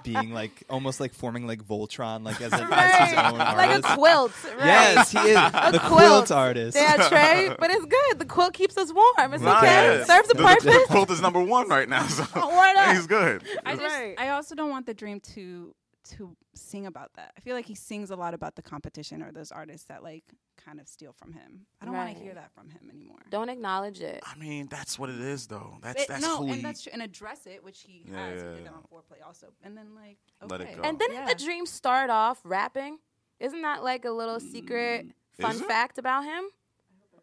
being 0.04 0.32
like 0.32 0.64
almost 0.70 1.00
like 1.00 1.14
forming 1.14 1.48
like 1.48 1.64
Voltron 1.64 2.24
like 2.24 2.40
as, 2.42 2.54
a, 2.54 2.68
as 2.72 3.10
his 3.10 3.18
own 3.18 3.38
like 3.40 3.58
artist. 3.58 3.86
a 3.90 3.96
quilt. 3.96 4.32
Right? 4.58 4.66
Yes, 4.66 5.12
he 5.12 5.18
is 5.20 5.36
the 5.36 5.80
quilt. 5.84 5.98
quilt 5.98 6.32
artist. 6.32 6.78
Yeah, 6.78 7.08
Trey, 7.10 7.56
but 7.60 7.70
it's 7.72 7.86
good. 7.86 8.20
The 8.20 8.26
quilt 8.26 8.54
keeps 8.54 8.78
us 8.78 8.94
warm. 8.94 9.34
It's 9.34 9.42
Nah, 9.44 9.58
okay. 9.58 9.98
yeah. 10.00 10.04
Serves 10.06 10.30
a 10.32 10.38
the, 10.38 10.44
purpose. 10.44 10.64
The, 10.64 10.72
the 10.72 10.86
quilt 10.88 11.10
is 11.12 11.22
number 11.22 11.42
one 11.42 11.68
right 11.70 11.90
now, 11.90 12.06
so 12.08 12.24
Word 12.36 12.76
up. 12.78 12.96
he's 12.96 13.08
good. 13.08 13.44
I 13.66 13.76
just 13.76 13.84
Right. 13.96 14.16
I 14.18 14.30
also 14.30 14.54
don't 14.56 14.70
want 14.70 14.86
the 14.86 14.94
Dream 14.94 15.20
to 15.36 15.74
to 16.16 16.36
sing 16.56 16.86
about 16.86 17.12
that. 17.18 17.34
I 17.38 17.42
feel 17.42 17.56
like 17.56 17.66
he 17.66 17.76
sings 17.76 18.12
a 18.12 18.16
lot 18.16 18.34
about 18.34 18.56
the 18.56 18.62
competition 18.62 19.22
or 19.22 19.32
those 19.34 19.52
artists 19.52 19.88
that 19.88 20.04
like 20.04 20.24
kind 20.68 20.80
of 20.80 20.88
steal 20.88 21.14
from 21.14 21.32
him. 21.34 21.66
I 21.82 21.86
don't 21.86 21.94
want 21.94 22.16
to 22.16 22.22
hear 22.22 22.34
that 22.34 22.52
from 22.54 22.70
him 22.70 22.90
anymore. 22.92 23.20
Don't 23.30 23.50
acknowledge 23.50 24.02
it. 24.02 24.22
I 24.26 24.38
mean, 24.38 24.68
that's 24.70 25.00
what 25.00 25.10
it 25.10 25.20
is, 25.20 25.48
though. 25.48 25.78
That's 25.82 26.04
It- 26.04 26.08
that's 26.10 26.22
no, 26.22 26.38
who 26.38 26.44
and 26.48 26.56
he. 26.56 26.62
that's 26.62 26.84
true, 26.84 26.92
and 26.94 27.02
address 27.02 27.46
it, 27.46 27.64
which 27.64 27.82
he 27.82 28.04
Yeah, 28.06 28.28
has. 28.28 28.42
yeah, 28.42 28.50
he 28.50 28.56
did 28.56 28.64
yeah. 28.66 28.72
that 28.72 28.74
on 28.74 28.84
IV 29.00 29.08
Play 29.08 29.20
also, 29.26 29.48
and 29.64 29.78
then 29.78 29.96
like 29.96 30.18
okay. 30.44 30.50
Let 30.50 30.62
it 30.62 30.76
go. 30.76 30.82
And 30.84 31.00
didn't 31.00 31.16
Yeah. 31.16 31.26
the 31.28 31.36
dream 31.36 31.66
start 31.66 32.10
off 32.10 32.42
rapping? 32.44 33.00
Isn't 33.40 33.62
that 33.62 33.84
like 33.84 34.04
a 34.06 34.12
little 34.12 34.40
secret 34.40 35.08
mm. 35.08 35.14
fun 35.42 35.60
fact 35.68 35.98
about 35.98 36.26
him? 36.26 36.46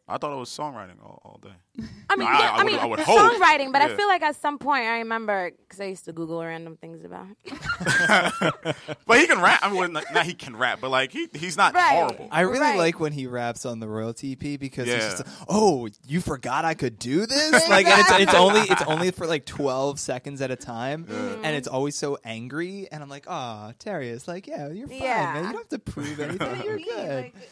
I 0.06 0.18
thought 0.18 0.32
it 0.32 0.38
was 0.38 0.50
songwriting 0.50 1.02
all, 1.02 1.22
all 1.24 1.40
day. 1.42 1.54
I 2.10 2.16
mean, 2.16 2.28
I- 2.28 2.38
yeah, 2.38 2.50
I 2.50 2.54
I, 2.54 2.56
would- 2.64 2.66
mean, 2.72 2.78
I 2.80 2.84
would 2.84 3.00
hope. 3.00 3.32
songwriting, 3.32 3.72
but 3.72 3.80
I 3.80 3.96
feel 3.96 4.06
like 4.06 4.22
at 4.22 4.36
some 4.36 4.58
point 4.58 4.84
I 4.84 4.98
remember 4.98 5.50
because 5.66 5.80
I 5.80 5.84
used 5.86 6.04
to 6.04 6.12
Google 6.12 6.44
random 6.44 6.76
things 6.76 7.04
about 7.04 7.26
him. 7.42 7.58
but 9.06 9.18
he 9.18 9.26
can 9.26 9.40
rap. 9.40 9.60
I 9.62 9.68
mean, 9.70 9.78
well, 9.80 9.88
not, 9.88 10.04
not 10.12 10.26
he 10.26 10.34
can 10.34 10.56
rap, 10.56 10.78
but 10.80 10.90
like 10.90 11.10
he 11.12 11.28
he's 11.34 11.56
not 11.56 11.74
Right. 11.74 11.92
horrible. 11.94 12.28
I 12.30 12.42
really 12.42 12.60
Right. 12.60 12.76
like 12.78 13.00
when 13.00 13.12
he 13.12 13.26
raps 13.26 13.64
on 13.66 13.80
the 13.80 13.88
royalty 13.88 14.32
EP 14.32 14.58
because 14.60 14.88
Yeah. 14.88 14.96
it's 14.96 15.22
just 15.22 15.22
oh 15.48 15.88
you 16.06 16.20
forgot 16.20 16.64
I 16.64 16.74
could 16.74 16.98
do 16.98 17.26
this 17.26 17.52
like 17.68 17.86
and 17.86 18.00
it's, 18.00 18.10
it's 18.24 18.34
only 18.34 18.60
it's 18.60 18.82
only 18.82 19.10
for 19.10 19.26
like 19.26 19.44
twelve 19.46 19.98
seconds 19.98 20.40
at 20.42 20.50
a 20.50 20.56
time 20.56 21.06
and 21.10 21.56
it's 21.56 21.68
always 21.68 21.96
so 21.96 22.18
angry 22.24 22.88
and 22.92 23.02
I'm 23.02 23.08
like 23.08 23.24
ah 23.28 23.72
Terry 23.78 24.10
it's 24.10 24.28
like 24.28 24.46
yeah 24.46 24.68
you're 24.68 24.86
fine 24.88 24.98
Yeah. 25.02 25.32
man 25.34 25.36
you 25.46 25.52
don't 25.52 25.58
have 25.62 25.68
to 25.70 25.78
prove 25.78 26.20
anything 26.20 26.62
you're 26.62 26.78
good 26.78 27.24
Like, 27.24 27.34
just 27.34 27.48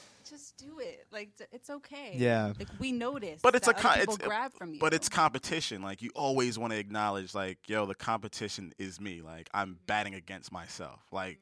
do 0.63 0.79
it. 0.79 1.07
Like 1.11 1.31
it's 1.53 1.71
okay. 1.71 2.15
Yeah. 2.17 2.53
Like 2.59 2.69
we 2.79 2.93
notice. 2.93 3.41
But 3.43 3.55
it's 3.55 3.69
a 3.69 3.71
it's- 3.71 4.09
uh, 4.09 4.17
grab 4.17 4.53
from 4.55 4.75
you. 4.75 4.81
But 4.81 4.95
it's 4.95 5.09
competition. 5.09 5.83
Like 5.83 6.03
you 6.03 6.11
always 6.15 6.59
want 6.59 6.73
to 6.73 6.79
acknowledge, 6.79 7.35
like, 7.35 7.59
yo, 7.69 7.87
the 7.87 7.95
competition 7.95 8.73
is 8.79 9.01
me. 9.01 9.21
Like 9.23 9.49
I'm 9.55 9.79
batting 9.87 10.15
against 10.15 10.53
myself. 10.53 11.01
Like 11.13 11.41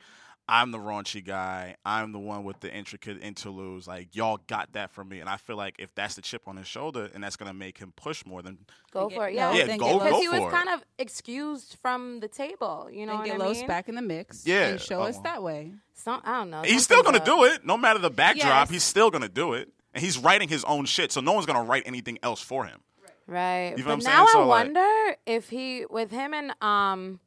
I'm 0.51 0.73
the 0.73 0.79
raunchy 0.79 1.25
guy. 1.25 1.77
I'm 1.85 2.13
the 2.13 2.19
one 2.19 2.43
with 2.45 2.59
the 2.61 2.73
intricate 2.75 3.23
interludes. 3.23 3.87
Like 3.87 4.15
y'all 4.17 4.39
got 4.49 4.73
that 4.73 4.91
from 4.91 5.09
me, 5.09 5.21
and 5.21 5.29
I 5.29 5.37
feel 5.37 5.57
like 5.57 5.77
if 5.79 5.95
that's 5.95 6.17
the 6.17 6.23
chip 6.23 6.43
on 6.49 6.57
his 6.57 6.67
shoulder, 6.67 7.09
and 7.15 7.23
that's 7.23 7.37
gonna 7.37 7.55
make 7.55 7.79
him 7.79 7.93
push 7.97 8.27
more 8.27 8.43
than 8.43 8.59
Go 8.93 9.09
for 9.09 9.29
it, 9.29 9.35
no, 9.37 9.53
yeah. 9.53 9.55
Yeah, 9.55 9.67
then 9.67 9.79
go- 9.79 9.85
get 9.87 9.93
go 9.93 9.97
Los- 9.99 10.05
Because 10.09 10.21
he 10.23 10.29
was 10.29 10.41
it. 10.41 10.51
kind 10.51 10.69
of 10.71 10.85
excused 10.99 11.77
from 11.81 12.21
the 12.21 12.29
table. 12.29 12.89
You 12.93 13.07
know 13.07 13.13
then 13.13 13.19
what 13.19 13.27
get 13.27 13.35
I 13.41 13.47
Los 13.47 13.57
mean? 13.59 13.67
back 13.69 13.89
in 13.89 13.95
the 13.95 14.03
mix. 14.03 14.47
Yeah. 14.47 14.67
and 14.69 14.81
show 14.81 15.03
us 15.03 15.17
Oh. 15.19 15.23
that 15.23 15.43
way. 15.43 15.73
Some, 15.95 16.21
I 16.25 16.39
don't 16.39 16.51
know. 16.51 16.63
he's 16.63 16.83
still 16.83 17.03
gonna 17.03 17.19
about- 17.19 17.27
do 17.27 17.45
it, 17.45 17.65
no 17.65 17.77
matter 17.77 17.99
the 18.01 18.11
backdrop. 18.11 18.47
Yes. 18.67 18.71
He's 18.71 18.85
still 18.85 19.11
gonna 19.11 19.29
do 19.29 19.55
it. 19.55 19.69
and 19.93 20.03
he's 20.05 20.17
writing 20.19 20.49
his 20.49 20.63
own 20.65 20.85
shit, 20.87 21.11
so 21.13 21.21
no 21.21 21.33
one's 21.33 21.47
gonna 21.47 21.65
write 21.65 21.83
anything 21.85 22.17
else 22.23 22.41
for 22.41 22.65
him. 22.65 22.81
Right. 23.27 23.71
You 23.77 23.77
but 23.77 23.77
feel 23.79 23.87
what 23.87 23.93
I'm 23.93 23.99
now 23.99 24.27
saying? 24.27 24.29
I 24.29 24.33
So, 24.33 24.47
like- 24.47 24.65
wonder 24.75 25.17
if 25.27 25.49
he, 25.51 25.85
with 25.91 26.11
him 26.13 26.33
and 26.35 26.53
um, 26.63 27.21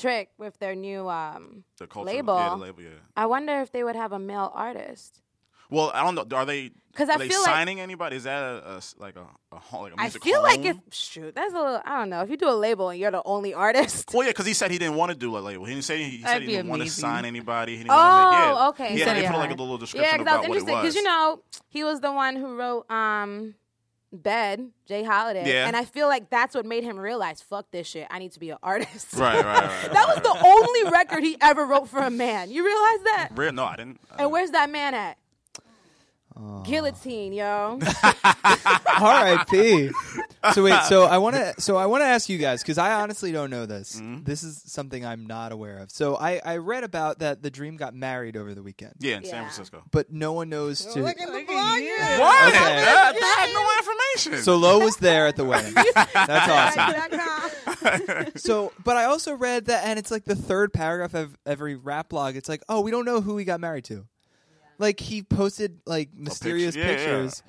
Trick, 0.00 0.30
with 0.38 0.58
their 0.58 0.74
new 0.74 1.08
um, 1.08 1.64
The 1.78 1.86
culture, 1.86 2.06
label, 2.06 2.36
yeah, 2.36 2.48
the 2.50 2.56
label, 2.56 2.82
yeah. 2.82 2.88
I 3.16 3.26
wonder 3.26 3.60
if 3.60 3.72
they 3.72 3.82
would 3.84 3.96
have 3.96 4.12
a 4.12 4.18
male 4.18 4.50
artist. 4.54 5.20
Well, 5.70 5.90
I 5.92 6.02
don't 6.02 6.14
know. 6.14 6.36
Are 6.36 6.46
they? 6.46 6.70
'Cause 6.94 7.10
are 7.10 7.16
I 7.16 7.18
they 7.18 7.28
feel 7.28 7.40
like- 7.42 7.50
signing 7.50 7.78
anybody? 7.80 8.16
Is 8.16 8.24
that 8.24 8.42
a, 8.42 8.76
a 8.76 8.82
like 8.98 9.16
a, 9.16 9.26
a 9.52 9.76
like 9.82 9.92
a 9.92 10.00
I 10.00 10.08
feel 10.08 10.42
like 10.42 10.64
if 10.64 10.76
shoot, 10.90 11.34
that's 11.34 11.52
a 11.52 11.56
little. 11.56 11.80
I 11.84 11.98
don't 11.98 12.08
know. 12.08 12.22
If 12.22 12.30
you 12.30 12.38
do 12.38 12.48
a 12.48 12.56
label 12.56 12.88
and 12.88 12.98
you're 12.98 13.10
the 13.10 13.22
only 13.24 13.52
artist. 13.52 14.10
Well, 14.14 14.22
yeah, 14.24 14.30
because 14.30 14.46
he 14.46 14.54
said 14.54 14.70
he 14.70 14.78
didn't 14.78 14.96
want 14.96 15.12
to 15.12 15.16
do 15.16 15.36
a 15.36 15.40
label. 15.40 15.66
He 15.66 15.74
didn't 15.74 15.84
say 15.84 16.02
he, 16.02 16.16
he 16.16 16.22
said 16.22 16.40
he 16.42 16.48
didn't 16.48 16.68
want 16.68 16.82
to 16.82 16.88
sign 16.90 17.26
anybody. 17.26 17.72
He 17.72 17.82
didn't 17.84 17.92
Oh, 17.92 17.94
make 17.96 18.32
yeah. 18.56 18.68
okay. 18.70 18.96
Yeah, 18.98 19.14
they 19.14 19.20
he 19.20 19.26
put 19.28 19.36
like 19.36 19.50
a 19.50 19.54
little 19.54 19.74
Yeah, 19.74 19.78
description 19.80 20.18
because 20.18 20.32
I 20.32 20.36
was 20.38 20.46
about 20.46 20.48
what 20.48 20.56
it 20.56 20.60
interested 20.60 20.72
was. 20.72 20.82
because 20.82 20.94
you 20.96 21.02
know 21.04 21.42
he 21.68 21.84
was 21.84 22.00
the 22.00 22.12
one 22.12 22.36
who 22.36 22.56
wrote 22.56 22.90
um, 22.90 23.54
Bed, 24.12 24.70
J. 24.86 25.02
Holiday, 25.04 25.44
Yeah. 25.52 25.66
and 25.66 25.76
I 25.76 25.84
feel 25.84 26.06
like 26.08 26.30
that's 26.30 26.54
what 26.54 26.64
made 26.64 26.82
him 26.82 26.98
realize, 26.98 27.42
fuck 27.42 27.70
this 27.70 27.86
shit. 27.86 28.06
I 28.10 28.18
need 28.18 28.32
to 28.32 28.40
be 28.40 28.48
an 28.50 28.56
artist. 28.62 29.12
Right, 29.14 29.34
right, 29.36 29.44
right. 29.44 29.62
right, 29.82 29.92
that 29.92 30.06
was 30.08 30.16
right, 30.16 30.24
the 30.24 30.46
only 30.46 30.90
record 30.90 31.22
he 31.22 31.36
ever 31.42 31.66
wrote 31.66 31.88
for 31.88 31.98
a 32.00 32.10
man. 32.10 32.50
You 32.50 32.64
realize 32.64 33.04
that? 33.04 33.28
Real? 33.34 33.52
No, 33.52 33.64
I 33.64 33.76
didn't. 33.76 34.00
I 34.10 34.12
And 34.12 34.18
didn't. 34.18 34.30
where's 34.32 34.50
that 34.52 34.70
man 34.70 34.94
at? 34.94 35.18
Oh. 36.40 36.62
Guillotine, 36.62 37.32
yo. 37.32 37.78
R.I.P. 39.00 39.90
so 40.54 40.62
wait, 40.62 40.82
so 40.84 41.04
I 41.04 41.18
want 41.18 41.36
to, 41.36 41.54
so 41.60 41.76
I 41.76 41.86
want 41.86 42.02
to 42.02 42.06
ask 42.06 42.28
you 42.28 42.38
guys 42.38 42.62
because 42.62 42.78
I 42.78 42.94
honestly 43.02 43.32
don't 43.32 43.50
know 43.50 43.66
this. 43.66 43.96
Mm-hmm. 43.96 44.24
This 44.24 44.42
is 44.42 44.62
something 44.66 45.04
I'm 45.04 45.26
not 45.26 45.52
aware 45.52 45.78
of. 45.78 45.90
So 45.90 46.16
I, 46.16 46.40
I 46.44 46.56
read 46.58 46.84
about 46.84 47.20
that 47.20 47.42
the 47.42 47.50
Dream 47.50 47.76
got 47.76 47.94
married 47.94 48.36
over 48.36 48.54
the 48.54 48.62
weekend, 48.62 48.94
Yeah, 49.00 49.16
in 49.18 49.24
San 49.24 49.42
Francisco. 49.42 49.82
but 49.90 50.12
no 50.12 50.32
one 50.32 50.48
knows 50.48 50.84
to. 50.86 51.02
What? 51.02 51.16
Okay. 51.16 51.26
That, 51.26 53.14
that 53.14 53.36
had 53.38 53.52
no 53.52 53.68
information. 53.78 54.44
So 54.44 54.56
Lo 54.56 54.78
was 54.80 54.96
there 54.96 55.26
at 55.26 55.36
the 55.36 55.44
wedding. 55.44 55.74
That's 55.94 56.76
awesome. 56.76 57.22
So, 58.36 58.72
but 58.84 58.96
I 58.96 59.04
also 59.04 59.34
read 59.34 59.66
that, 59.66 59.84
and 59.84 59.98
it's 59.98 60.10
like 60.10 60.24
the 60.24 60.34
third 60.34 60.72
paragraph 60.72 61.14
of 61.14 61.36
every 61.46 61.74
rap 61.74 62.10
blog. 62.10 62.36
It's 62.36 62.48
like, 62.48 62.62
oh, 62.68 62.80
we 62.80 62.90
don't 62.90 63.04
know 63.04 63.20
who 63.20 63.36
he 63.36 63.44
got 63.44 63.60
married 63.60 63.84
to. 63.84 64.06
Like 64.78 65.00
he 65.00 65.22
posted 65.22 65.80
like 65.86 66.10
mysterious 66.14 66.76
yeah, 66.76 66.84
yeah. 66.84 66.88
pictures 66.96 67.42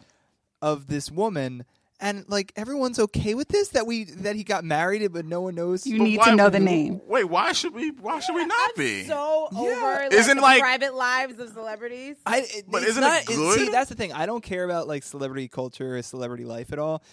of 0.62 0.88
this 0.88 1.12
woman, 1.12 1.66
and 2.02 2.26
like 2.30 2.52
everyone's 2.56 2.98
okay 3.00 3.34
with 3.36 3.48
this 3.50 3.70
that 3.70 3.86
we 3.86 4.06
that 4.06 4.36
he 4.36 4.44
got 4.44 4.64
married, 4.64 5.12
but 5.12 5.26
no 5.26 5.42
one 5.42 5.56
knows. 5.56 5.86
You 5.86 5.98
But 5.98 6.04
need 6.06 6.18
why- 6.20 6.30
to 6.30 6.36
know 6.36 6.50
the 6.50 6.60
name. 6.60 7.02
Wait, 7.08 7.26
why 7.26 7.52
should 7.52 7.74
we? 7.74 7.92
Why 7.92 8.20
should 8.20 8.36
we 8.36 8.46
not 8.46 8.76
be? 8.76 9.04
so 9.04 9.48
over 9.56 9.72
like, 10.04 10.14
Isn't 10.14 10.38
the 10.38 10.42
like- 10.42 10.62
private 10.62 10.94
lives 10.96 11.40
of 11.40 11.50
celebrities. 11.50 12.16
I, 12.26 12.40
it, 12.42 12.66
But 12.68 12.84
it's 12.84 12.92
isn't 12.92 13.04
it 13.04 13.06
not, 13.06 13.26
good? 13.26 13.60
See, 13.60 13.70
that's 13.70 13.90
the 13.90 13.96
thing. 13.96 14.14
I 14.14 14.26
don't 14.26 14.44
care 14.44 14.64
about 14.64 14.88
like 14.88 15.04
celebrity 15.04 15.48
culture 15.48 15.98
or 15.98 16.02
celebrity 16.02 16.46
life 16.46 16.72
at 16.72 16.80
all. 16.80 17.04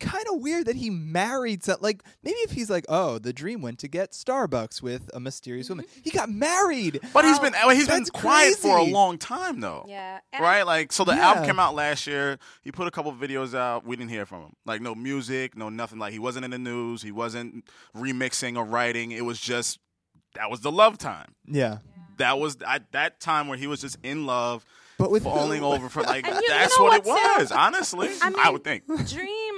Kind 0.00 0.24
of 0.32 0.40
weird 0.40 0.66
that 0.66 0.76
he 0.76 0.90
married. 0.90 1.62
So, 1.62 1.76
like 1.80 2.02
maybe 2.22 2.36
if 2.38 2.50
he's 2.50 2.68
like, 2.70 2.84
oh, 2.88 3.18
the 3.18 3.32
dream 3.32 3.62
went 3.62 3.78
to 3.80 3.88
get 3.88 4.12
Starbucks 4.12 4.82
with 4.82 5.08
a 5.14 5.20
mysterious 5.20 5.68
woman. 5.68 5.84
Mm-hmm. 5.84 6.00
He 6.02 6.10
got 6.10 6.28
married. 6.30 7.00
But 7.12 7.24
he's 7.24 7.38
been 7.38 7.52
he's 7.70 7.86
been 7.86 7.98
That's 7.98 8.10
quiet 8.10 8.56
for 8.56 8.76
a 8.78 8.82
long 8.84 9.18
time 9.18 9.60
though. 9.60 9.84
Yeah. 9.88 10.18
And 10.32 10.42
Right, 10.42 10.62
like 10.62 10.92
so 10.92 11.04
the 11.04 11.12
Yeah. 11.14 11.28
album 11.28 11.44
came 11.44 11.60
out 11.60 11.74
last 11.74 12.06
year. 12.06 12.38
He 12.62 12.72
put 12.72 12.86
a 12.86 12.90
couple 12.90 13.12
videos 13.12 13.54
out. 13.54 13.84
We 13.86 13.94
didn't 13.96 14.10
hear 14.10 14.26
from 14.26 14.42
him. 14.42 14.52
Like 14.66 14.80
no 14.80 14.94
music, 14.94 15.56
no 15.56 15.68
nothing. 15.68 15.98
Like 15.98 16.12
he 16.12 16.18
wasn't 16.18 16.44
in 16.44 16.50
the 16.50 16.58
news. 16.58 17.02
He 17.02 17.12
wasn't 17.12 17.64
remixing 17.96 18.56
or 18.56 18.64
writing. 18.64 19.12
It 19.12 19.24
was 19.24 19.38
just 19.40 19.78
that 20.34 20.50
was 20.50 20.60
the 20.60 20.72
love 20.72 20.96
time. 20.96 21.34
Yeah, 21.46 21.78
That 22.18 22.38
was 22.38 22.56
at 22.66 22.92
that 22.92 23.20
time 23.20 23.48
where 23.48 23.58
he 23.58 23.66
was 23.66 23.80
just 23.80 23.98
in 24.04 24.26
love, 24.26 24.64
but 24.96 25.10
with 25.10 25.24
falling 25.24 25.60
who? 25.62 25.66
over 25.66 25.88
for 25.88 26.02
like 26.02 26.24
And 26.26 26.36
you- 26.36 26.42
you 26.42 26.48
that's 26.48 26.78
know 26.78 26.84
what 26.84 26.98
it 27.00 27.04
what, 27.04 27.20
too? 27.36 27.40
was. 27.42 27.50
Honestly, 27.52 28.08
I 28.22 28.32
I, 28.44 28.50
would 28.50 28.62
think. 28.62 28.86
Dream 28.86 29.49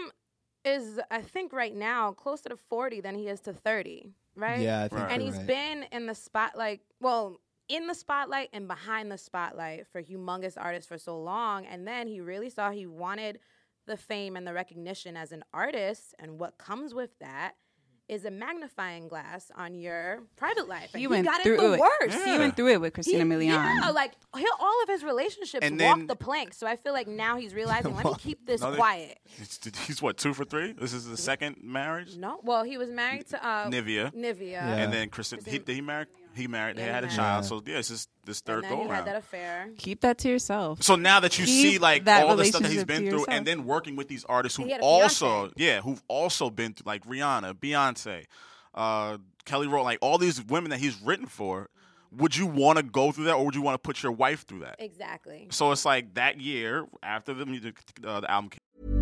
is, 0.64 1.00
I 1.10 1.20
think, 1.22 1.52
right 1.52 1.74
now 1.74 2.12
closer 2.12 2.48
to 2.48 2.56
40 2.56 3.00
than 3.00 3.14
he 3.14 3.28
is 3.28 3.40
to 3.40 3.52
30, 3.52 4.12
right? 4.36 4.60
Yeah, 4.60 4.82
I 4.84 4.88
think 4.88 5.02
Right. 5.02 5.12
And 5.12 5.22
you're 5.22 5.32
he's 5.32 5.38
right. 5.38 5.46
been 5.46 5.82
in 5.92 6.06
the 6.06 6.14
spotlight, 6.14 6.80
well, 7.00 7.40
in 7.68 7.86
the 7.86 7.94
spotlight 7.94 8.50
and 8.52 8.68
behind 8.68 9.10
the 9.10 9.18
spotlight 9.18 9.86
for 9.86 10.02
humongous 10.02 10.54
artists 10.56 10.86
for 10.86 10.98
so 10.98 11.20
long. 11.20 11.66
And 11.66 11.86
then 11.86 12.06
he 12.06 12.20
really 12.20 12.50
saw 12.50 12.70
he 12.70 12.86
wanted 12.86 13.38
the 13.86 13.96
fame 13.96 14.36
and 14.36 14.46
the 14.46 14.52
recognition 14.52 15.16
as 15.16 15.32
an 15.32 15.44
artist. 15.52 16.14
And 16.18 16.38
what 16.38 16.58
comes 16.58 16.94
with 16.94 17.18
that 17.20 17.54
is 18.08 18.24
a 18.24 18.30
magnifying 18.30 19.08
glass 19.08 19.50
on 19.56 19.74
your 19.74 20.22
private 20.36 20.68
life. 20.68 20.90
And 20.92 21.00
He 21.00 21.02
he, 21.02 21.06
went 21.06 21.24
got 21.24 21.42
through 21.42 21.54
it 21.54 21.60
the 21.60 21.72
it. 21.74 21.80
worst. 21.80 22.24
He 22.24 22.38
went 22.38 22.56
through 22.56 22.68
it 22.68 22.80
with 22.80 22.92
Christina 22.94 23.24
Milian. 23.24 23.46
Yeah, 23.80 23.90
like 23.90 24.12
he, 24.36 24.46
all 24.60 24.82
of 24.82 24.88
his 24.88 25.02
relationships 25.04 25.64
And 25.64 25.80
walk 25.80 25.98
then- 25.98 26.06
the 26.08 26.16
plank. 26.16 26.52
So 26.54 26.66
I 26.66 26.76
feel 26.76 26.92
like 26.92 27.06
now 27.08 27.36
he's 27.36 27.54
realizing, 27.54 27.94
let 27.96 28.04
me 28.04 28.14
keep 28.18 28.44
this 28.46 28.60
No, 28.60 28.74
quiet. 28.74 29.18
He's, 29.24 29.58
he's 29.86 30.02
what 30.02 30.16
two 30.18 30.34
for 30.34 30.44
three. 30.44 30.72
This 30.72 30.92
is 30.92 31.06
the 31.06 31.16
second 31.16 31.56
marriage. 31.62 32.16
No, 32.16 32.40
well, 32.42 32.64
he 32.64 32.76
was 32.76 32.90
married 32.90 33.26
to 33.28 33.46
uh, 33.46 33.68
Nivea. 33.70 34.12
Nivea. 34.14 34.50
Yeah. 34.50 34.74
And 34.76 34.92
then 34.92 35.08
Christina. 35.08 35.42
he, 35.46 35.58
did 35.58 35.68
he 35.74 35.80
married? 35.80 36.08
He 36.34 36.46
married. 36.48 36.76
They 36.76 36.82
he 36.82 36.88
had 36.88 37.04
a 37.04 37.08
child. 37.08 37.44
Yeah. 37.44 37.48
So 37.48 37.62
yeah, 37.66 37.78
it's 37.78 37.88
just 37.88 38.08
this 38.24 38.40
third 38.40 38.64
then 38.64 38.70
go 38.70 38.76
he 38.76 38.82
had 38.82 38.90
around. 38.90 39.04
that 39.06 39.16
affair. 39.16 39.70
Keep 39.78 40.00
that 40.02 40.18
to 40.18 40.28
yourself. 40.28 40.82
So 40.82 40.96
now 40.96 41.20
that 41.20 41.38
you 41.38 41.44
Keep 41.44 41.72
see 41.72 41.78
like 41.78 42.04
that 42.04 42.26
all 42.26 42.36
the 42.36 42.44
stuff 42.44 42.62
that 42.62 42.68
he's 42.70 42.78
relationship 42.84 42.88
been 42.88 43.04
to 43.04 43.10
through, 43.10 43.18
yourself. 43.20 43.36
and 43.36 43.46
then 43.46 43.64
working 43.64 43.96
with 43.96 44.08
these 44.08 44.24
artists 44.24 44.56
who 44.56 44.64
He 44.64 44.70
had 44.70 44.80
a 44.80 44.84
also, 44.84 45.50
yeah, 45.56 45.80
who've 45.80 46.02
also 46.08 46.50
been 46.50 46.74
through 46.74 46.84
like 46.90 47.04
Rihanna, 47.06 47.54
Beyonce, 47.54 48.24
uh, 48.74 49.18
Kelly 49.44 49.66
Rowland, 49.66 49.84
like 49.84 49.98
all 50.00 50.18
these 50.18 50.42
women 50.44 50.70
that 50.70 50.78
he's 50.80 51.00
written 51.02 51.26
for. 51.26 51.68
Would 52.14 52.36
you 52.36 52.46
want 52.46 52.76
to 52.76 52.82
go 52.82 53.10
through 53.10 53.24
that, 53.24 53.36
or 53.36 53.46
would 53.46 53.54
you 53.54 53.62
want 53.62 53.74
to 53.74 53.78
put 53.78 54.02
your 54.02 54.12
wife 54.12 54.46
through 54.46 54.58
that? 54.60 54.76
Exactly. 54.78 55.48
So 55.50 55.72
it's 55.72 55.86
like 55.86 56.12
that 56.12 56.38
year 56.38 56.84
after 57.02 57.32
the 57.32 57.46
music, 57.46 57.78
uh, 58.06 58.20
the 58.20 58.30
album 58.30 58.50
came 58.50 59.01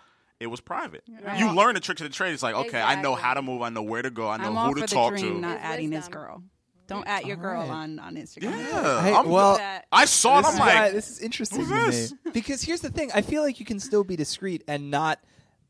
it 0.41 0.47
was 0.47 0.59
private. 0.59 1.03
Right. 1.23 1.39
You 1.39 1.51
learn 1.53 1.75
the 1.75 1.79
tricks 1.79 2.01
of 2.01 2.07
the 2.09 2.13
trade. 2.13 2.33
It's 2.33 2.43
like, 2.43 2.55
okay, 2.55 2.81
I 2.81 3.01
know 3.01 3.15
how 3.15 3.33
to 3.35 3.41
move. 3.41 3.61
I 3.61 3.69
know 3.69 3.83
where 3.83 4.01
to 4.01 4.09
go. 4.09 4.27
I 4.27 4.37
know 4.37 4.45
I'm 4.47 4.57
all 4.57 4.67
who 4.67 4.73
for 4.73 4.79
to 4.79 4.87
the 4.87 4.87
talk 4.95 5.11
dream, 5.13 5.35
to. 5.35 5.39
not 5.39 5.57
His 5.59 5.65
adding 5.71 5.91
his 5.91 5.99
wisdom. 6.05 6.13
girl. 6.13 6.43
Don't 6.87 7.07
add 7.07 7.25
your 7.25 7.37
girl 7.37 7.61
Alright. 7.61 7.71
on 7.73 7.99
on 7.99 8.15
Instagram. 8.15 8.57
yeah, 8.57 9.01
Hey, 9.01 9.13
I'm- 9.13 9.29
well, 9.29 9.57
I 9.91 10.03
saw 10.05 10.39
it. 10.39 10.41
this 10.41 10.47
I'm 10.49 10.53
is 10.55 10.59
like, 10.59 10.75
why- 10.75 10.89
this 10.91 11.09
is 11.09 11.19
interesting 11.19 11.59
who's 11.65 11.69
to 11.69 11.91
this? 11.91 12.11
me 12.11 12.17
because 12.33 12.61
here's 12.63 12.81
the 12.81 12.89
thing: 12.89 13.11
I 13.13 13.21
feel 13.21 13.43
like 13.43 13.59
you 13.61 13.65
can 13.65 13.79
still 13.79 14.03
be 14.03 14.15
discreet 14.17 14.63
and 14.67 14.91
not 14.91 15.19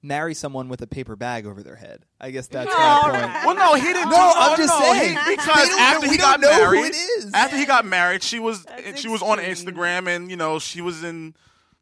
marry 0.02 0.34
someone 0.34 0.68
with 0.68 0.82
a 0.82 0.88
paper 0.88 1.16
bag 1.16 1.46
over 1.46 1.62
their 1.62 1.76
head. 1.76 2.06
I 2.20 2.32
guess 2.32 2.48
that's 2.48 2.74
my 2.74 3.02
point. 3.04 3.46
Well, 3.46 3.56
no, 3.56 3.76
he 3.76 3.84
didn't. 3.94 4.10
No, 4.10 4.16
do- 4.16 4.40
I'm 4.40 4.58
just 4.58 4.74
no, 4.80 4.92
saying. 4.94 5.18
he- 5.26 5.30
We 5.30 5.36
because 5.36 5.70
don't 5.70 5.80
after 5.80 6.08
he 6.10 6.18
got 6.18 6.42
don't 6.42 6.50
know 6.60 6.66
who 6.66 6.74
married, 6.82 6.94
after 7.36 7.58
he 7.58 7.66
got 7.68 7.86
married, 7.86 8.24
she 8.24 8.40
was 8.40 8.64
That's 8.64 9.00
she 9.00 9.08
was 9.08 9.22
on. 9.22 9.38
Instagram, 9.38 10.08
and 10.08 10.32
you 10.32 10.38
know 10.38 10.58
she 10.58 10.82
was 10.82 11.04
in, 11.04 11.36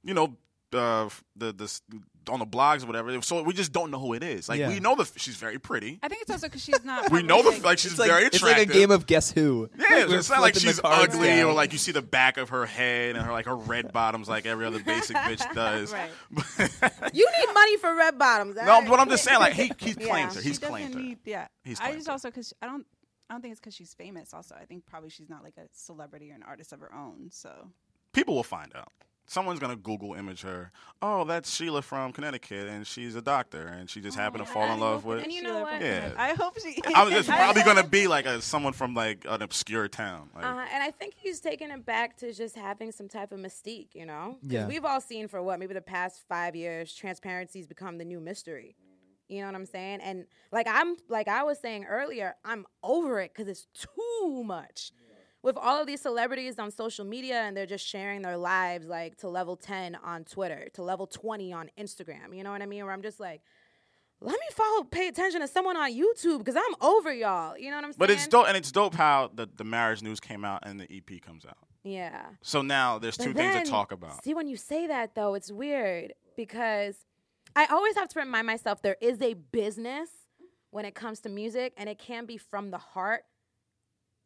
you 0.04 0.14
know, 0.14 0.36
uh, 0.74 1.08
the 1.38 1.54
the 1.54 1.72
on 2.30 2.40
the 2.40 2.46
blogs 2.46 2.84
or 2.84 2.88
whatever. 2.88 3.22
So 3.22 3.42
we 3.44 3.54
just 3.54 3.72
don't 3.72 3.92
know 3.92 4.00
who 4.00 4.14
it 4.14 4.24
is. 4.24 4.50
Like 4.50 4.60
Yeah. 4.60 4.70
we 4.70 4.80
know 4.80 4.96
the 4.96 5.10
she's 5.16 5.36
very 5.36 5.58
pretty. 5.60 6.00
I 6.04 6.08
think 6.08 6.22
it's 6.24 6.32
also 6.32 6.48
because 6.48 6.64
she's 6.64 6.84
not. 6.84 7.12
We 7.12 7.24
know 7.24 7.42
the 7.42 7.60
like 7.64 7.78
she's 7.80 7.92
It's 7.92 8.00
like, 8.00 8.10
very 8.10 8.26
it's 8.26 8.42
like 8.42 8.58
a 8.58 8.66
game 8.66 8.92
of 8.92 9.06
guess 9.06 9.32
who. 9.32 9.70
Yeah, 9.78 10.06
We're 10.08 10.18
it's 10.20 10.30
not 10.30 10.42
like 10.42 10.56
she's 10.56 10.80
ugly 10.84 11.28
down. 11.28 11.46
or 11.50 11.54
like 11.54 11.72
you 11.72 11.78
see 11.78 11.92
the 11.92 12.02
back 12.02 12.38
of 12.38 12.50
her 12.50 12.66
head 12.66 13.16
and 13.16 13.26
her 13.26 13.32
like 13.32 13.46
her 13.46 13.56
red 13.56 13.92
bottoms 13.94 14.28
like 14.28 14.46
every 14.46 14.66
other 14.66 14.80
basic 14.84 15.16
bitch 15.16 15.54
does. 15.56 15.94
You 17.14 17.28
need 17.40 17.54
money 17.54 17.78
for 17.78 17.96
red 17.96 18.18
bottoms. 18.18 18.56
no, 18.56 18.82
but 18.88 19.00
I'm 19.00 19.10
just 19.10 19.24
saying 19.24 19.40
like 19.40 19.54
he 19.54 19.72
he 19.78 19.96
Yeah. 20.00 20.08
claims 20.08 20.36
her. 20.36 20.42
He's 20.42 20.60
doesn't 20.60 20.76
claimed 20.76 20.94
her. 20.94 21.00
need. 21.00 21.18
Yeah, 21.26 21.48
He's 21.64 21.80
I 21.80 21.94
just 21.94 22.08
her. 22.08 22.14
also 22.14 22.30
because 22.30 22.54
I 22.62 22.68
don't. 22.68 22.86
I 23.30 23.36
don't 23.36 23.42
think 23.42 23.52
it's 23.52 23.60
because 23.62 23.76
she's 23.76 23.94
famous. 23.94 24.34
Also, 24.34 24.56
I 24.60 24.66
think 24.66 24.88
probably 24.88 25.10
she's 25.12 25.30
not 25.30 25.44
like 25.44 25.54
a 25.58 25.68
celebrity 25.74 26.32
or 26.32 26.34
an 26.36 26.42
artist 26.48 26.74
of 26.74 26.80
her 26.80 26.92
own. 26.94 27.30
So 27.32 27.70
People 28.12 28.34
will 28.34 28.42
find 28.44 28.72
out. 28.76 28.92
Someone's 29.30 29.60
gonna 29.60 29.76
Google 29.76 30.16
image 30.16 30.42
her. 30.42 30.72
Oh, 31.04 31.24
that's 31.24 31.54
Sheila 31.54 31.84
from 31.84 32.12
Connecticut, 32.14 32.68
and 32.68 32.86
she's 32.88 33.14
a 33.14 33.22
doctor, 33.22 33.68
and 33.68 33.88
she 33.88 34.02
just 34.02 34.18
happened 34.18 34.44
to 34.44 34.52
fall 34.52 34.64
in 34.74 34.80
love 34.80 35.06
with. 35.06 35.24
And 35.24 35.32
you 35.32 35.44
know 35.44 35.62
what? 35.62 35.80
Yeah. 35.80 36.14
I 36.18 36.34
hope 36.34 36.60
she. 36.60 36.82
I 36.96 37.04
was 37.04 37.14
just 37.14 37.30
probably 37.30 37.62
gonna 37.62 37.88
be 37.88 38.08
like 38.08 38.26
a, 38.26 38.42
someone 38.42 38.74
from 38.74 38.96
like 38.96 39.26
an 39.30 39.44
obscure 39.44 39.88
town. 39.88 40.32
Like, 40.34 40.46
Uh-huh. 40.46 40.66
And 40.74 40.82
I 40.82 40.90
think 40.90 41.14
he's 41.16 41.40
taking 41.40 41.70
it 41.70 41.86
back 41.86 42.18
to 42.18 42.34
just 42.34 42.56
having 42.56 42.92
some 42.92 43.08
type 43.08 43.32
of 43.32 43.40
mystique, 43.40 43.90
you 43.94 44.08
know, 44.08 44.38
Yeah. 44.42 44.66
We've 44.66 44.84
all 44.84 45.00
seen 45.00 45.28
for 45.28 45.44
what, 45.44 45.60
maybe 45.60 45.76
the 45.76 45.82
past 45.82 46.24
five 46.28 46.56
years, 46.56 46.92
transparency's 46.96 47.68
become 47.68 48.00
the 48.00 48.06
new 48.06 48.20
mystery. 48.20 48.76
You 49.28 49.42
know 49.42 49.46
what 49.46 49.54
I'm 49.56 49.68
saying? 49.68 50.00
And 50.02 50.26
like 50.52 50.66
I'm, 50.68 50.96
like 51.08 51.28
I 51.28 51.44
was 51.44 51.60
saying 51.60 51.86
earlier, 51.86 52.34
I'm 52.44 52.66
over 52.82 53.20
it 53.20 53.32
because 53.32 53.48
it's 53.48 53.68
too 53.76 54.44
much. 54.44 54.92
With 55.42 55.58
all 55.58 55.80
of 55.80 55.88
these 55.88 56.02
celebrities 56.02 56.60
on 56.60 56.70
social 56.70 57.06
media 57.06 57.42
and 57.42 57.56
they're 57.56 57.66
just 57.66 57.88
sharing 57.88 58.22
their 58.22 58.36
lives 58.38 58.88
like 58.88 59.18
to 59.18 59.30
level 59.30 59.56
10 59.56 59.96
on 60.04 60.26
Twitter, 60.26 60.68
to 60.74 60.84
level 60.84 61.08
20 61.08 61.54
on 61.54 61.70
Instagram. 61.80 62.36
You 62.36 62.44
know 62.44 62.52
what 62.52 62.62
I 62.62 62.66
mean? 62.66 62.84
Where 62.84 62.94
I'm 62.94 63.02
just 63.02 63.20
like, 63.22 63.42
let 64.22 64.34
me 64.34 64.48
follow, 64.52 64.84
pay 64.84 65.08
attention 65.08 65.40
to 65.40 65.48
someone 65.48 65.78
on 65.78 65.94
YouTube 65.94 66.40
because 66.40 66.58
I'm 66.58 66.76
over 66.82 67.14
y'all. 67.14 67.58
You 67.58 67.70
know 67.70 67.78
what 67.78 67.86
I'm 67.86 67.92
saying? 67.94 68.00
but 68.00 68.10
it's 68.10 68.28
dope, 68.28 68.48
and 68.50 68.58
it's 68.58 68.72
dope 68.72 68.94
how 68.94 69.32
the 69.34 69.48
the 69.56 69.64
marriage 69.64 70.02
news 70.02 70.20
came 70.20 70.44
out 70.44 70.64
and 70.64 70.78
the 70.80 70.88
EP 70.94 71.22
comes 71.22 71.46
out. 71.46 71.58
Yeah. 71.84 72.26
So 72.42 72.62
now 72.62 73.00
there's 73.00 73.16
two 73.16 73.34
But 73.34 73.38
things 73.38 73.64
to 73.64 73.72
talk 73.72 73.94
about. 73.94 74.24
See, 74.24 74.34
when 74.34 74.48
you 74.50 74.58
say 74.58 74.88
that 74.88 75.16
though, 75.16 75.36
it's 75.36 75.52
weird 75.52 76.14
because 76.36 76.98
I 77.56 77.66
always 77.68 77.96
have 77.96 78.10
to 78.10 78.20
remind 78.20 78.46
myself 78.46 78.82
there 78.82 78.98
is 79.02 79.22
a 79.22 79.36
business 79.36 80.10
when 80.72 80.86
it 80.86 80.94
comes 80.96 81.22
to 81.22 81.30
music, 81.30 81.74
and 81.78 81.90
it 81.90 81.98
can 81.98 82.26
be 82.26 82.38
from 82.38 82.70
the 82.72 82.78
heart, 82.78 83.24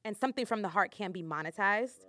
and 0.05 0.15
something 0.15 0.45
from 0.45 0.61
the 0.61 0.69
heart 0.69 0.91
can 0.91 1.11
be 1.11 1.23
monetized. 1.23 2.05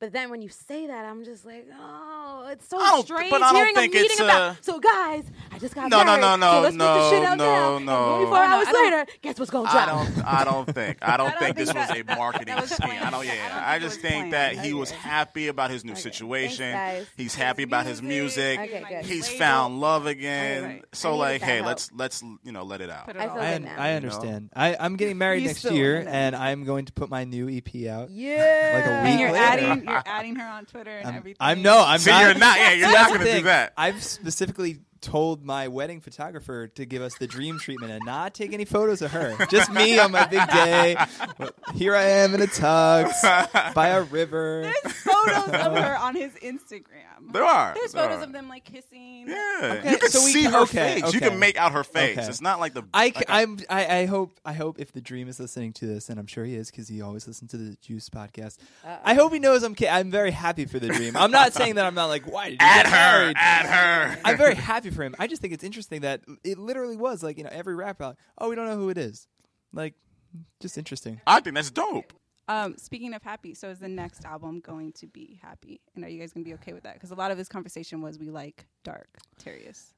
But 0.00 0.12
then 0.12 0.30
when 0.30 0.42
you 0.42 0.48
say 0.48 0.86
that, 0.86 1.04
I'm 1.04 1.24
just 1.24 1.44
like, 1.44 1.66
oh, 1.76 2.48
it's 2.52 2.68
so 2.68 2.78
I 2.78 3.00
strange 3.04 3.32
but 3.32 3.42
I 3.42 3.46
don't 3.52 3.56
hearing 3.56 3.74
think 3.74 3.92
a 3.94 3.96
meeting 3.96 4.10
it's, 4.12 4.20
about. 4.20 4.40
uh, 4.40 4.54
so 4.60 4.78
guys, 4.78 5.24
I 5.50 5.58
just 5.58 5.74
got 5.74 5.90
No, 5.90 5.98
no, 6.04 6.04
married, 6.16 6.20
no, 6.20 6.36
no, 6.36 6.52
so 6.52 6.60
let's 6.60 6.76
put 6.76 6.78
the 6.84 7.10
shit 7.10 7.22
no, 7.24 7.28
out 7.30 7.38
no, 7.38 7.44
now. 7.44 7.76
And 7.78 7.86
no. 7.86 8.16
24 8.18 8.30
No, 8.30 8.36
hours 8.44 8.66
I 8.68 8.72
don't- 8.72 8.84
later, 8.92 9.06
guess 9.22 9.38
what's 9.40 9.50
gonna 9.50 9.68
I 9.68 9.72
drop? 9.72 10.06
don't. 10.14 10.24
I 10.24 10.44
don't 10.44 10.66
think. 10.74 10.98
I 11.02 11.16
don't 11.16 11.26
I 11.26 11.30
don't 11.30 11.38
think 11.40 11.56
this 11.56 11.68
think 11.72 11.78
was 11.80 11.88
that- 11.88 11.98
a 11.98 12.02
that- 12.04 12.16
marketing 12.18 12.46
that 12.54 12.60
was 12.60 12.70
scheme. 12.70 12.90
I 12.90 13.10
don't. 13.10 13.10
planned. 13.10 13.26
Yeah. 13.26 13.32
I 13.44 13.48
don't 13.48 13.58
I, 13.58 13.72
think 13.72 13.82
it 13.82 13.86
just 13.86 13.96
was 13.96 14.02
think 14.02 14.14
planned. 14.30 14.32
that 14.58 14.64
he 14.64 14.72
was 14.72 14.90
Okay. 14.92 15.00
happy 15.00 15.48
about 15.48 15.70
his 15.72 15.84
new 15.84 15.92
Okay. 15.92 16.00
situation. 16.00 16.72
Thanks, 16.72 16.98
guys. 17.00 17.06
He's 17.16 17.34
happy 17.34 17.62
about 17.64 17.86
his 17.86 18.00
music. 18.00 18.60
Okay, 18.60 18.84
good. 18.88 19.04
He's 19.04 19.26
Label. 19.26 19.38
found 19.40 19.80
love 19.80 20.06
again. 20.06 20.62
Right, 20.62 20.70
right. 20.74 20.84
So 20.92 21.08
I 21.08 21.12
needed 21.12 21.18
like, 21.18 21.40
that 21.40 21.46
hey, 21.46 21.54
help. 21.56 21.66
let's 21.66 21.90
let's 21.92 22.22
you 22.44 22.52
know 22.52 22.62
let 22.62 22.80
it 22.80 22.90
out. 22.90 23.06
Put 23.06 23.16
it 23.16 23.18
I 23.18 23.24
I, 23.24 23.28
out. 23.28 23.34
good 23.34 23.44
un- 23.44 23.62
now. 23.64 23.74
I 23.82 23.90
You 23.90 23.96
understand. 23.96 24.50
I, 24.54 24.76
I'm 24.78 24.94
getting 24.94 25.18
married 25.24 25.44
next 25.44 25.64
year, 25.64 26.04
and 26.08 26.36
I'm 26.36 26.62
going 26.62 26.84
to 26.84 26.92
put 26.92 27.10
my 27.10 27.24
new 27.24 27.48
EP 27.48 27.88
out. 27.90 28.10
Yeah. 28.10 28.70
Like 28.74 28.86
a 28.86 29.02
week 29.04 29.32
later. 29.32 29.87
Adding, 29.90 30.04
you're 30.06 30.14
adding 30.14 30.36
her 30.36 30.46
on 30.46 30.66
Twitter 30.66 30.98
and 30.98 31.06
um, 31.06 31.12
I'm, 31.12 31.18
everything. 31.18 31.36
I'm 31.40 31.62
no, 31.62 31.82
I'm 31.84 31.98
See, 31.98 32.10
not. 32.10 32.22
you're 32.22 32.34
not. 32.34 32.58
Yeah, 32.58 32.72
you're 32.72 32.92
not 32.92 33.08
gonna 33.12 33.24
do 33.24 33.42
that. 33.42 33.72
I've 33.76 34.02
specifically 34.02 34.80
told 35.00 35.44
my 35.44 35.68
wedding 35.68 36.00
photographer 36.00 36.68
to 36.68 36.84
give 36.86 37.02
us 37.02 37.16
the 37.18 37.26
dream 37.26 37.58
treatment 37.58 37.92
and 37.92 38.02
not 38.04 38.34
take 38.34 38.52
any 38.52 38.64
photos 38.64 39.02
of 39.02 39.12
her. 39.12 39.36
Just 39.50 39.70
me 39.72 39.98
on 39.98 40.12
my 40.12 40.26
big 40.26 40.46
day. 40.48 40.96
Here 41.74 41.94
I 41.94 42.04
am 42.04 42.34
in 42.34 42.42
a 42.42 42.46
tux 42.46 43.74
by 43.74 43.88
a 43.88 44.02
river. 44.02 44.62
There's 44.62 44.94
photos 44.96 45.48
of 45.48 45.76
her 45.76 45.96
on 45.98 46.14
his 46.14 46.32
Instagram. 46.34 47.32
There 47.32 47.44
are. 47.44 47.74
There's 47.74 47.92
there 47.92 48.04
photos 48.04 48.20
are. 48.20 48.24
of 48.24 48.32
them 48.32 48.48
like 48.48 48.64
kissing. 48.64 49.26
Yeah, 49.28 49.78
Okay, 49.78 49.90
you 49.90 49.98
can 49.98 50.10
so 50.10 50.18
see 50.20 50.42
can- 50.42 50.52
her 50.52 50.60
okay, 50.62 51.00
face. 51.00 51.12
You 51.12 51.20
can 51.20 51.38
make 51.38 51.56
out 51.58 51.72
her 51.72 51.84
face. 51.84 52.16
Okay. 52.18 52.26
It's 52.28 52.40
not 52.40 52.60
like 52.60 52.74
the. 52.74 52.84
I, 52.94 53.04
like 53.06 53.20
a- 53.22 53.30
am 53.32 53.58
I, 53.68 53.98
I 54.00 54.06
hope 54.06 54.38
I 54.44 54.52
hope 54.52 54.78
if 54.78 54.92
the 54.92 55.00
dream 55.00 55.28
is 55.28 55.38
listening 55.40 55.72
to 55.74 55.86
this, 55.86 56.08
and 56.08 56.18
I'm 56.18 56.26
sure 56.26 56.44
he 56.44 56.54
is 56.54 56.70
because 56.70 56.88
he 56.88 57.02
always 57.02 57.26
listens 57.26 57.50
to 57.50 57.56
the 57.56 57.76
Juice 57.82 58.08
podcast. 58.08 58.56
I 59.04 59.14
hope 59.14 59.32
he 59.32 59.38
knows 59.38 59.62
I'm. 59.62 59.74
Ki- 59.74 59.88
I'm 59.88 60.10
very 60.10 60.30
happy 60.30 60.64
for 60.64 60.78
the 60.78 60.88
dream. 60.88 61.16
I'm 61.16 61.30
not 61.30 61.52
saying 61.54 61.74
that 61.74 61.84
I'm 61.84 61.94
not 61.94 62.06
like 62.06 62.24
why 62.30 62.44
did 62.50 62.52
you 62.52 62.58
Add 62.60 62.84
get 62.84 62.92
her. 62.92 63.18
married? 63.20 63.36
Add 63.38 63.66
her. 63.66 64.20
I'm 64.24 64.36
very 64.38 64.54
happy 64.54 64.87
for 64.90 65.02
him. 65.02 65.14
I 65.18 65.26
just 65.26 65.42
think 65.42 65.54
it's 65.54 65.64
interesting 65.64 66.02
that 66.02 66.22
it 66.44 66.58
literally 66.58 66.96
was 66.96 67.22
like 67.22 67.38
you 67.38 67.44
know 67.44 67.50
every 67.52 67.74
rapper 67.74 68.06
like, 68.06 68.16
oh 68.38 68.48
we 68.48 68.56
don't 68.56 68.66
know 68.66 68.76
who 68.76 68.90
it 68.90 68.98
is, 68.98 69.26
like 69.72 69.94
just 70.60 70.78
interesting. 70.78 71.20
I 71.26 71.40
think 71.40 71.54
that's 71.54 71.70
dope. 71.70 72.12
Um, 72.48 72.76
speaking 72.78 73.12
of 73.12 73.22
happy, 73.22 73.54
so 73.54 73.68
is 73.68 73.78
the 73.78 73.88
next 73.88 74.24
album 74.24 74.60
going 74.60 74.92
to 74.92 75.06
be 75.06 75.38
happy? 75.42 75.82
And 75.94 76.04
are 76.04 76.08
you 76.08 76.18
guys 76.18 76.32
gonna 76.32 76.44
be 76.44 76.54
okay 76.54 76.72
with 76.72 76.84
that? 76.84 76.94
Because 76.94 77.10
a 77.10 77.14
lot 77.14 77.30
of 77.30 77.36
this 77.36 77.48
conversation 77.48 78.00
was 78.00 78.18
we 78.18 78.30
like 78.30 78.66
dark, 78.84 79.18
Terius. 79.42 79.92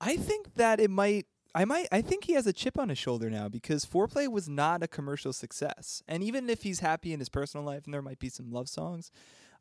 I 0.00 0.16
think 0.16 0.54
that 0.56 0.80
it 0.80 0.90
might. 0.90 1.26
I 1.54 1.66
might. 1.66 1.88
I 1.92 2.00
think 2.00 2.24
he 2.24 2.32
has 2.32 2.46
a 2.46 2.52
chip 2.52 2.78
on 2.78 2.88
his 2.88 2.96
shoulder 2.96 3.28
now 3.28 3.48
because 3.50 3.84
IV 3.84 4.08
Play 4.08 4.26
was 4.26 4.48
not 4.48 4.82
a 4.82 4.88
commercial 4.88 5.34
success, 5.34 6.02
and 6.08 6.22
even 6.22 6.48
if 6.48 6.62
he's 6.62 6.80
happy 6.80 7.12
in 7.12 7.20
his 7.20 7.28
personal 7.28 7.64
life 7.64 7.84
and 7.84 7.92
there 7.92 8.00
might 8.00 8.18
be 8.18 8.30
some 8.30 8.50
love 8.50 8.70
songs, 8.70 9.10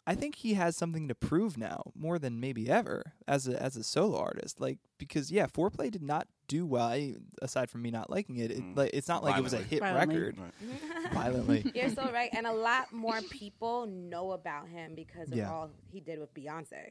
I 0.08 0.16
think 0.16 0.36
he 0.36 0.56
has 0.56 0.76
something 0.76 1.08
to 1.10 1.16
prove 1.16 1.58
now 1.58 1.92
more 1.96 2.18
than 2.18 2.40
maybe 2.40 2.70
ever 2.70 3.14
as 3.28 3.48
a 3.48 3.62
as 3.62 3.78
a 3.78 3.84
solo 3.84 4.18
artist. 4.18 4.60
Like 4.60 4.80
because 4.98 5.32
yeah, 5.32 5.46
IV 5.46 5.74
Play 5.74 5.90
did 5.92 6.02
not 6.02 6.28
do 6.48 6.66
well. 6.66 6.88
I, 6.88 7.16
aside 7.42 7.70
from 7.70 7.84
me 7.84 7.92
not 7.92 8.10
liking 8.10 8.38
it, 8.38 8.50
it 8.52 8.62
Mm. 8.62 8.76
like 8.78 8.92
it's 8.94 9.08
not 9.08 9.24
like 9.24 9.38
it 9.38 9.44
was 9.44 9.54
a 9.54 9.58
hit 9.62 9.80
Violently. 9.80 10.18
record. 10.18 10.38
Violently. 11.14 11.72
You're 11.76 11.90
so 11.90 12.12
right. 12.12 12.30
And 12.34 12.48
a 12.48 12.52
lot 12.52 12.92
more 12.92 13.22
people 13.30 13.86
know 13.86 14.32
about 14.32 14.68
him 14.68 14.96
because 14.96 15.32
of 15.32 15.38
Yeah. 15.38 15.52
all 15.52 15.70
he 15.92 16.00
did 16.00 16.20
with 16.20 16.34
Beyonce. 16.34 16.90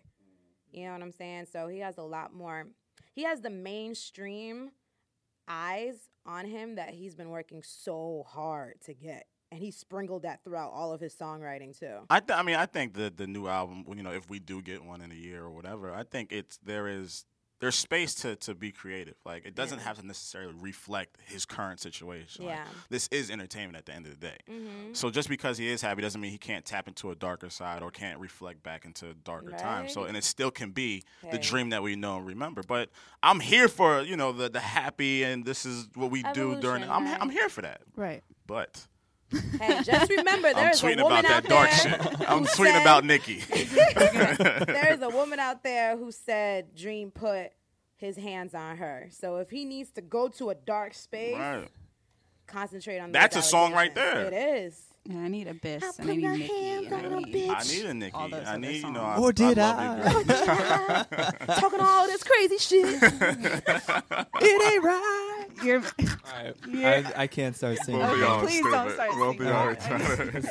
You 0.73 0.87
know 0.87 0.93
what 0.93 1.03
I'm 1.03 1.13
saying? 1.13 1.47
So 1.53 1.67
he 1.67 1.81
has 1.81 1.99
a 1.99 2.03
lot 2.03 2.33
more. 2.33 2.67
He 3.13 3.25
has 3.25 3.41
the 3.41 3.51
mainstream 3.51 4.71
eyes 5.49 5.97
on 6.25 6.45
him 6.45 6.77
that 6.77 6.91
he's 6.91 7.15
been 7.17 7.31
working 7.31 7.63
so 7.65 8.25
hard 8.29 8.81
to 8.83 8.95
get. 8.95 9.27
And 9.53 9.61
he 9.61 9.71
sprinkled 9.73 10.23
that 10.23 10.45
throughout 10.45 10.71
all 10.73 10.93
of 10.93 11.01
his 11.01 11.15
songwriting 11.15 11.77
too. 11.79 11.99
I 12.09 12.21
th- 12.21 12.39
I 12.39 12.43
mean, 12.43 12.57
I 12.57 12.67
think 12.67 12.95
the 12.95 13.13
the 13.15 13.27
new 13.27 13.49
album, 13.49 13.85
you 13.97 14.03
know, 14.03 14.13
if 14.13 14.31
we 14.31 14.39
do 14.39 14.63
get 14.63 14.85
one 14.85 15.01
in 15.01 15.11
a 15.11 15.15
year 15.17 15.43
or 15.45 15.51
whatever, 15.51 15.93
I 15.93 16.05
think 16.05 16.33
it's 16.33 16.59
there 16.59 16.87
is 16.87 17.25
there's 17.59 17.75
space 17.75 18.15
to 18.15 18.37
to 18.37 18.55
be 18.55 18.71
creative. 18.71 19.17
Like 19.27 19.45
it 19.45 19.57
doesn't 19.57 19.79
Yeah. 19.81 19.85
have 19.87 19.99
to 19.99 20.07
necessarily 20.07 20.55
reflect 20.61 21.19
his 21.27 21.45
current 21.47 21.81
situation. 21.81 22.45
Like, 22.47 22.55
Yeah. 22.55 22.65
this 22.91 23.09
is 23.11 23.29
entertainment 23.29 23.77
at 23.77 23.87
the 23.87 23.93
end 23.93 24.07
of 24.07 24.13
the 24.13 24.19
day. 24.29 24.37
Mm-hmm. 24.49 24.95
So 24.95 25.11
just 25.11 25.29
because 25.29 25.59
he 25.59 25.69
is 25.69 25.83
happy 25.83 26.01
doesn't 26.01 26.21
mean 26.21 26.31
he 26.31 26.39
can't 26.39 26.65
tap 26.65 26.87
into 26.87 27.11
a 27.11 27.17
darker 27.17 27.51
side 27.51 27.83
or 27.83 27.91
can't 27.91 28.21
reflect 28.21 28.63
back 28.63 28.85
into 28.85 29.15
darker 29.25 29.51
times. 29.51 29.93
So 29.93 30.05
and 30.05 30.17
it 30.17 30.23
still 30.25 30.53
can 30.53 30.71
be 30.71 31.03
the 31.29 31.39
dream 31.39 31.71
that 31.71 31.83
we 31.83 31.97
know 31.97 32.19
and 32.19 32.27
remember. 32.27 32.63
But 32.63 32.91
I'm 33.21 33.41
here 33.41 33.67
for 33.67 34.01
you 34.03 34.17
know 34.17 34.31
the 34.31 34.49
the 34.49 34.61
happy 34.61 35.25
and 35.25 35.45
this 35.45 35.67
is 35.67 35.89
what 35.97 36.13
we 36.13 36.23
do 36.23 36.55
during. 36.61 36.85
Evolution, 36.85 36.91
I'm? 37.17 37.23
I'm 37.23 37.31
here 37.31 37.49
for 37.49 37.63
that. 37.63 37.81
Right. 37.97 38.23
But 38.47 38.87
Hey, 39.61 39.83
just 39.85 40.11
remember 40.11 40.49
I'm 40.49 40.55
there's 40.55 40.83
a 40.83 40.87
tweeting 40.87 41.03
woman 41.03 41.21
about 41.21 41.25
out 41.31 41.43
that 41.45 41.49
dark 41.49 41.71
there. 41.71 41.79
shit. 42.19 42.29
I'm 42.31 42.45
tweeting 42.45 42.73
said- 42.73 42.83
about 42.83 43.05
Nikki. 43.05 43.37
There's 44.67 45.03
a 45.03 45.09
woman 45.09 45.39
out 45.39 45.63
there 45.63 45.97
who 45.97 46.11
said 46.13 46.75
Dream 46.75 47.11
put 47.11 47.53
his 47.97 48.17
hands 48.17 48.55
on 48.55 48.79
her. 48.79 49.09
So 49.11 49.37
if 49.37 49.51
he 49.51 49.65
needs 49.65 49.91
to 49.93 50.01
go 50.01 50.29
to 50.29 50.51
a 50.51 50.55
dark 50.55 50.95
space, 50.95 51.37
Right. 51.37 51.69
concentrate 52.47 52.99
on 52.99 53.13
that. 53.13 53.31
That's 53.33 53.37
a 53.47 53.49
song 53.49 53.73
right 53.73 53.95
there. 53.95 54.27
It 54.27 54.33
is. 54.35 54.83
Yeah, 55.05 55.19
I 55.21 55.29
need 55.29 55.49
Abyss 55.49 55.83
I 55.99 56.03
and 56.03 56.11
I 56.11 56.15
need 56.15 56.23
my 56.25 56.37
Nikki 56.37 56.67
and 56.69 56.95
I 56.95 56.99
a 57.01 57.21
need. 57.21 57.51
I 57.51 57.63
need 57.63 57.85
a 57.87 57.95
Nikki. 57.95 58.15
All 58.15 58.35
I 58.35 58.57
need, 58.59 58.77
you 58.77 58.91
know, 58.91 59.01
songs. 59.01 59.19
I, 59.19 59.23
Or 59.23 59.33
did 59.33 59.59
I? 59.59 59.71
I? 59.71 60.13
love 60.13 60.27
you, 60.29 61.17
girl. 61.17 61.57
Talking 61.59 61.81
all 61.81 62.07
this 62.07 62.23
crazy 62.23 62.59
shit. 62.59 63.03
it 63.03 64.73
ain't 64.73 64.85
right. 64.85 65.30
You're, 65.65 65.83
I, 66.87 67.13
I 67.17 67.27
can't 67.27 67.55
start 67.57 67.79
singing. 67.85 68.03
Okay, 68.03 68.47
please 68.47 68.63
don't 68.63 68.93
start 68.93 69.11
We'll 69.15 69.33
be 69.33 69.39
singing. 69.39 69.53
all 69.53 69.67
right. 69.67 70.45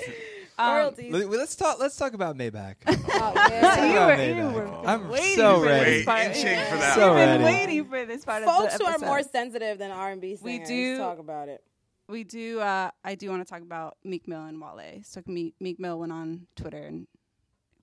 um, 0.60 0.94
Let- 1.12 1.30
Let's 1.30 1.56
talk. 1.56 1.80
Let's 1.80 1.96
talk 1.96 2.14
about 2.14 2.38
Maybach. 2.38 2.76
Oh, 2.88 2.94
so 2.96 3.84
you 3.86 3.94
were, 3.94 4.00
Maybach. 4.16 4.36
you 4.38 4.50
were 4.56 4.86
I'm 4.88 5.10
waiting 5.10 5.38
so 5.38 5.60
for 5.60 5.66
ready. 5.66 5.92
this 5.92 6.06
part. 6.06 6.22
Itching 6.28 6.44
for 6.44 6.78
that 6.78 6.96
So 6.96 7.08
You've 7.08 7.16
been 7.16 7.42
ready. 7.42 7.44
waiting 7.44 7.86
for 7.86 8.06
this 8.06 8.26
part 8.26 8.44
Folks 8.44 8.76
of 8.76 8.82
who 8.82 8.86
the 8.86 8.92
are 8.92 9.00
more 9.08 9.24
sensitive 9.24 9.78
than 9.78 9.92
R&B 9.92 10.38
We 10.42 10.60
do- 10.60 10.98
talk 10.98 11.20
about 11.20 11.48
it. 11.50 11.64
we 12.10 12.24
do 12.24 12.60
uh 12.60 12.92
I 13.04 13.16
do 13.16 13.30
want 13.30 13.46
to 13.46 13.50
talk 13.52 13.62
about 13.62 13.98
Meek 14.04 14.28
Mill 14.28 14.44
and 14.46 14.60
Wale. 14.62 15.00
So 15.04 15.22
Meek, 15.28 15.56
Meek 15.60 15.80
Mill 15.80 15.98
went 16.00 16.12
on 16.12 16.48
Twitter 16.56 16.82
and 16.84 17.08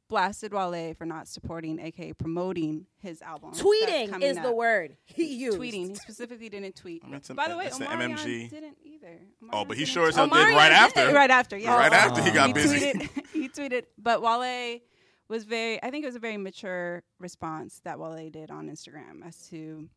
blasted 0.09 0.53
Wale 0.53 0.95
for 0.95 1.05
not 1.05 1.29
supporting, 1.29 1.79
aka 1.81 2.12
promoting 2.12 2.87
his 3.03 3.23
album. 3.23 3.53
Tweeting 3.53 4.11
coming 4.11 4.29
is 4.29 4.38
the 4.38 4.53
word 4.53 4.97
he 5.05 5.35
used. 5.37 5.59
Tweeting. 5.59 5.88
He 5.88 5.95
specifically 5.95 6.49
didn't 6.49 6.77
tweet. 6.77 7.03
I 7.05 7.07
mean, 7.09 7.16
it's 7.16 7.31
a- 7.31 7.35
By 7.35 7.49
the 7.49 7.57
way, 7.57 7.64
that's 7.64 7.79
the 7.79 7.85
Omarion 7.87 8.16
MMG. 8.16 8.51
didn't 8.51 8.77
either. 8.85 9.19
Oh, 9.53 9.64
but 9.64 9.77
he 9.77 9.85
sure 9.85 10.09
as 10.09 10.14
tweet. 10.14 10.31
hell 10.31 10.45
did 10.47 10.55
right 10.57 10.73
Omarion 10.73 10.75
after. 10.75 11.12
Right 11.14 11.31
after, 11.31 11.57
yeah. 11.57 11.77
Right 11.77 11.92
after 11.92 12.23
he 12.23 12.31
got 12.31 12.47
he 12.49 12.53
busy. 12.53 12.79
tweeted. 12.92 13.25
he 13.33 13.49
tweeted, 13.49 13.85
but 13.99 14.23
Wale 14.23 14.81
was 15.29 15.45
very. 15.45 15.83
I 15.83 15.90
think 15.90 16.05
it 16.05 16.07
was 16.09 16.16
a 16.16 16.21
very 16.21 16.37
mature 16.37 17.03
response 17.19 17.81
that 17.85 17.99
Wale 17.99 18.31
did 18.31 18.51
on 18.51 18.69
Instagram 18.69 19.27
as 19.27 19.37
to 19.49 19.88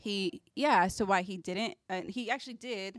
he, 0.00 0.42
yeah, 0.54 0.84
as 0.84 0.96
to 0.96 1.06
why 1.06 1.22
he 1.22 1.36
didn't. 1.36 1.74
And 1.88 2.10
he 2.10 2.30
actually 2.30 2.54
did 2.54 2.98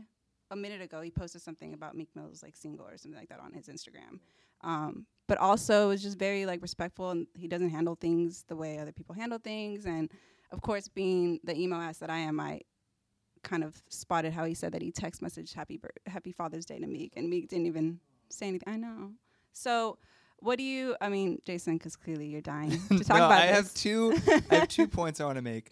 a 0.50 0.56
minute 0.56 0.80
ago. 0.80 1.00
He 1.00 1.10
posted 1.10 1.42
something 1.42 1.74
about 1.74 1.94
Meek 1.96 2.08
Mill's 2.16 2.42
like 2.42 2.56
single 2.56 2.86
or 2.86 2.96
something 2.96 3.18
like 3.18 3.28
that 3.28 3.40
on 3.40 3.52
his 3.52 3.68
Instagram. 3.68 4.18
Um, 4.62 5.06
but 5.28 5.38
also 5.38 5.88
was 5.88 6.02
just 6.02 6.18
very 6.18 6.46
like 6.46 6.62
respectful, 6.62 7.10
and 7.10 7.26
he 7.36 7.46
doesn't 7.48 7.70
handle 7.70 7.94
things 7.94 8.44
the 8.48 8.56
way 8.56 8.78
other 8.78 8.92
people 8.92 9.14
handle 9.14 9.38
things. 9.38 9.84
And 9.84 10.10
of 10.50 10.62
course, 10.62 10.88
being 10.88 11.38
the 11.44 11.56
emo 11.56 11.76
ass 11.76 11.98
that 11.98 12.10
I 12.10 12.18
am, 12.18 12.40
I 12.40 12.62
kind 13.42 13.62
of 13.62 13.80
spotted 13.88 14.32
how 14.32 14.44
he 14.44 14.54
said 14.54 14.72
that 14.72 14.82
he 14.82 14.90
text 14.90 15.22
messaged 15.22 15.54
happy 15.54 15.76
bir- 15.76 15.90
happy 16.06 16.32
Father's 16.32 16.64
Day 16.64 16.78
to 16.78 16.86
Meek, 16.86 17.12
and 17.16 17.28
Meek 17.28 17.48
didn't 17.48 17.66
even 17.66 18.00
say 18.30 18.48
anything. 18.48 18.72
I 18.72 18.76
know. 18.76 19.12
So, 19.52 19.98
what 20.38 20.56
do 20.56 20.64
you? 20.64 20.96
I 21.00 21.10
mean, 21.10 21.40
Jason, 21.44 21.76
because 21.76 21.94
clearly 21.94 22.26
you're 22.26 22.40
dying 22.40 22.70
to 22.88 23.04
talk 23.04 23.18
no, 23.18 23.26
about 23.26 23.42
I 23.42 23.46
this. 23.48 23.56
have 23.56 23.74
two. 23.74 24.16
I 24.50 24.54
have 24.54 24.68
two 24.68 24.88
points 24.88 25.20
I 25.20 25.26
want 25.26 25.36
to 25.36 25.42
make. 25.42 25.70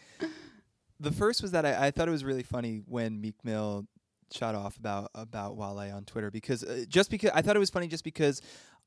The 1.00 1.12
first 1.12 1.42
was 1.42 1.52
that 1.52 1.64
I, 1.64 1.86
I 1.86 1.90
thought 1.90 2.08
it 2.08 2.12
was 2.12 2.24
really 2.24 2.42
funny 2.42 2.82
when 2.86 3.20
Meek 3.20 3.36
Mill 3.42 3.86
shot 4.32 4.54
off 4.54 4.76
about 4.76 5.10
about 5.14 5.56
Wale 5.56 5.78
on 5.94 6.04
Twitter 6.04 6.30
because 6.30 6.64
uh, 6.64 6.84
just 6.88 7.10
because 7.10 7.30
I 7.34 7.42
thought 7.42 7.56
it 7.56 7.60
was 7.60 7.70
funny 7.70 7.86
just 7.86 8.04
because 8.04 8.42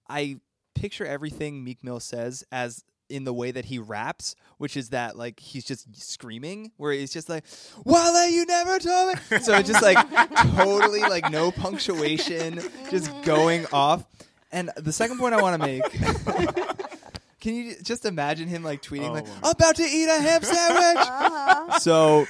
I 0.10 0.38
picture 0.76 1.06
everything 1.06 1.64
Meek 1.64 1.84
Mill 1.84 2.00
says 2.00 2.44
as 2.52 2.84
in 3.10 3.24
the 3.24 3.34
way 3.34 3.52
that 3.52 3.66
he 3.66 3.80
raps, 3.80 4.36
which 4.58 4.78
is 4.78 4.90
that 4.90 5.18
like 5.18 5.40
he's 5.40 5.66
just 5.66 5.88
screaming, 6.00 6.72
where 6.78 6.94
he's 6.94 7.12
just 7.12 7.28
like, 7.30 7.44
"Wale, 7.86 8.30
you 8.30 8.46
never 8.46 8.80
told 8.80 9.16
me." 9.16 9.40
So 9.42 9.56
it's 9.56 9.70
just 9.70 9.82
like 9.82 9.98
totally 10.56 11.02
like 11.02 11.30
no 11.32 11.52
punctuation, 11.52 12.60
just 12.90 13.12
going 13.24 13.66
off. 13.74 14.06
And 14.52 14.72
the 14.78 14.92
second 14.92 15.20
point 15.20 15.34
I 15.34 15.42
want 15.42 15.62
to 15.62 15.68
make. 15.68 15.84
Can 17.40 17.56
you 17.56 17.76
just 17.82 18.06
imagine 18.06 18.50
him 18.50 18.64
like 18.64 18.82
tweeting 18.82 19.10
Oh 19.10 19.14
like 19.14 19.28
my 19.42 19.52
about 19.52 19.78
to 19.78 19.84
eat 19.84 20.10
a 20.10 20.20
ham 20.20 20.44
sandwich? 20.44 21.82
So 21.82 22.26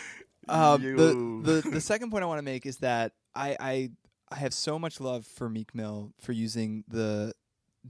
um, 0.48 0.84
You. 0.84 1.42
the, 1.44 1.62
the 1.62 1.70
the 1.72 1.82
second 1.82 2.12
point 2.12 2.24
I 2.24 2.28
want 2.28 2.38
to 2.40 2.44
make 2.44 2.66
is 2.66 2.78
that 2.78 3.14
I, 3.36 3.58
I 3.60 3.90
I 4.32 4.36
have 4.36 4.54
so 4.54 4.78
much 4.78 5.00
love 5.00 5.26
for 5.26 5.50
Meek 5.50 5.74
Mill 5.74 6.14
for 6.22 6.32
using 6.32 6.84
the 6.88 7.34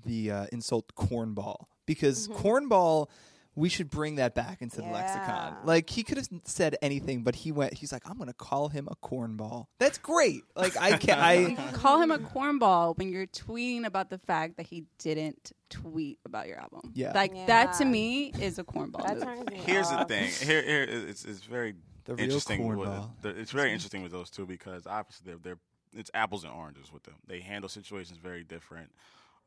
the 0.06 0.32
uh, 0.32 0.46
insult 0.52 0.94
cornball 0.96 1.66
because 1.86 2.28
cornball 2.28 3.08
we 3.56 3.68
should 3.68 3.90
bring 3.90 4.16
that 4.16 4.36
back 4.36 4.62
into 4.62 4.78
the 4.78 4.88
lexicon. 4.88 5.58
Like 5.66 5.90
he 5.90 6.04
could 6.04 6.18
have 6.18 6.28
said 6.46 6.78
anything, 6.82 7.24
but 7.24 7.36
he 7.36 7.52
went. 7.52 7.74
He's 7.74 7.92
like, 7.92 8.04
I'm 8.10 8.18
gonna 8.18 8.34
call 8.34 8.70
him 8.70 8.88
a 8.90 8.96
cornball. 8.96 9.66
That's 9.80 9.98
great. 9.98 10.44
Like 10.56 10.78
I 10.78 10.98
can 10.98 11.20
I. 11.20 11.56
Call 11.74 12.02
him 12.02 12.12
a 12.12 12.20
cornball 12.20 12.98
when 12.98 13.10
you're 13.12 13.28
tweeting 13.28 13.86
about 13.86 14.10
the 14.10 14.18
fact 14.18 14.58
that 14.58 14.66
he 14.68 14.86
didn't 14.98 15.52
tweet 15.70 16.20
about 16.26 16.48
your 16.48 16.58
album. 16.58 16.92
Yeah. 16.94 17.12
like 17.14 17.48
that 17.48 17.74
to 17.74 17.86
me 17.86 18.32
is 18.40 18.60
a 18.60 18.64
cornball. 18.64 19.06
That 19.06 19.16
move. 19.16 19.24
turns 19.26 19.50
me 19.50 19.58
Here's 19.58 19.90
the 19.90 20.06
thing. 20.06 20.30
Here, 20.30 20.62
here 20.64 20.84
it's 20.84 21.26
it's 21.26 21.42
very 21.42 21.76
The 22.06 22.16
real 22.16 22.24
interesting. 22.24 22.66
With, 22.66 22.88
cornball. 22.88 23.10
the, 23.22 23.30
it's 23.30 23.52
very 23.52 23.74
interesting 23.74 24.04
with 24.04 24.12
those 24.14 24.30
two 24.30 24.46
because 24.46 24.88
obviously 24.88 25.26
they're 25.34 25.40
they're 25.44 25.60
it's 26.00 26.12
apples 26.14 26.44
and 26.44 26.54
oranges 26.54 26.94
with 26.94 27.04
them. 27.04 27.16
They 27.28 27.40
handle 27.42 27.68
situations 27.68 28.20
very 28.20 28.44
different. 28.44 28.92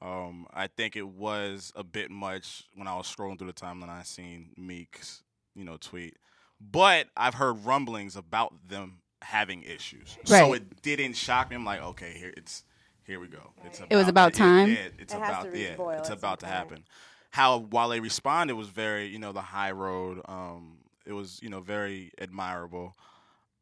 Um, 0.02 0.46
I 0.52 0.66
think 0.66 0.96
it 0.96 1.06
was 1.06 1.72
a 1.76 1.84
bit 1.84 2.10
much 2.10 2.64
when 2.74 2.88
I 2.88 2.96
was 2.96 3.06
scrolling 3.06 3.38
through 3.38 3.48
the 3.48 3.52
timeline. 3.52 3.88
I 3.88 4.02
seen 4.02 4.50
Meek's 4.56 5.22
you 5.54 5.64
know 5.64 5.76
tweet, 5.78 6.16
but 6.60 7.06
I've 7.16 7.34
heard 7.34 7.64
rumblings 7.64 8.16
about 8.16 8.52
them 8.68 8.98
having 9.22 9.62
issues, 9.62 10.18
so 10.24 10.52
it 10.54 10.82
didn't 10.82 11.14
shock 11.14 11.50
me. 11.50 11.56
I'm 11.56 11.64
like, 11.64 11.82
okay, 11.82 12.14
here 12.18 12.32
it's 12.36 12.64
here 13.04 13.20
we 13.20 13.28
go. 13.28 13.52
It's 13.64 13.80
It 13.88 13.96
was 13.96 14.08
about 14.08 14.32
to- 14.32 14.38
time? 14.38 14.68
Yeah, 14.70 14.88
it's 14.98 15.14
It 15.14 15.20
has 15.20 15.28
about 15.28 15.42
to 15.44 15.50
reach 15.50 15.60
yeah, 15.78 15.98
it's 15.98 16.10
at 16.10 16.18
about 16.18 16.40
some 16.40 16.48
to 16.48 16.54
happen 16.54 16.84
how 17.32 17.56
Wale 17.56 17.98
responded 18.00 18.54
was 18.54 18.68
very, 18.68 19.06
you 19.06 19.18
know, 19.18 19.32
the 19.32 19.40
high 19.40 19.70
road. 19.70 20.20
Um, 20.26 20.76
it 21.06 21.12
was, 21.14 21.40
you 21.42 21.48
know, 21.48 21.60
very 21.60 22.12
admirable. 22.20 22.94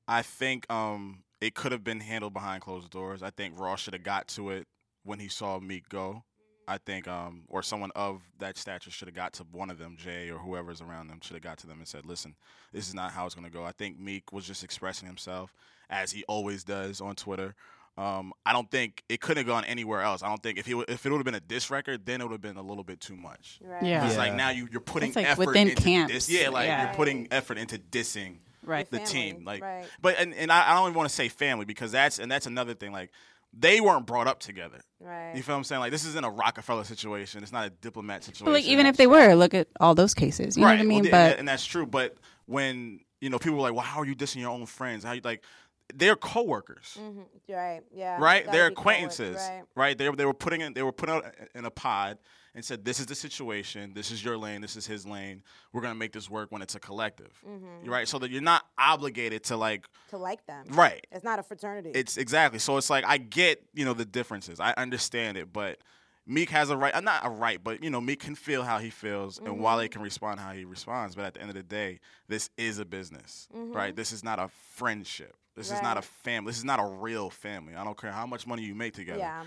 I 0.09 0.23
think 0.23 0.71
um, 0.71 1.23
it 1.41 1.55
could 1.55 1.71
have 1.71 1.85
been 1.85 2.01
handled 2.01 2.35
behind 2.35 2.63
closed 2.63 2.91
doors. 2.91 3.23
I 3.23 3.31
think 3.31 3.59
Ross 3.59 3.81
should 3.81 3.95
have 3.95 4.03
got 4.03 4.27
to 4.29 4.51
it 4.51 4.67
when 5.05 5.21
he 5.21 5.29
saw 5.29 5.61
Meek 5.61 5.89
go. 5.89 6.25
I 6.71 6.79
think, 6.79 7.09
um, 7.09 7.43
or 7.49 7.63
someone 7.63 7.91
of 7.97 8.23
that 8.39 8.57
stature 8.57 8.91
should 8.91 9.09
have 9.09 9.15
got 9.15 9.33
to 9.35 9.45
one 9.51 9.71
of 9.71 9.79
them, 9.79 9.97
Jay 9.99 10.31
or 10.31 10.39
whoever's 10.39 10.81
around 10.81 11.09
them, 11.09 11.19
should 11.21 11.35
have 11.35 11.43
got 11.43 11.59
to 11.59 11.67
them 11.67 11.79
and 11.79 11.89
said, 11.89 12.07
"Listen, 12.07 12.35
this 12.73 12.89
is 12.89 12.95
not 12.95 13.11
how 13.13 13.27
it's 13.27 13.35
going 13.35 13.45
to 13.45 13.53
go." 13.53 13.65
I 13.65 13.73
think 13.73 13.99
Meek 13.99 14.33
was 14.33 14.47
just 14.47 14.63
expressing 14.63 15.07
himself 15.09 15.53
as 15.91 16.13
he 16.13 16.23
always 16.29 16.63
does 16.63 17.01
on 17.01 17.17
Twitter. 17.17 17.55
Um, 17.99 18.33
I 18.47 18.53
don't 18.53 18.71
think 18.71 19.03
it 19.09 19.21
could 19.21 19.37
have 19.37 19.47
gone 19.47 19.65
anywhere 19.65 20.01
else. 20.01 20.23
I 20.23 20.29
don't 20.29 20.43
think 20.43 20.59
if 20.59 20.65
he 20.65 20.73
if 20.89 21.05
it 21.05 21.11
would 21.11 21.19
have 21.19 21.25
been 21.25 21.35
a 21.35 21.41
diss 21.41 21.71
record, 21.71 22.07
then 22.07 22.21
it 22.21 22.25
would 22.25 22.33
have 22.33 22.41
been 22.41 22.57
a 22.57 22.63
little 22.63 22.85
bit 22.85 23.01
too 23.01 23.17
much. 23.17 23.59
Right. 23.63 23.83
Yeah. 23.83 24.07
It's 24.07 24.15
Yeah. 24.15 24.21
like 24.21 24.35
now 24.35 24.51
you 24.51 24.69
you're 24.71 24.81
putting 24.81 25.09
It's 25.09 25.17
like 25.17 25.27
effort 25.29 25.47
within 25.49 25.69
into 25.71 25.83
camps. 25.83 26.13
This. 26.15 26.31
Yeah, 26.31 26.51
like 26.51 26.67
Yeah. 26.69 26.85
you're 26.87 26.95
putting 26.95 27.27
effort 27.33 27.59
into 27.59 27.79
dissing 27.79 28.37
right. 28.65 28.89
the 28.91 28.99
Family, 28.99 29.13
team. 29.13 29.45
Like, 29.45 29.63
right. 29.63 29.85
but 30.01 30.17
and, 30.19 30.33
and 30.35 30.53
I, 30.53 30.71
I 30.71 30.75
don't 30.75 30.85
even 30.91 30.95
want 30.95 31.09
to 31.09 31.15
say 31.15 31.29
family 31.29 31.65
because 31.65 31.91
that's 31.93 32.19
and 32.21 32.31
that's 32.31 32.47
another 32.47 32.75
thing. 32.75 32.93
Like, 32.93 33.11
they 33.53 33.81
weren't 33.81 34.07
brought 34.07 34.27
up 34.27 34.41
together. 34.41 34.81
Right. 35.01 35.35
You 35.35 35.43
feel 35.43 35.55
what 35.55 35.59
I'm 35.59 35.65
saying? 35.65 35.81
Like, 35.81 35.91
this 35.91 36.05
isn't 36.05 36.25
a 36.25 36.31
Rockefeller 36.31 36.85
situation. 36.85 37.43
It's 37.43 37.53
not 37.53 37.67
a 37.67 37.71
diplomat 37.71 38.25
situation. 38.25 38.47
But 38.47 38.53
like, 38.53 38.65
even 38.65 38.87
if 38.87 38.97
they 38.97 39.07
were, 39.07 39.35
look 39.35 39.55
at 39.55 39.69
all 39.81 39.95
those 39.95 40.15
cases. 40.15 40.57
You 40.57 40.65
right, 40.65 40.73
know 40.73 40.79
what 40.79 40.83
I 40.83 40.87
well, 40.87 40.89
mean? 40.89 41.03
th- 41.05 41.13
but 41.13 41.39
and 41.39 41.49
that's 41.49 41.65
true. 41.65 41.87
But 41.87 42.17
when 42.47 43.01
you 43.21 43.31
know 43.31 43.39
people 43.39 43.57
were 43.57 43.63
like, 43.63 43.75
"Well, 43.75 43.85
how 43.85 44.01
are 44.01 44.07
you 44.07 44.15
dissing 44.15 44.41
your 44.41 44.51
own 44.51 44.67
friends?" 44.67 45.05
How 45.05 45.13
you 45.13 45.21
like? 45.25 45.45
They're 45.95 46.17
coworkers 46.17 46.97
Mhm. 47.01 47.25
Right. 47.49 47.83
Yeah. 47.93 48.19
right? 48.21 48.51
They're 48.51 48.67
acquaintances, 48.69 49.37
Right. 49.37 49.63
right? 49.75 49.99
They 49.99 50.09
they 50.11 50.25
were 50.27 50.35
putting 50.35 50.61
in 50.61 50.75
they 50.75 50.83
were 50.83 50.93
put 50.93 51.09
out 51.09 51.25
in 51.55 51.65
a 51.65 51.71
pod 51.71 52.19
and 52.55 52.65
said, 52.65 52.85
"This 52.85 52.99
is 52.99 53.07
the 53.07 53.15
situation. 53.15 53.93
This 53.95 54.11
is 54.11 54.25
your 54.25 54.37
lane. 54.37 54.61
This 54.61 54.75
is 54.77 54.85
his 54.87 55.07
lane. 55.07 55.43
We're 55.73 55.83
gonna 55.83 55.95
make 55.95 56.13
this 56.13 56.29
work 56.29 56.51
when 56.51 56.63
it's 56.63 56.75
a 56.75 56.81
collective, 56.81 57.33
Mm-hmm. 57.49 57.89
right? 57.89 58.09
So 58.09 58.19
that 58.19 58.31
you're 58.31 58.43
not 58.43 58.65
obligated 58.77 59.45
to 59.45 59.57
like, 59.57 59.87
To 60.09 60.19
like 60.19 60.45
them. 60.47 60.67
right? 60.71 61.07
It's 61.13 61.23
not 61.25 61.39
a 61.39 61.43
fraternity. 61.45 61.93
It's 61.95 62.17
exactly. 62.17 62.59
So 62.59 62.77
it's 62.77 62.91
like 62.91 63.05
I 63.07 63.19
get 63.19 63.63
you 63.73 63.85
know 63.85 63.95
the 63.95 64.05
differences. 64.05 64.61
I 64.61 64.73
understand 64.77 65.37
it, 65.39 65.53
but. 65.53 65.79
Meek 66.27 66.51
has 66.51 66.71
a 66.71 66.77
right, 66.77 66.95
uh, 66.95 67.01
not 67.01 67.27
a 67.27 67.31
right, 67.31 67.65
but 67.65 67.83
you 67.83 67.91
know, 67.91 68.01
Meek 68.01 68.21
can 68.21 68.37
feel 68.37 68.63
how 68.63 68.79
he 68.79 68.89
feels, 68.91 69.39
and 69.39 69.49
Mm-hmm. 69.49 69.63
Wale 69.63 69.89
can 69.89 70.01
respond 70.03 70.39
how 70.39 70.53
he 70.53 70.65
responds. 70.65 71.17
But 71.17 71.25
at 71.25 71.35
the 71.35 71.41
end 71.41 71.49
of 71.51 71.57
the 71.57 71.63
day, 71.65 71.99
this 72.29 72.51
is 72.57 72.79
a 72.79 72.85
business, 72.85 73.49
right? 73.53 73.97
This 73.97 74.13
is 74.13 74.23
not 74.23 74.39
a 74.39 74.49
friendship. 74.77 75.35
This 75.61 75.77
is 75.77 75.83
not 75.83 75.97
a. 75.97 76.03
Family. 76.03 76.51
This 76.51 76.59
is 76.59 76.65
not 76.65 76.81
a 76.81 76.87
real 76.87 77.31
family. 77.31 77.75
I 77.75 77.85
don't 77.85 77.99
care 77.99 78.13
how 78.13 78.27
much 78.27 78.47
money 78.47 78.63
you 78.63 78.75
make 78.75 78.95
together 78.95 79.19
yeah. 79.19 79.45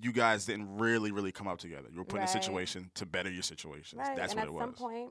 you 0.00 0.12
guys 0.12 0.46
didn't 0.46 0.78
really, 0.78 1.10
really 1.10 1.32
come 1.32 1.48
up 1.48 1.58
together. 1.58 1.88
You 1.92 1.98
were 1.98 2.04
put 2.04 2.18
in 2.18 2.24
a 2.24 2.28
situation 2.28 2.90
to 2.94 3.06
better 3.06 3.30
your 3.30 3.42
situations. 3.42 3.98
Right. 3.98 4.16
That's 4.16 4.32
and 4.32 4.40
what 4.40 4.48
it 4.48 4.52
was. 4.52 4.62
at 4.62 4.66
some 4.66 4.74
point, 4.74 5.10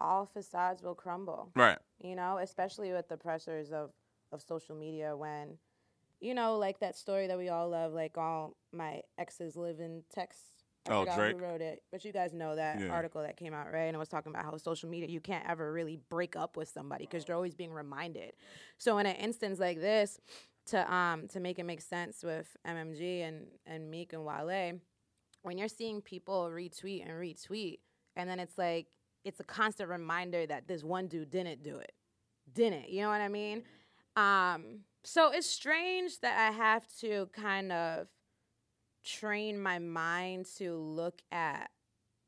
all 0.00 0.26
facades 0.26 0.82
will 0.82 0.94
crumble. 0.94 1.50
right. 1.54 1.78
you 2.00 2.14
know, 2.16 2.38
especially 2.38 2.92
with 2.92 3.08
the 3.08 3.16
pressures 3.16 3.72
of, 3.72 3.90
of 4.32 4.42
social 4.42 4.74
media 4.76 5.16
when, 5.16 5.58
you 6.20 6.34
know, 6.34 6.56
like 6.56 6.80
that 6.80 6.96
story 6.96 7.26
that 7.26 7.38
we 7.38 7.48
all 7.48 7.68
love, 7.68 7.92
like 7.92 8.16
all 8.16 8.56
my 8.72 9.02
exes 9.18 9.56
live 9.56 9.80
in 9.80 10.02
text. 10.14 10.61
I 10.86 10.92
Oh, 10.94 11.04
Drake? 11.04 11.36
who 11.36 11.42
wrote 11.42 11.60
it, 11.60 11.82
but 11.90 12.04
you 12.04 12.12
guys 12.12 12.32
know 12.32 12.56
that 12.56 12.80
Yeah. 12.80 12.90
article 12.90 13.22
that 13.22 13.36
came 13.36 13.54
out, 13.54 13.72
right? 13.72 13.84
And 13.84 13.94
it 13.94 13.98
was 13.98 14.08
talking 14.08 14.30
about 14.32 14.44
how 14.44 14.56
social 14.56 14.88
media, 14.88 15.08
you 15.08 15.20
can't 15.20 15.48
ever 15.48 15.72
really 15.72 15.96
break 16.08 16.34
up 16.36 16.56
with 16.56 16.68
somebody 16.68 17.04
because 17.06 17.26
you're 17.28 17.36
always 17.36 17.54
being 17.54 17.72
reminded. 17.72 18.32
So 18.78 18.98
in 18.98 19.06
an 19.06 19.16
instance 19.16 19.58
like 19.60 19.80
this, 19.80 20.20
to 20.66 20.92
um 20.94 21.26
to 21.28 21.40
make 21.40 21.58
it 21.58 21.64
make 21.64 21.80
sense 21.80 22.22
with 22.22 22.56
MMG 22.66 23.22
and 23.22 23.46
and 23.66 23.90
Meek 23.90 24.12
and 24.12 24.24
Wale, 24.24 24.78
when 25.42 25.58
you're 25.58 25.68
seeing 25.68 26.00
people 26.00 26.50
retweet 26.52 27.02
and 27.02 27.10
retweet, 27.12 27.80
and 28.16 28.28
then 28.28 28.38
it's 28.40 28.56
like 28.58 28.86
it's 29.24 29.40
a 29.40 29.44
constant 29.44 29.88
reminder 29.88 30.46
that 30.46 30.66
this 30.68 30.82
one 30.82 31.06
dude 31.08 31.30
didn't 31.30 31.62
do 31.62 31.76
it, 31.78 31.92
didn't. 32.52 32.88
You 32.90 33.02
know 33.02 33.08
what 33.08 33.20
I 33.20 33.28
mean? 33.28 33.62
Um, 34.16 34.80
so 35.04 35.30
it's 35.32 35.48
strange 35.48 36.20
that 36.20 36.38
I 36.38 36.52
have 36.52 36.86
to 37.00 37.28
kind 37.32 37.72
of 37.72 38.08
train 39.04 39.60
my 39.60 39.78
mind 39.78 40.46
to 40.58 40.76
look 40.76 41.20
at 41.30 41.70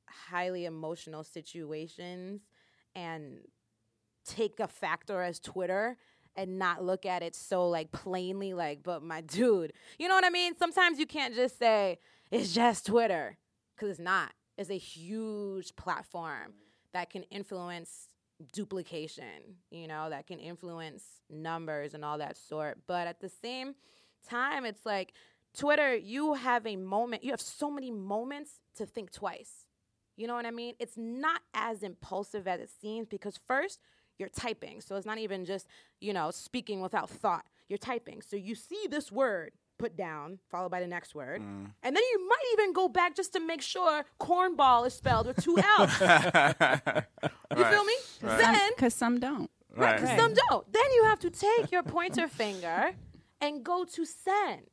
highly 0.08 0.64
emotional 0.64 1.24
situations 1.24 2.42
and 2.94 3.38
take 4.24 4.60
a 4.60 4.68
factor 4.68 5.22
as 5.22 5.38
Twitter 5.38 5.96
and 6.36 6.58
not 6.58 6.84
look 6.84 7.06
at 7.06 7.22
it 7.22 7.34
so 7.34 7.68
like 7.68 7.92
plainly 7.92 8.54
like 8.54 8.82
but 8.82 9.02
my 9.02 9.20
dude 9.20 9.72
you 9.98 10.08
know 10.08 10.14
what 10.14 10.24
i 10.24 10.30
mean? 10.30 10.56
Sometimes 10.56 10.98
you 10.98 11.06
can't 11.06 11.34
just 11.34 11.58
say 11.58 11.98
it's 12.30 12.52
just 12.52 12.86
twitter 12.86 13.36
because 13.74 13.90
it's 13.90 14.00
not. 14.00 14.32
It's 14.56 14.70
a 14.70 14.78
huge 14.78 15.74
platform 15.76 16.54
that 16.92 17.10
can 17.10 17.22
influence 17.24 18.08
duplication 18.52 19.56
you 19.70 19.86
know 19.86 20.10
that 20.10 20.26
can 20.26 20.40
influence 20.40 21.04
numbers 21.30 21.94
and 21.94 22.04
all 22.04 22.18
that 22.18 22.36
sort. 22.36 22.78
But 22.86 23.06
at 23.06 23.20
the 23.20 23.28
same 23.28 23.74
time 24.28 24.64
it's 24.64 24.84
like 24.84 25.12
twitter 25.56 25.94
you 25.94 26.34
have 26.34 26.66
a 26.66 26.76
moment 26.76 27.22
you 27.24 27.30
have 27.30 27.40
so 27.40 27.70
many 27.70 27.90
moments 27.90 28.60
to 28.76 28.84
think 28.84 29.10
twice 29.12 29.66
you 30.16 30.26
know 30.26 30.34
what 30.34 30.46
I 30.46 30.50
mean? 30.50 30.74
It's 30.78 30.96
not 30.96 31.40
as 31.54 31.82
impulsive 31.82 32.46
as 32.46 32.60
it 32.60 32.70
seems 32.80 33.08
because 33.08 33.38
first 33.48 33.80
you're 34.18 34.28
typing. 34.28 34.80
So 34.80 34.96
it's 34.96 35.06
not 35.06 35.18
even 35.18 35.44
just, 35.44 35.66
you 36.00 36.12
know, 36.12 36.30
speaking 36.30 36.80
without 36.80 37.10
thought. 37.10 37.44
You're 37.68 37.78
typing. 37.78 38.22
So 38.22 38.36
you 38.36 38.54
see 38.54 38.86
this 38.88 39.10
word 39.10 39.52
put 39.78 39.96
down, 39.96 40.38
followed 40.50 40.70
by 40.70 40.80
the 40.80 40.86
next 40.86 41.14
word. 41.16 41.40
Mm. 41.40 41.72
And 41.82 41.96
then 41.96 42.02
you 42.12 42.28
might 42.28 42.44
even 42.52 42.72
go 42.72 42.88
back 42.88 43.16
just 43.16 43.32
to 43.32 43.40
make 43.40 43.60
sure 43.60 44.04
cornball 44.20 44.86
is 44.86 44.94
spelled 44.94 45.26
with 45.26 45.42
two 45.42 45.58
L's. 45.58 46.00
you 47.56 47.64
feel 47.64 47.84
me? 47.84 47.94
Then 48.20 48.70
because 48.76 48.94
some 48.94 49.18
don't. 49.18 49.50
Right, 49.76 49.98
'cause 49.98 50.08
Right. 50.08 50.20
some 50.20 50.34
don't. 50.48 50.72
Then 50.72 50.84
you 50.94 51.04
have 51.06 51.18
to 51.20 51.30
take 51.30 51.72
your 51.72 51.82
pointer 51.82 52.28
finger 52.28 52.92
and 53.40 53.64
go 53.64 53.84
to 53.84 54.04
send. 54.04 54.68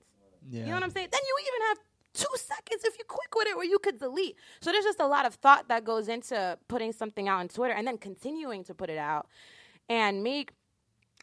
Yeah. 0.50 0.62
You 0.62 0.66
know 0.68 0.74
what 0.74 0.84
I'm 0.84 0.92
saying? 0.92 1.08
Then 1.12 1.22
you 1.26 1.38
even 1.42 1.68
have 1.70 1.78
two 2.14 2.36
seconds 2.36 2.84
if 2.84 2.98
you're 2.98 3.06
quick 3.08 3.34
with 3.36 3.48
it 3.48 3.56
where 3.56 3.66
you 3.66 3.80
could 3.80 4.00
delete. 4.00 4.36
So 4.62 4.72
there's 4.72 4.84
just 4.84 5.00
a 5.00 5.08
lot 5.08 5.26
of 5.26 5.36
thought 5.36 5.68
that 5.70 5.84
goes 5.84 6.08
into 6.08 6.58
putting 6.68 6.92
something 6.92 7.28
out 7.28 7.40
on 7.40 7.48
Twitter 7.48 7.74
and 7.74 7.88
then 7.88 7.98
continuing 7.98 8.64
to 8.66 8.74
put 8.74 8.90
it 8.90 8.98
out. 8.98 9.28
And 9.90 10.24
Meek, 10.24 10.52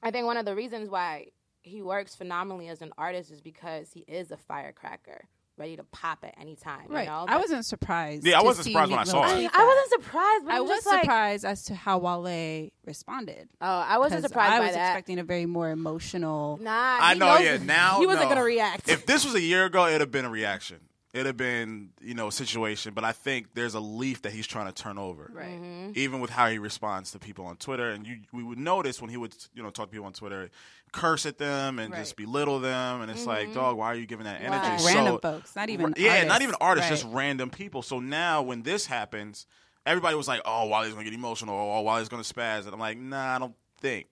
I 0.02 0.10
think 0.10 0.26
one 0.26 0.36
of 0.36 0.44
the 0.44 0.54
reasons 0.54 0.88
why 0.88 1.28
he 1.62 1.82
works 1.82 2.14
phenomenally 2.14 2.68
as 2.68 2.80
an 2.82 2.92
artist 2.96 3.30
is 3.30 3.40
because 3.40 3.92
he 3.92 4.00
is 4.00 4.30
a 4.30 4.36
firecracker, 4.36 5.24
ready 5.59 5.76
to 5.76 5.84
pop 5.84 6.20
at 6.22 6.34
any 6.40 6.56
time. 6.56 6.86
Right. 6.88 7.02
You 7.02 7.11
know? 7.11 7.26
I 7.28 7.36
wasn't 7.36 7.64
surprised. 7.64 8.26
Yeah, 8.26 8.38
I 8.38 8.42
wasn't 8.42 8.66
surprised 8.66 8.90
when 8.90 9.00
I 9.00 9.04
saw 9.04 9.22
Mill 9.22 9.30
it. 9.30 9.34
tweet 9.34 9.50
I 9.54 9.64
wasn't 9.64 10.02
surprised, 10.02 10.44
but 10.44 10.54
I 10.54 10.56
I'm 10.56 10.62
was 10.62 10.70
just 10.70 10.86
like, 10.86 11.00
surprised 11.02 11.44
as 11.44 11.64
to 11.64 11.74
how 11.74 11.98
Wale 11.98 12.70
responded. 12.84 13.48
Oh, 13.61 13.66
I 13.66 13.98
wasn't 13.98 14.22
surprised 14.22 14.52
I 14.52 14.59
by 14.59 14.66
was 14.66 14.74
that. 14.74 14.90
expecting 14.90 15.18
a 15.18 15.24
very 15.24 15.46
more 15.46 15.70
emotional. 15.70 16.59
Nah, 16.62 16.70
I 17.00 17.14
know, 17.14 17.26
knows 17.34 17.44
yeah, 17.44 17.59
now, 17.59 18.00
he 18.00 18.06
wasn't 18.06 18.24
no. 18.24 18.34
gonna 18.34 18.44
react. 18.44 18.88
If 18.88 19.06
this 19.06 19.24
was 19.24 19.34
a 19.34 19.40
year 19.40 19.64
ago, 19.66 19.86
it'd 19.86 20.00
have 20.00 20.11
been 20.11 20.24
a 20.24 20.30
reaction. 20.30 20.78
It'd 21.14 21.26
have 21.26 21.36
been, 21.38 21.88
you 22.02 22.12
know, 22.14 22.28
a 22.28 22.32
situation. 22.32 22.92
But 22.94 23.02
I 23.04 23.12
think 23.12 23.54
there's 23.54 23.74
a 23.74 23.80
leaf 23.80 24.22
that 24.22 24.32
he's 24.32 24.46
trying 24.46 24.66
to 24.66 24.72
turn 24.72 24.98
over. 24.98 25.30
Right. 25.34 25.46
Mm-hmm. 25.48 25.92
Even 25.94 26.20
with 26.20 26.28
how 26.30 26.48
he 26.48 26.59
responds 26.59 27.12
to 27.12 27.18
people 27.18 27.46
on 27.46 27.56
Twitter, 27.56 27.88
and 27.90 28.06
you, 28.06 28.18
we 28.32 28.42
would 28.42 28.59
notice 28.59 29.00
when 29.00 29.09
he 29.11 29.16
would, 29.16 29.34
you 29.54 29.62
know, 29.62 29.70
talk 29.70 29.86
to 29.86 29.92
people 29.92 30.06
on 30.06 30.12
Twitter, 30.12 30.50
curse 30.92 31.24
at 31.26 31.38
them 31.38 31.78
and 31.78 31.94
just 31.94 32.16
belittle 32.16 32.61
them, 32.61 33.00
and 33.00 33.11
it's 33.11 33.24
like, 33.26 33.52
dog, 33.54 33.76
why 33.78 33.86
are 33.86 33.94
you 33.94 34.06
giving 34.06 34.24
that 34.24 34.40
energy? 34.42 34.68
Wow. 34.68 34.76
So- 34.78 34.86
Random 34.94 35.18
folks, 35.20 35.56
not 35.56 35.70
even 35.70 35.94
yeah, 35.96 36.24
not 36.24 36.42
even 36.42 36.54
artists, 36.61 36.90
Right. 36.90 36.96
just 36.98 37.12
random 37.12 37.50
people. 37.50 37.82
So 37.82 38.00
now 38.00 38.42
when 38.42 38.62
this 38.62 38.84
happens, 38.86 39.46
everybody 39.86 40.14
was 40.16 40.28
like, 40.28 40.42
"Oh, 40.44 40.66
Wally's 40.66 40.92
gonna 40.92 41.04
get 41.04 41.14
emotional, 41.14 41.54
or 41.54 41.84
Wally's 41.84 42.09
gonna 42.09 42.22
spaz," 42.22 42.64
and 42.64 42.72
I'm 42.74 42.80
like, 42.80 42.98
"Nah, 42.98 43.36
I 43.36 43.38
don't 43.38 43.54
think." 43.78 44.06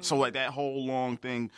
So 0.00 0.16
like 0.16 0.34
that 0.34 0.50
whole 0.50 0.86
long 0.86 1.16
thing, 1.16 1.50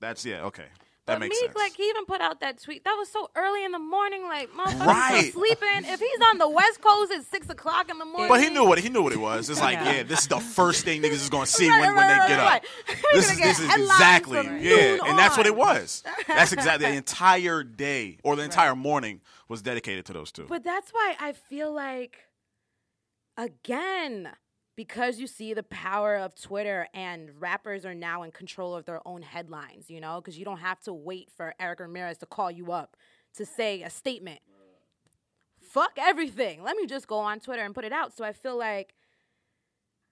that's 0.00 0.24
yeah, 0.24 0.42
okay, 0.44 0.66
that 1.08 1.14
But 1.14 1.20
makes 1.20 1.34
Meek, 1.40 1.46
sense. 1.46 1.56
like, 1.56 1.74
he 1.76 1.82
even 1.88 2.04
put 2.06 2.20
out 2.20 2.40
that 2.40 2.62
tweet. 2.62 2.84
That 2.84 2.94
was 2.94 3.08
so 3.10 3.28
early 3.34 3.64
in 3.64 3.72
the 3.72 3.78
morning. 3.80 4.22
Like, 4.24 4.50
motherfuckers 4.52 4.86
Right. 4.86 5.20
still 5.30 5.42
sleeping. 5.42 5.84
If 5.84 5.98
he's 5.98 6.20
on 6.30 6.38
the 6.38 6.48
West 6.48 6.80
Coast 6.80 7.12
at 7.12 7.24
six 7.24 7.48
o'clock 7.50 7.90
in 7.90 7.98
the 7.98 8.04
morning, 8.04 8.28
but 8.28 8.40
he 8.40 8.50
knew 8.50 8.64
what 8.64 8.78
he 8.78 8.88
knew 8.88 9.02
what 9.02 9.12
it 9.12 9.18
was. 9.20 9.50
It's 9.50 9.60
like, 9.60 9.78
Yeah. 9.78 9.92
yeah, 9.96 10.02
this 10.04 10.20
is 10.20 10.28
the 10.28 10.38
first 10.40 10.84
thing 10.84 11.02
niggas 11.02 11.12
is 11.14 11.28
gonna 11.30 11.46
see 11.58 11.68
Right, 11.68 11.80
when, 11.80 11.94
right, 11.94 11.96
when 11.96 12.18
they 12.20 12.28
get 12.28 12.38
up. 12.40 12.62
This 13.14 13.30
is 13.32 13.38
this 13.38 13.58
is 13.58 13.74
exactly 13.74 14.38
yeah, 14.60 14.98
and 15.04 15.18
that's 15.18 15.36
what 15.36 15.46
it 15.46 15.56
was. 15.56 16.04
That's 16.28 16.52
exactly 16.52 16.86
the 16.90 16.96
entire 16.96 17.62
day 17.64 18.18
or 18.22 18.36
the 18.36 18.42
entire 18.42 18.76
morning 18.76 19.20
was 19.48 19.62
dedicated 19.62 20.04
to 20.06 20.12
those 20.12 20.30
two. 20.30 20.44
But 20.48 20.62
that's 20.62 20.90
why 20.92 21.16
I 21.18 21.32
feel 21.32 21.72
like, 21.72 22.18
again, 23.36 24.28
because 24.78 25.18
you 25.18 25.26
see 25.26 25.54
the 25.54 25.64
power 25.64 26.14
of 26.14 26.40
Twitter 26.40 26.86
and 26.94 27.30
rappers 27.40 27.84
are 27.84 27.96
now 27.96 28.22
in 28.22 28.30
control 28.30 28.76
of 28.76 28.84
their 28.84 29.00
own 29.04 29.22
headlines, 29.22 29.90
you 29.90 30.00
know, 30.00 30.20
because 30.20 30.38
you 30.38 30.44
don't 30.44 30.60
have 30.60 30.78
to 30.78 30.92
wait 30.92 31.28
for 31.36 31.52
Eric 31.58 31.80
Ramirez 31.80 32.18
to 32.18 32.26
call 32.26 32.48
you 32.48 32.70
up 32.70 32.96
to 33.34 33.44
say 33.44 33.82
a 33.82 33.90
statement. 33.90 34.38
Fuck 35.60 35.98
everything. 35.98 36.62
Let 36.62 36.76
me 36.76 36.86
just 36.86 37.08
go 37.08 37.18
on 37.18 37.40
Twitter 37.40 37.64
and 37.64 37.74
put 37.74 37.86
it 37.86 37.92
out. 37.92 38.16
So 38.16 38.24
I 38.24 38.32
feel 38.32 38.56
like 38.56 38.94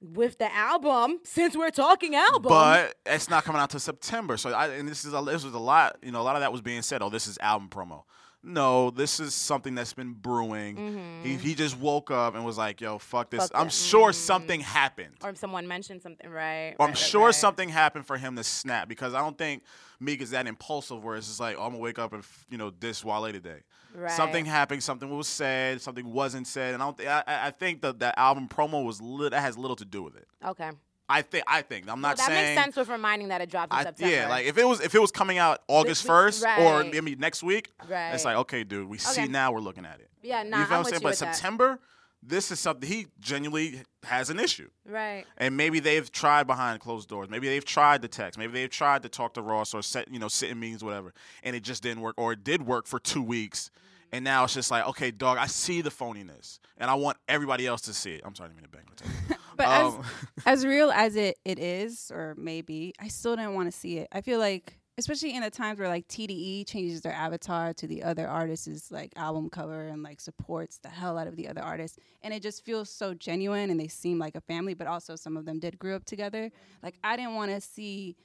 with 0.01 0.39
the 0.39 0.53
album, 0.53 1.21
since 1.23 1.57
we're 1.57 1.71
talking 1.71 2.17
album, 2.17 2.49
But 2.49 2.97
it's 3.07 3.31
not 3.31 3.45
coming 3.45 3.63
out 3.63 3.71
till 3.71 3.79
September. 3.79 4.37
So 4.37 4.51
I 4.51 4.67
and 4.71 4.89
this 4.89 5.05
is 5.05 5.15
a, 5.15 5.23
this 5.23 5.45
was 5.45 5.55
a 5.55 5.61
lot. 5.61 5.99
You 6.03 6.11
know, 6.11 6.21
a 6.21 6.25
lot 6.25 6.35
of 6.35 6.41
that 6.41 6.51
was 6.51 6.61
being 6.61 6.83
said. 6.83 7.03
Oh, 7.03 7.09
this 7.09 7.29
is 7.29 7.39
album 7.39 7.69
promo. 7.69 8.03
No, 8.47 8.91
this 8.91 9.19
is 9.19 9.35
something 9.35 9.75
that's 9.75 9.93
been 9.93 10.13
brewing. 10.13 11.21
He 11.25 11.35
he 11.35 11.55
just 11.57 11.77
woke 11.77 12.13
up 12.13 12.37
and 12.37 12.45
was 12.45 12.57
like, 12.57 12.81
"Yo, 12.81 12.99
fuck 12.99 13.29
this." 13.29 13.43
Mm-hmm. 13.45 13.53
Fuck 13.53 13.61
I'm 13.61 13.69
sure 13.71 14.13
something 14.13 14.61
happened. 14.61 15.15
or 15.25 15.35
someone 15.35 15.67
mentioned 15.67 16.03
something, 16.03 16.31
right? 16.31 16.77
I'm 16.79 16.89
right, 16.89 16.97
sure 16.97 17.27
right. 17.27 17.35
something 17.35 17.69
happened 17.69 18.07
for 18.07 18.17
him 18.17 18.37
to 18.37 18.45
snap 18.45 18.89
because 18.89 19.15
I 19.15 19.19
don't 19.19 19.37
think 19.37 19.65
Meek 19.99 20.23
is 20.23 20.31
that 20.31 20.47
impulsive 20.47 21.03
where 21.03 21.17
it's 21.17 21.27
just 21.27 21.41
like, 21.41 21.57
oh, 21.59 21.65
I'm 21.65 21.73
gonna 21.73 21.83
wake 21.83 21.99
up 21.99 22.13
and 22.13 22.23
you 22.49 22.57
know 22.57 22.71
diss 22.71 23.05
Wale 23.05 23.33
today. 23.33 23.63
Right. 23.93 24.13
Something 24.13 24.45
happened, 24.45 24.83
something 24.83 25.11
was 25.11 25.27
said, 25.27 25.81
something 25.81 26.13
wasn't 26.13 26.47
said, 26.47 26.75
and 26.75 26.83
I 26.83 26.87
don't. 26.87 26.99
Th- 26.99 27.09
I, 27.09 27.23
I 27.27 27.51
think 27.51 27.83
that 27.83 27.99
that 27.99 28.17
album 28.17 28.49
promo 28.49 28.85
was 28.85 29.01
lit 29.03 29.33
that 29.33 29.41
has 29.41 29.59
little 29.59 29.77
to 29.77 29.85
do 29.85 30.05
with 30.05 30.15
it. 30.15 30.29
Okay. 30.45 30.71
I 31.09 31.23
think. 31.23 31.45
I 31.47 31.63
think. 31.63 31.85
I'm 31.85 32.03
Well, 32.03 32.11
not 32.11 32.17
that 32.19 32.27
saying. 32.27 32.55
makes 32.57 32.65
sense 32.65 32.77
with 32.77 32.89
reminding 32.89 33.29
that 33.29 33.41
it 33.41 33.51
dropped 33.51 33.73
in 33.73 33.79
I, 33.79 33.83
September. 33.85 34.15
yeah, 34.15 34.29
like 34.29 34.47
if 34.47 34.59
it 34.59 34.67
was 34.67 34.81
if 34.81 34.95
it 34.95 35.01
was 35.01 35.11
coming 35.11 35.39
out 35.39 35.63
August 35.69 36.05
first 36.07 36.45
or 36.59 36.85
maybe 36.85 37.15
next 37.17 37.43
week, 37.43 37.71
Right. 37.89 38.13
it's 38.13 38.25
like 38.25 38.37
okay, 38.39 38.65
dude, 38.65 38.89
we 38.89 38.99
see 38.99 39.27
now 39.27 39.53
we're 39.53 39.61
looking 39.61 39.85
at 39.85 40.01
it. 40.01 40.11
Yeah, 40.23 40.43
nah, 40.43 40.59
you 40.61 40.65
feel 40.65 40.65
I'm 40.65 40.69
what 40.69 40.73
I'm 40.73 40.79
with 40.81 40.89
saying? 40.91 41.03
But 41.03 41.11
with 41.11 41.19
that. 41.21 41.35
September, 41.37 41.79
this 42.23 42.51
is 42.51 42.59
something 42.59 42.89
he 42.89 43.07
genuinely 43.21 43.83
has 44.03 44.31
an 44.31 44.41
issue. 44.41 44.69
Right. 44.85 45.25
And 45.37 45.57
maybe 45.57 45.79
they've 45.79 46.11
tried 46.11 46.49
behind 46.49 46.81
closed 46.81 47.09
doors. 47.09 47.29
Maybe 47.31 47.49
they've 47.49 47.65
tried 47.65 48.03
to 48.03 48.09
text. 48.09 48.37
Maybe 48.39 48.53
they've 48.53 48.71
tried 48.71 49.05
to 49.05 49.09
talk 49.09 49.35
to 49.35 49.43
Ross 49.43 49.75
or 49.75 49.83
set, 49.83 50.11
you 50.13 50.19
know, 50.19 50.27
sit 50.29 50.51
in 50.51 50.59
meetings, 50.59 50.83
whatever. 50.83 51.13
And 51.45 51.55
it 51.55 51.63
just 51.63 51.83
didn't 51.85 52.01
work, 52.01 52.15
or 52.19 52.33
it 52.33 52.43
did 52.43 52.67
work 52.67 52.87
for 52.89 52.99
two 52.99 53.23
weeks. 53.23 53.71
And 54.17 54.25
now 54.25 54.45
it's 54.45 54.55
just 54.55 54.71
like, 54.71 54.87
okay, 54.89 55.11
dog, 55.11 55.37
I 55.37 55.47
see 55.47 55.83
the 55.83 55.91
phoniness, 55.91 56.59
and 56.79 56.91
I 56.91 56.95
want 56.95 57.19
everybody 57.29 57.67
else 57.67 57.83
to 57.83 57.93
see 57.93 58.15
it. 58.15 58.23
I'm 58.25 58.35
sorry, 58.35 58.49
I 58.49 58.53
didn't 58.55 58.73
mean 58.73 58.87
to 58.97 59.05
bang. 59.05 59.39
But 59.59 59.67
Um, 59.69 60.05
as 60.47 60.61
as 60.61 60.67
real 60.67 60.91
as 60.91 61.17
it, 61.17 61.39
it 61.45 61.59
is, 61.59 62.11
or 62.15 62.35
maybe, 62.39 62.95
I 62.99 63.09
still 63.09 63.37
didn't 63.37 63.53
want 63.53 63.71
to 63.71 63.79
see 63.79 63.99
it. 63.99 64.09
I 64.13 64.23
feel 64.23 64.39
like, 64.39 64.79
especially 64.97 65.35
in 65.35 65.43
the 65.43 65.51
times 65.51 65.79
where 65.79 65.89
like 65.89 66.09
TDE 66.09 66.67
changes 66.67 67.03
their 67.03 67.13
avatar 67.13 67.75
to 67.75 67.87
the 67.87 68.03
other 68.03 68.27
artist's 68.27 68.91
like 68.91 69.13
album 69.17 69.51
cover 69.51 69.89
and 69.89 70.03
like 70.03 70.19
supports 70.21 70.79
the 70.79 70.89
hell 70.89 71.19
out 71.19 71.27
of 71.27 71.37
the 71.37 71.47
other 71.49 71.63
artist, 71.63 71.99
and 72.23 72.33
it 72.33 72.43
just 72.43 72.65
feels 72.65 72.89
so 72.89 73.13
genuine, 73.13 73.69
and 73.69 73.79
they 73.79 73.89
seem 73.89 74.19
like 74.19 74.35
a 74.35 74.41
family. 74.41 74.73
But 74.73 74.87
also, 74.87 75.15
some 75.15 75.37
of 75.37 75.45
them 75.45 75.59
did 75.59 75.79
grow 75.79 75.95
up 75.97 76.07
together. 76.07 76.51
Like 76.83 76.95
I 77.05 77.17
didn't 77.17 77.35
want 77.35 77.51
to 77.51 77.61
see. 77.61 78.17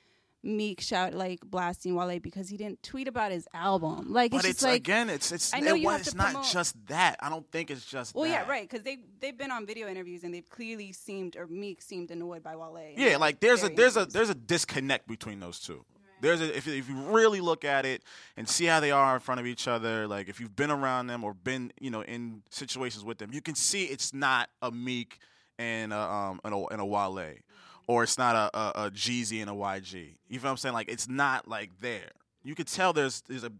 Meek 0.43 0.81
shout 0.81 1.13
like 1.13 1.41
blasting 1.41 1.93
Wale 1.95 2.19
because 2.19 2.49
he 2.49 2.57
didn't 2.57 2.81
tweet 2.81 3.07
about 3.07 3.31
his 3.31 3.47
album. 3.53 4.11
Like 4.11 4.31
but 4.31 4.39
it's 4.39 4.49
it's, 4.49 4.63
like 4.63 4.77
again, 4.77 5.09
it's 5.09 5.31
it's 5.31 5.53
I 5.53 5.59
know 5.59 5.75
it 5.75 5.81
you 5.81 5.89
have 5.89 6.01
it's 6.01 6.11
to 6.11 6.17
not 6.17 6.31
promote- 6.31 6.51
just 6.51 6.87
that. 6.87 7.17
I 7.19 7.29
don't 7.29 7.49
think 7.51 7.69
it's 7.69 7.85
just 7.85 8.15
well, 8.15 8.23
that. 8.23 8.29
yeah, 8.31 8.49
right. 8.49 8.67
Because 8.67 8.83
they 8.83 8.97
they've 9.19 9.37
been 9.37 9.51
on 9.51 9.67
video 9.67 9.87
interviews 9.87 10.23
and 10.23 10.33
they've 10.33 10.49
clearly 10.49 10.93
seemed 10.93 11.35
or 11.35 11.45
Meek 11.47 11.81
seemed 11.81 12.09
annoyed 12.09 12.41
by 12.41 12.55
Wale. 12.55 12.93
Yeah, 12.95 13.17
like 13.17 13.39
there's 13.39 13.63
a 13.63 13.69
there's 13.69 13.97
a 13.97 14.05
there's 14.05 14.29
a 14.29 14.35
disconnect 14.35 15.07
between 15.07 15.39
those 15.39 15.59
two. 15.59 15.85
There's 16.21 16.41
a 16.41 16.55
if 16.55 16.67
if 16.67 16.89
you 16.89 16.95
really 16.95 17.41
look 17.41 17.63
at 17.63 17.85
it 17.85 18.03
and 18.35 18.49
see 18.49 18.65
how 18.65 18.79
they 18.79 18.91
are 18.91 19.15
in 19.15 19.19
front 19.19 19.39
of 19.41 19.45
each 19.47 19.67
other, 19.67 20.07
like 20.07 20.27
if 20.27 20.39
you've 20.39 20.55
been 20.55 20.71
around 20.71 21.07
them 21.07 21.23
or 21.23 21.33
been 21.33 21.71
you 21.79 21.91
know 21.91 22.01
in 22.01 22.41
situations 22.49 23.03
with 23.03 23.19
them, 23.19 23.31
you 23.31 23.41
can 23.41 23.55
see 23.55 23.85
it's 23.85 24.13
not 24.13 24.49
a 24.61 24.71
Meek 24.71 25.19
and 25.59 25.93
a 25.93 25.99
um 25.99 26.41
and 26.43 26.53
a, 26.53 26.65
and 26.71 26.81
a 26.81 26.85
Wale, 26.85 27.35
or 27.91 28.03
it's 28.03 28.17
not 28.17 28.35
a, 28.35 28.57
a 28.57 28.85
a 28.85 28.91
Jeezy 28.91 29.41
and 29.41 29.49
a 29.49 29.53
YG. 29.53 30.15
You 30.29 30.39
feel 30.39 30.47
what 30.47 30.51
I'm 30.51 30.57
saying? 30.57 30.73
Like 30.73 30.89
it's 30.89 31.09
not 31.09 31.47
like 31.47 31.71
there. 31.81 32.11
You 32.41 32.55
could 32.55 32.67
tell 32.67 32.93
there's 32.93 33.21
there's 33.27 33.43
a 33.43 33.51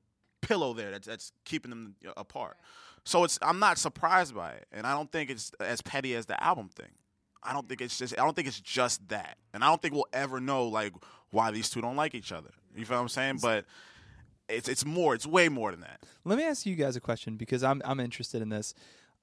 pillow 0.42 0.74
there 0.74 0.92
that's 0.92 1.08
that's 1.08 1.34
keeping 1.44 1.70
them 1.70 1.96
apart. 2.16 2.58
So 3.04 3.26
it's 3.26 3.38
I'm 3.42 3.60
not 3.60 3.78
surprised 3.78 4.34
by 4.34 4.52
it, 4.52 4.68
and 4.72 4.88
I 4.88 4.94
don't 4.94 5.12
think 5.12 5.30
it's 5.30 5.52
as 5.60 5.82
petty 5.82 6.16
as 6.16 6.28
the 6.28 6.42
album 6.42 6.70
thing. 6.70 6.92
I 7.44 7.52
don't 7.52 7.68
think 7.68 7.82
it's 7.82 7.98
just 7.98 8.18
I 8.18 8.24
don't 8.24 8.36
think 8.36 8.48
it's 8.48 8.62
just 8.62 9.06
that. 9.10 9.38
And 9.54 9.64
I 9.64 9.68
don't 9.68 9.82
think 9.82 9.94
we'll 9.94 10.08
ever 10.14 10.40
know 10.40 10.68
like 10.68 10.94
why 11.32 11.52
these 11.52 11.70
two 11.70 11.82
don't 11.82 11.98
like 11.98 12.16
each 12.16 12.32
other. 12.32 12.52
You 12.74 12.86
feel 12.86 12.98
what 12.98 13.02
I'm 13.02 13.10
saying? 13.10 13.40
But 13.42 13.66
it's 14.48 14.70
it's 14.70 14.86
more, 14.86 15.14
it's 15.14 15.28
way 15.28 15.50
more 15.50 15.72
than 15.72 15.82
that. 15.82 16.04
Let 16.24 16.38
me 16.38 16.46
ask 16.46 16.66
you 16.66 16.76
guys 16.76 16.96
a 16.96 17.02
question 17.02 17.36
because 17.36 17.64
I'm 17.64 17.82
I'm 17.84 18.00
interested 18.00 18.42
in 18.42 18.48
this. 18.48 18.74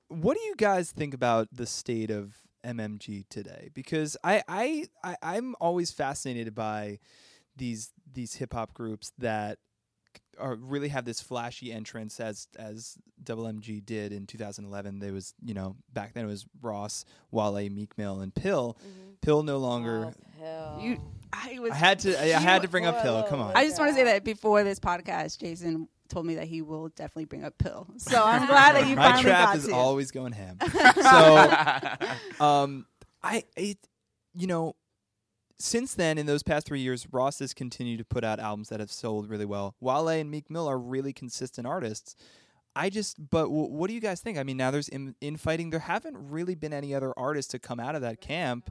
What 0.09 0.37
do 0.37 0.43
you 0.43 0.55
guys 0.57 0.91
think 0.91 1.15
about 1.15 1.49
the 1.53 1.67
state 1.67 2.11
of 2.11 2.37
MMG 2.65 3.29
today? 3.29 3.71
Because 3.75 4.17
I 4.25 4.43
I, 4.49 4.85
I 5.05 5.17
I'm 5.23 5.55
always 5.61 5.91
fascinated 5.91 6.55
by 6.55 6.99
these 7.57 7.93
these 8.13 8.35
hip 8.35 8.53
hop 8.53 8.75
groups 8.75 9.13
that 9.19 9.59
are 10.39 10.55
really 10.55 10.89
have 10.89 11.05
this 11.05 11.21
flashy 11.21 11.73
entrance 11.73 12.21
as 12.21 12.47
as 12.59 12.97
Double 13.23 13.45
MG 13.45 13.85
did 13.85 14.13
in 14.13 14.27
2011. 14.27 15.01
There 15.01 15.13
was 15.13 15.35
you 15.45 15.55
know 15.55 15.77
back 15.93 16.15
then 16.15 16.25
it 16.25 16.29
was 16.29 16.47
Ross, 16.63 17.05
Wale, 17.31 17.69
Meek 17.71 17.97
Mill, 17.99 18.21
and 18.21 18.35
Pill. 18.35 18.79
Mm-hmm. 18.81 19.11
Pill 19.21 19.43
no 19.43 19.59
longer. 19.59 20.15
Oh, 20.43 20.79
You, 20.81 21.01
I 21.33 21.59
was. 21.59 21.73
I 21.73 21.75
had 21.75 21.99
to 22.01 22.21
I 22.21 22.27
you- 22.27 22.33
had 22.35 22.63
to 22.63 22.69
bring 22.69 22.87
up 22.87 23.03
Pill. 23.03 23.25
Come 23.25 23.41
on. 23.41 23.57
I 23.57 23.65
just 23.65 23.79
want 23.79 23.91
to 23.91 23.95
say 23.97 24.05
that 24.05 24.25
before 24.25 24.63
this 24.63 24.79
podcast, 24.79 25.39
Jason 25.41 25.89
told 26.09 26.27
me 26.27 26.35
that 26.37 26.47
he 26.49 26.63
will 26.63 26.89
definitely 26.89 27.27
bring 27.27 27.45
up 27.45 27.59
Pill. 27.59 27.87
So 27.99 28.23
I'm 28.23 28.47
glad 28.47 28.77
that 28.77 28.87
you 28.89 28.97
My 28.97 29.03
finally 29.05 29.23
trap 29.25 29.47
got 29.49 29.57
is 29.57 29.67
to. 29.67 29.75
always 29.75 30.11
going 30.11 30.33
ham. 30.33 30.59
so, 31.03 32.05
um, 32.45 32.87
I, 33.23 33.45
it, 33.57 33.79
you 34.35 34.47
know, 34.47 34.75
since 35.59 35.95
then, 35.95 36.19
in 36.19 36.27
those 36.27 36.43
past 36.43 36.67
three 36.67 36.81
years, 36.81 37.07
Ross 37.13 37.41
has 37.41 37.53
continued 37.53 37.99
to 37.99 38.05
put 38.05 38.23
out 38.25 38.39
albums 38.39 38.69
that 38.69 38.79
have 38.81 38.93
sold 38.93 39.29
really 39.29 39.45
well. 39.45 39.75
Wale 39.81 40.09
and 40.09 40.31
Meek 40.31 40.51
Mill 40.51 40.69
are 40.69 40.79
really 40.79 41.13
consistent 41.13 41.67
artists. 41.67 42.15
I 42.77 42.91
just, 42.91 43.17
but 43.31 43.45
w- 43.45 43.67
what 43.69 43.89
do 43.89 43.95
you 43.95 44.01
guys 44.01 44.21
think? 44.21 44.39
I 44.39 44.45
mean, 44.45 44.57
now 44.57 44.71
there's 44.71 44.89
in, 44.89 45.17
infighting. 45.21 45.71
There 45.71 45.81
haven't 45.81 46.17
really 46.31 46.55
been 46.55 46.73
any 46.73 46.95
other 46.95 47.13
artists 47.19 47.51
to 47.53 47.59
come 47.59 47.81
out 47.81 47.97
of 47.97 48.03
that 48.03 48.21
camp. 48.21 48.71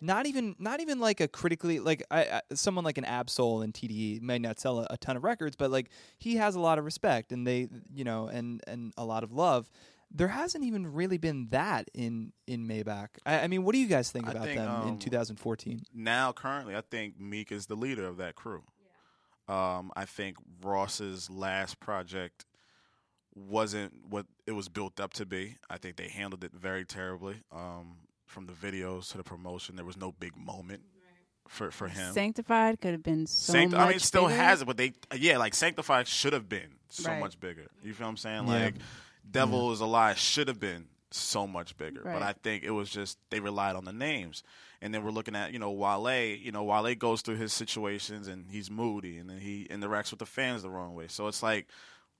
Not 0.00 0.26
even, 0.26 0.56
not 0.58 0.80
even 0.80 1.00
like 1.00 1.20
a 1.20 1.28
critically 1.28 1.80
like 1.80 2.04
I, 2.10 2.22
I, 2.22 2.40
someone 2.54 2.84
like 2.84 2.98
an 2.98 3.04
Ab-Soul 3.04 3.62
and 3.62 3.74
TDE 3.74 4.22
may 4.22 4.38
not 4.38 4.60
sell 4.60 4.80
a, 4.80 4.86
a 4.90 4.96
ton 4.96 5.16
of 5.16 5.24
records, 5.24 5.56
but 5.56 5.70
like 5.70 5.90
he 6.18 6.36
has 6.36 6.54
a 6.54 6.60
lot 6.60 6.78
of 6.78 6.84
respect 6.84 7.32
and 7.32 7.46
they, 7.46 7.68
you 7.92 8.04
know, 8.04 8.26
and 8.28 8.62
and 8.66 8.92
a 8.96 9.04
lot 9.04 9.24
of 9.24 9.32
love. 9.32 9.70
There 10.10 10.28
hasn't 10.28 10.64
even 10.64 10.92
really 10.94 11.18
been 11.18 11.48
that 11.50 11.90
in 11.92 12.32
in 12.46 12.66
Maybach. 12.66 13.08
I, 13.26 13.40
I 13.40 13.46
mean, 13.48 13.64
what 13.64 13.72
do 13.72 13.78
you 13.78 13.88
guys 13.88 14.10
think 14.10 14.28
about 14.28 14.44
think, 14.44 14.58
them 14.58 14.82
in 14.82 14.88
um, 14.90 14.98
2014? 14.98 15.82
now 15.94 16.32
currently 16.32 16.74
I 16.76 16.80
think 16.80 17.20
Meek 17.20 17.52
is 17.52 17.66
the 17.66 17.76
leader 17.76 18.06
of 18.06 18.16
that 18.18 18.34
crew. 18.34 18.62
Um, 19.48 19.90
I 19.96 20.04
think 20.04 20.36
Ross's 20.62 21.30
last 21.30 21.80
project 21.80 22.44
wasn't 23.34 23.94
what 24.08 24.26
it 24.46 24.52
was 24.52 24.68
built 24.68 25.00
up 25.00 25.12
to 25.14 25.26
be. 25.26 25.56
I 25.70 25.78
think 25.78 25.96
they 25.96 26.08
handled 26.08 26.44
it 26.44 26.52
very 26.52 26.84
terribly. 26.84 27.36
Um, 27.52 27.96
from 28.28 28.46
the 28.46 28.52
videos 28.52 29.10
to 29.10 29.16
the 29.18 29.24
promotion, 29.24 29.74
there 29.76 29.84
was 29.84 29.96
no 29.96 30.12
big 30.12 30.36
moment 30.36 30.82
for 31.48 31.70
for 31.70 31.88
him. 31.88 32.12
Sanctified 32.12 32.80
could 32.80 32.92
have 32.92 33.02
been 33.02 33.26
so 33.26 33.52
Sanct- 33.54 33.72
much 33.72 33.80
I 33.80 33.86
mean, 33.88 33.96
it 33.96 34.02
still 34.02 34.26
bigger. 34.28 34.36
has 34.36 34.62
it, 34.62 34.66
but 34.66 34.76
they 34.76 34.92
yeah, 35.16 35.38
like 35.38 35.54
Sanctified 35.54 36.06
should 36.06 36.32
have 36.34 36.48
been 36.48 36.76
so 36.88 37.10
Right. 37.10 37.20
much 37.20 37.40
bigger. 37.40 37.66
You 37.82 37.94
feel 37.94 38.06
what 38.06 38.10
I'm 38.10 38.16
saying? 38.18 38.46
Yeah. 38.46 38.64
Like 38.64 38.74
Devil 39.30 39.72
is 39.72 39.80
a 39.80 39.86
Lie 39.86 40.14
should 40.14 40.48
have 40.48 40.60
been 40.60 40.86
so 41.10 41.46
much 41.46 41.76
bigger, 41.76 42.02
but 42.04 42.22
I 42.22 42.34
think 42.34 42.64
it 42.64 42.70
was 42.70 42.90
just 42.90 43.18
they 43.30 43.40
relied 43.40 43.76
on 43.76 43.84
the 43.86 43.92
names. 43.92 44.42
And 44.80 44.94
then 44.94 45.02
we're 45.02 45.10
looking 45.10 45.34
at 45.34 45.52
you 45.52 45.58
know 45.58 45.70
Wale. 45.72 46.36
You 46.36 46.52
know 46.52 46.64
Wale 46.64 46.94
goes 46.94 47.22
through 47.22 47.36
his 47.36 47.52
situations 47.52 48.28
and 48.28 48.50
he's 48.50 48.70
moody, 48.70 49.16
and 49.18 49.28
then 49.30 49.38
he 49.40 49.66
interacts 49.70 50.10
with 50.10 50.18
the 50.20 50.26
fans 50.26 50.62
the 50.62 50.70
wrong 50.70 50.94
way. 50.94 51.08
So 51.08 51.26
it's 51.28 51.42
like. 51.42 51.66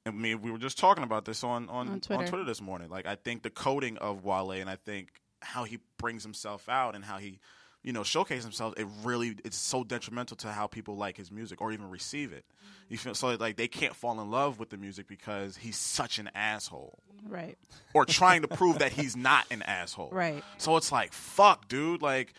I 0.07 0.11
mean, 0.11 0.41
we 0.41 0.51
were 0.51 0.59
just 0.59 0.79
talking 0.79 1.05
about 1.05 1.27
this 1.27 1.45
on 1.45 1.69
on, 1.69 1.87
On 1.89 1.89
on 1.95 2.01
Twitter. 2.01 2.27
Twitter 2.29 2.45
this 2.45 2.63
morning. 2.63 2.89
Like, 2.89 3.05
I 3.05 3.15
think 3.17 3.43
the 3.43 3.51
coding 3.51 3.99
of 3.99 4.25
Wale, 4.25 4.53
and 4.53 4.71
I 4.71 4.77
think 4.77 5.09
how 5.41 5.65
he 5.65 5.79
brings 5.99 6.23
himself 6.23 6.69
out 6.69 6.95
and 6.95 7.05
how 7.05 7.19
he, 7.19 7.39
you 7.83 7.93
know, 7.93 8.03
showcases 8.03 8.45
himself. 8.45 8.75
It 8.77 8.87
really 9.05 9.37
it's 9.45 9.57
so 9.57 9.85
detrimental 9.85 10.37
to 10.39 10.49
how 10.53 10.67
people 10.67 10.97
like 10.97 11.17
his 11.17 11.31
music 11.31 11.61
or 11.61 11.73
even 11.73 11.89
receive 11.91 12.33
it. 12.33 12.45
Mm-hmm. 12.45 12.93
You 12.93 12.99
feel 12.99 13.15
so 13.15 13.35
like 13.35 13.57
they 13.57 13.69
can't 13.69 13.95
fall 13.95 14.21
in 14.21 14.31
love 14.31 14.59
with 14.59 14.71
the 14.71 14.77
music 14.77 15.07
because 15.09 15.57
he's 15.59 15.77
such 15.77 16.19
an 16.19 16.31
asshole, 16.35 16.99
Right. 17.27 17.57
or 17.95 18.05
trying 18.05 18.43
to 18.43 18.49
prove 18.57 18.79
that 18.79 18.93
he's 18.93 19.17
not 19.17 19.47
an 19.51 19.63
asshole. 19.63 20.09
Right. 20.11 20.43
So 20.57 20.77
it's 20.77 20.91
like, 20.91 21.13
fuck, 21.13 21.69
dude. 21.69 22.01
Like, 22.03 22.33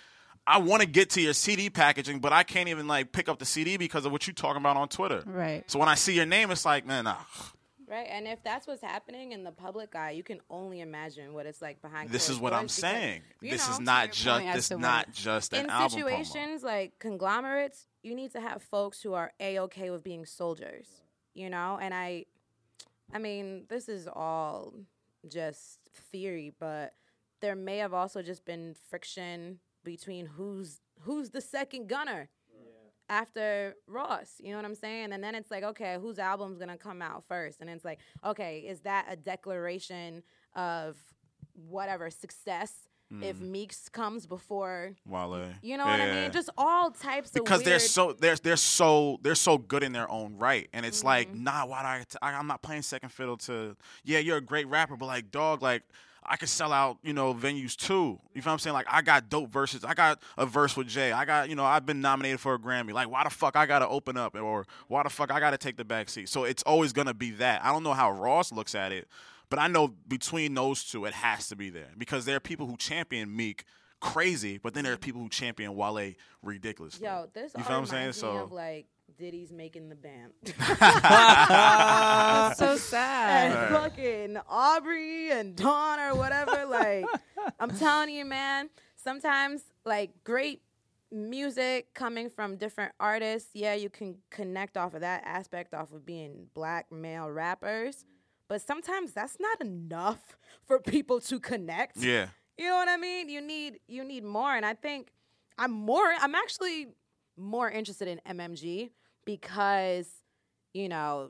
I 0.48 0.58
want 0.58 0.82
to 0.82 0.88
get 0.88 1.12
to 1.12 1.22
your 1.22 1.34
CD 1.34 1.70
packaging, 1.70 2.20
but 2.20 2.34
I 2.34 2.42
can't 2.44 2.68
even 2.70 2.88
like 2.88 3.12
pick 3.12 3.30
up 3.30 3.38
the 3.38 3.46
CD 3.46 3.78
because 3.78 4.06
of 4.06 4.12
what 4.12 4.26
you're 4.26 4.34
talking 4.34 4.62
about 4.62 4.78
on 4.78 4.88
Twitter. 4.90 5.22
Right. 5.26 5.64
So 5.70 5.78
when 5.78 5.88
I 5.88 5.94
see 5.96 6.14
your 6.16 6.26
name, 6.26 6.50
it's 6.50 6.66
like, 6.66 6.86
man, 6.88 7.04
nah. 7.04 7.18
Right, 7.90 8.08
and 8.08 8.28
if 8.28 8.44
that's 8.44 8.68
what's 8.68 8.84
happening 8.84 9.32
in 9.32 9.44
the 9.44 9.52
public 9.52 9.96
eye, 9.96 10.12
you 10.12 10.22
can 10.22 10.42
only 10.52 10.82
imagine 10.82 11.34
what 11.34 11.48
it's 11.48 11.60
like 11.60 11.82
behind. 11.82 12.12
This 12.12 12.30
is 12.30 12.40
what 12.40 12.54
I'm 12.54 12.66
because, 12.66 12.76
saying. 12.76 13.24
This 13.42 13.68
is 13.68 13.80
not 13.80 14.12
just 14.12 14.46
this 14.54 14.70
what- 14.70 14.80
not 14.80 15.12
just 15.12 15.54
an 15.54 15.66
in 15.66 15.70
album 15.72 15.88
promo. 15.88 16.04
situations 16.04 16.64
like 16.64 17.00
conglomerates, 17.00 17.88
you 18.04 18.14
need 18.14 18.32
to 18.34 18.42
have 18.42 18.62
folks 18.62 19.02
who 19.02 19.16
are 19.16 19.32
a 19.40 19.58
okay 19.62 19.90
with 19.90 20.04
being 20.04 20.24
soldiers. 20.28 20.86
You 21.34 21.50
know, 21.50 21.80
and 21.82 21.92
I, 21.92 22.26
I 23.12 23.18
mean, 23.18 23.66
this 23.70 23.90
is 23.90 24.08
all 24.08 24.74
just 25.28 25.80
theory, 26.12 26.54
but 26.60 26.94
there 27.42 27.56
may 27.56 27.78
have 27.78 27.94
also 27.94 28.22
just 28.22 28.46
been 28.46 28.76
friction 28.90 29.60
between 29.84 30.28
who's 30.28 30.82
who's 31.02 31.32
the 31.32 31.42
second 31.42 31.88
gunner 31.88 32.30
after 33.10 33.76
Ross. 33.88 34.36
You 34.40 34.52
know 34.52 34.58
what 34.58 34.66
I'm 34.66 34.76
saying? 34.76 35.12
And 35.12 35.24
then 35.24 35.36
it's 35.36 35.50
like, 35.52 35.64
okay, 35.64 35.98
whose 36.00 36.20
album's 36.20 36.58
gonna 36.60 36.78
come 36.78 37.02
out 37.02 37.24
first? 37.28 37.60
And 37.62 37.70
it's 37.70 37.84
like, 37.84 38.00
okay, 38.26 38.60
is 38.60 38.82
that 38.82 39.08
a 39.10 39.16
declaration 39.16 40.24
of 40.56 40.96
whatever 41.68 42.10
success 42.10 42.74
if 43.24 43.40
Meeks 43.42 43.90
comes 43.90 44.28
before? 44.28 44.92
Wale. 45.08 45.50
You 45.64 45.78
know 45.78 45.86
what 45.86 46.00
I 46.00 46.12
mean? 46.22 46.32
Just 46.32 46.52
all 46.56 46.92
types 46.92 47.32
because 47.32 47.62
of 47.62 47.66
they're 47.66 47.80
so 47.80 48.14
they're 48.14 48.36
they're 48.36 48.56
so 48.56 49.18
they're 49.24 49.34
so 49.34 49.58
good 49.58 49.82
in 49.82 49.94
their 49.94 50.10
own 50.12 50.38
right, 50.38 50.70
and 50.74 50.86
it's 50.86 51.04
like, 51.04 51.28
Mm-hmm. 51.30 51.44
nah, 51.44 51.66
why 51.66 51.82
do 51.82 51.88
I, 51.88 52.04
t- 52.08 52.18
I? 52.22 52.34
I'm 52.34 52.46
not 52.46 52.62
playing 52.62 52.84
second 52.84 53.10
fiddle 53.10 53.38
to. 53.38 53.76
Yeah, 54.04 54.20
you're 54.20 54.38
a 54.38 54.42
great 54.42 54.68
rapper, 54.68 54.96
but 54.96 55.08
like, 55.08 55.32
dog, 55.32 55.64
like. 55.64 55.82
I 56.24 56.36
could 56.36 56.50
sell 56.50 56.72
out, 56.74 56.98
you 57.04 57.14
know, 57.14 57.34
venues 57.34 57.76
too. 57.76 58.20
You 58.34 58.42
feel 58.42 58.52
what 58.52 58.54
I'm 58.54 58.60
saying? 58.60 58.74
Like, 58.74 58.88
I 58.90 59.02
got 59.02 59.30
dope 59.30 59.50
verses. 59.52 59.84
I 59.84 59.94
got 59.94 60.22
a 60.38 60.46
verse 60.46 60.76
with 60.78 60.88
Jay. 60.88 61.12
I 61.12 61.26
got, 61.26 61.50
you 61.50 61.56
know, 61.56 61.66
I've 61.66 61.86
been 61.86 62.02
nominated 62.02 62.40
for 62.40 62.54
a 62.54 62.60
Grammy. 62.60 62.94
Like, 62.94 63.10
why 63.10 63.24
the 63.24 63.30
fuck 63.30 63.56
I 63.56 63.66
gotta 63.66 63.88
open 63.88 64.18
up, 64.18 64.36
or 64.36 64.66
why 64.88 65.04
the 65.04 65.10
fuck 65.10 65.32
I 65.32 65.40
gotta 65.40 65.58
take 65.58 65.78
the 65.78 65.86
back 65.86 66.10
seat? 66.10 66.30
So 66.30 66.44
it's 66.44 66.64
always 66.64 66.94
gonna 66.94 67.14
be 67.14 67.32
that. 67.32 67.64
I 67.64 67.72
don't 67.72 67.84
know 67.84 67.94
how 67.94 68.12
Ross 68.12 68.52
looks 68.52 68.76
at 68.76 68.92
it, 68.92 69.08
but 69.50 69.60
I 69.60 69.68
know 69.68 69.88
between 70.08 70.54
those 70.54 70.84
two, 70.84 71.06
it 71.06 71.14
has 71.14 71.48
to 71.50 71.56
be 71.56 71.70
there 71.70 71.90
because 71.98 72.26
there 72.26 72.36
are 72.36 72.42
people 72.42 72.68
who 72.68 72.78
champion 72.78 73.36
Meek 73.36 73.64
crazy, 74.00 74.58
but 74.58 74.74
then 74.74 74.84
there 74.84 74.94
are 74.94 74.98
people 74.98 75.22
who 75.22 75.30
champion 75.30 75.76
Wale 75.76 76.14
ridiculously. 76.44 77.06
Yo, 77.06 77.28
this 77.34 77.52
You 77.58 77.64
feel 77.64 77.76
what 77.76 77.80
I'm 77.82 77.86
saying? 77.88 78.14
So- 78.14 78.38
of 78.38 78.52
like 78.52 78.88
Diddy's 79.20 79.52
making 79.52 79.90
the 79.90 79.96
band. 79.96 80.32
That's 80.80 82.58
so 82.58 82.78
sad. 82.78 83.52
and 83.52 83.76
fucking 83.76 84.38
Aubrey 84.48 85.30
and 85.32 85.58
Dawn 85.58 86.00
or 86.00 86.16
whatever. 86.16 86.66
Like, 86.66 87.06
I'm 87.60 87.70
telling 87.78 88.10
you, 88.10 88.24
man, 88.24 88.70
sometimes 88.96 89.62
like 89.86 90.24
great 90.24 90.62
music 91.12 91.94
coming 91.94 92.30
from 92.30 92.56
different 92.56 92.94
artists, 92.98 93.50
yeah, 93.54 93.74
you 93.74 93.90
can 93.90 94.16
connect 94.30 94.78
off 94.78 94.94
of 94.94 95.02
that 95.02 95.24
aspect 95.26 95.74
off 95.74 95.92
of 95.92 96.06
being 96.06 96.48
black 96.54 96.90
male 96.90 97.30
rappers. 97.30 98.06
But 98.48 98.62
sometimes 98.62 99.12
that's 99.12 99.36
not 99.38 99.60
enough 99.60 100.38
for 100.66 100.80
people 100.80 101.20
to 101.22 101.42
connect. 101.42 101.98
Yeah. 101.98 102.28
You 102.58 102.68
know 102.70 102.76
what 102.76 102.88
I 102.88 102.96
mean? 102.96 103.28
You 103.28 103.42
need 103.42 103.80
you 103.88 104.06
need 104.06 104.24
more, 104.24 104.56
and 104.56 104.66
I 104.66 104.76
think 104.76 105.10
I'm 105.58 105.72
more. 105.72 106.14
I'm 106.22 106.36
actually 106.36 106.88
more 107.38 107.70
interested 107.70 108.08
in 108.08 108.20
MMG 108.38 108.92
because 109.38 110.08
you 110.74 110.90
know 110.90 111.30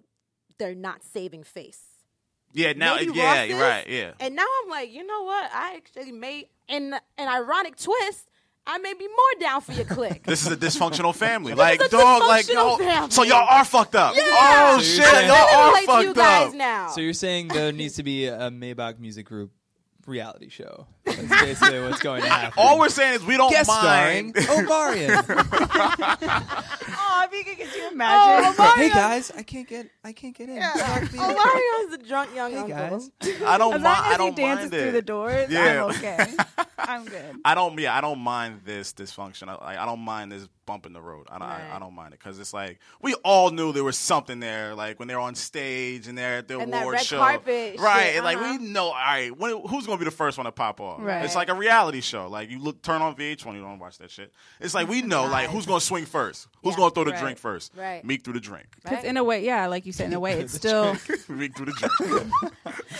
they're 0.58 0.76
not 0.76 1.04
saving 1.04 1.43
face. 1.43 1.80
Yeah, 2.54 2.74
now 2.74 2.95
Maybe 2.95 3.12
yeah, 3.14 3.39
Ross 3.41 3.50
you're 3.50 3.60
right, 3.60 3.88
yeah. 3.88 4.12
And 4.20 4.36
now 4.36 4.45
I'm 4.64 4.70
like, 4.72 4.91
you 4.91 5.06
know 5.06 5.24
what? 5.24 5.50
I 5.54 5.76
actually 5.76 6.12
made 6.12 6.47
in 6.68 6.93
an 7.18 7.28
ironic 7.28 7.76
twist. 7.76 8.28
I 8.66 8.78
may 8.80 8.93
be 8.93 9.08
more 9.08 9.39
down 9.39 9.62
for 9.62 9.72
your 9.74 9.86
click. 9.97 10.24
This 10.24 10.45
is 10.45 10.52
a 10.52 10.58
dysfunctional 10.58 11.14
family. 11.16 11.54
like, 11.68 11.80
a 11.82 11.88
dog, 11.89 12.22
like, 12.22 12.45
dysfunctional 12.47 12.78
yo, 12.80 12.86
family. 12.86 13.12
so 13.12 13.24
y'all 13.24 13.47
are 13.50 13.64
fucked 13.66 13.95
up. 13.95 14.16
Yeah. 14.16 14.24
Oh, 14.32 14.78
So 14.78 14.84
shit, 14.84 14.97
you're 14.97 15.06
saying- 15.08 15.28
y'all 15.28 15.38
are 15.38 15.68
relate 15.70 15.86
to 15.86 16.02
you 16.02 16.08
fucked 16.08 16.18
guys 16.18 16.47
up. 16.50 16.56
now. 16.56 16.88
So 16.89 17.02
you're 17.02 17.14
saying 17.14 17.47
there 17.50 17.72
needs 17.72 17.95
to 17.95 18.04
be 18.04 18.26
a 18.26 18.50
Maybach 18.50 19.00
Music 19.00 19.26
Group 19.28 19.52
reality 20.10 20.49
show. 20.49 20.88
That's 21.05 21.22
basically 21.28 21.82
what's 21.82 22.01
going 22.01 22.22
to 22.24 22.30
happen. 22.30 22.53
All 22.57 22.78
we're 22.80 22.89
saying 22.89 23.16
is 23.16 23.26
we 23.26 23.38
don't 23.38 23.51
Guest 23.51 23.70
starring 23.72 24.34
mind. 24.36 24.49
Ovarian. 24.49 25.24
Oh, 27.12 27.26
if 27.26 27.34
you 27.34 27.43
could, 27.43 27.57
could 27.57 27.76
you 27.76 27.89
Oh, 28.01 28.74
hey 28.78 28.89
guys, 28.89 29.32
I 29.36 29.43
can't 29.43 29.68
get 29.68 29.89
I 30.03 30.14
can't 30.14 30.36
get 30.36 30.49
in. 30.49 30.62
Fuck 30.62 31.12
me. 31.14 31.20
Omarion's 31.20 31.91
the 31.91 32.03
drunk 32.07 32.34
young 32.36 32.51
Hey 32.51 32.57
uncle. 32.72 32.78
guys. 32.99 33.12
I 33.45 33.57
don't 33.57 33.74
as 33.76 33.82
mind. 33.82 33.84
long 33.84 33.95
I 33.97 34.07
as 34.07 34.12
he 34.12 34.18
don't 34.18 34.36
dances 34.36 34.72
mind 34.72 34.74
it. 34.74 34.82
through 34.84 34.91
the 34.93 35.01
doors, 35.01 35.49
Yeah. 35.51 35.84
I'm 35.86 35.89
okay. 35.95 36.26
I'm 36.90 37.06
good. 37.06 37.36
I 37.46 37.56
don't. 37.56 37.78
Yeah, 37.80 37.96
I 37.96 38.02
don't 38.02 38.20
mind 38.20 38.62
this 38.66 38.94
dysfunction. 38.94 39.48
I, 39.48 39.54
like, 39.64 39.78
I 39.78 39.86
don't 39.86 40.00
mind 40.02 40.32
this 40.32 40.48
bump 40.66 40.86
in 40.86 40.94
the 40.94 41.02
road. 41.02 41.28
I 41.32 41.40
don't. 41.40 41.48
I, 41.48 41.76
I 41.76 41.80
don't 41.80 41.94
mind 41.96 42.14
it 42.14 42.20
because 42.20 42.40
it's 42.40 42.54
like 42.54 42.80
we 43.02 43.14
all 43.24 43.50
knew 43.52 43.72
there 43.72 43.84
was 43.84 43.98
something 43.98 44.40
there. 44.40 44.76
Like 44.76 45.00
when 45.00 45.08
they're 45.08 45.20
on 45.20 45.36
stage 45.36 46.08
and 46.08 46.18
they're 46.18 46.38
at 46.40 46.48
the 46.48 46.60
And 46.60 46.72
that 46.74 46.82
award 46.82 46.94
red 46.96 47.06
show, 47.06 47.18
carpet 47.20 47.80
right? 47.80 48.14
shit, 48.14 48.24
like 48.24 48.38
uh-huh. 48.38 48.58
we 48.60 48.68
know. 48.68 48.86
All 48.88 48.94
right, 48.94 49.36
when, 49.36 49.62
who's 49.68 49.86
gonna 49.86 49.98
be 50.00 50.06
the 50.06 50.12
first 50.12 50.38
one 50.38 50.46
to 50.46 50.52
pop 50.52 50.80
off? 50.82 51.00
Right. 51.02 51.24
It's 51.26 51.36
like 51.36 51.50
a 51.50 51.54
reality 51.56 52.02
show. 52.02 52.28
Like 52.28 52.50
you 52.50 52.60
look, 52.60 52.82
turn 52.82 53.02
on 53.02 53.16
VH1. 53.16 53.54
You 53.56 53.62
don't 53.62 53.80
watch 53.80 53.98
that 54.00 54.12
shit. 54.12 54.32
It's 54.60 54.74
like 54.74 54.88
we 54.88 55.02
know. 55.04 55.26
Like 55.26 55.50
who's 55.50 55.66
gonna 55.66 55.80
swing 55.82 56.06
first? 56.06 56.48
Who's 56.64 56.74
Yeah. 56.74 56.78
gonna 56.80 56.92
throw 56.92 57.04
the 57.06 57.12
Right. 57.12 57.22
drink 57.22 57.38
first? 57.40 57.72
Right. 57.76 58.04
Meek 58.04 58.24
threw 58.24 58.34
the 58.34 58.40
drink. 58.40 58.68
Because 58.76 58.98
Right? 58.98 59.06
in 59.06 59.18
a 59.18 59.24
way, 59.24 59.44
yeah, 59.46 59.68
like 59.68 59.86
you 59.86 59.92
said, 59.92 60.08
in 60.08 60.14
a 60.14 60.20
way, 60.20 60.34
it's 60.40 60.54
still 60.60 60.94
Meek 61.30 61.56
threw 61.56 61.66
the 61.66 61.74
drink. 61.74 61.94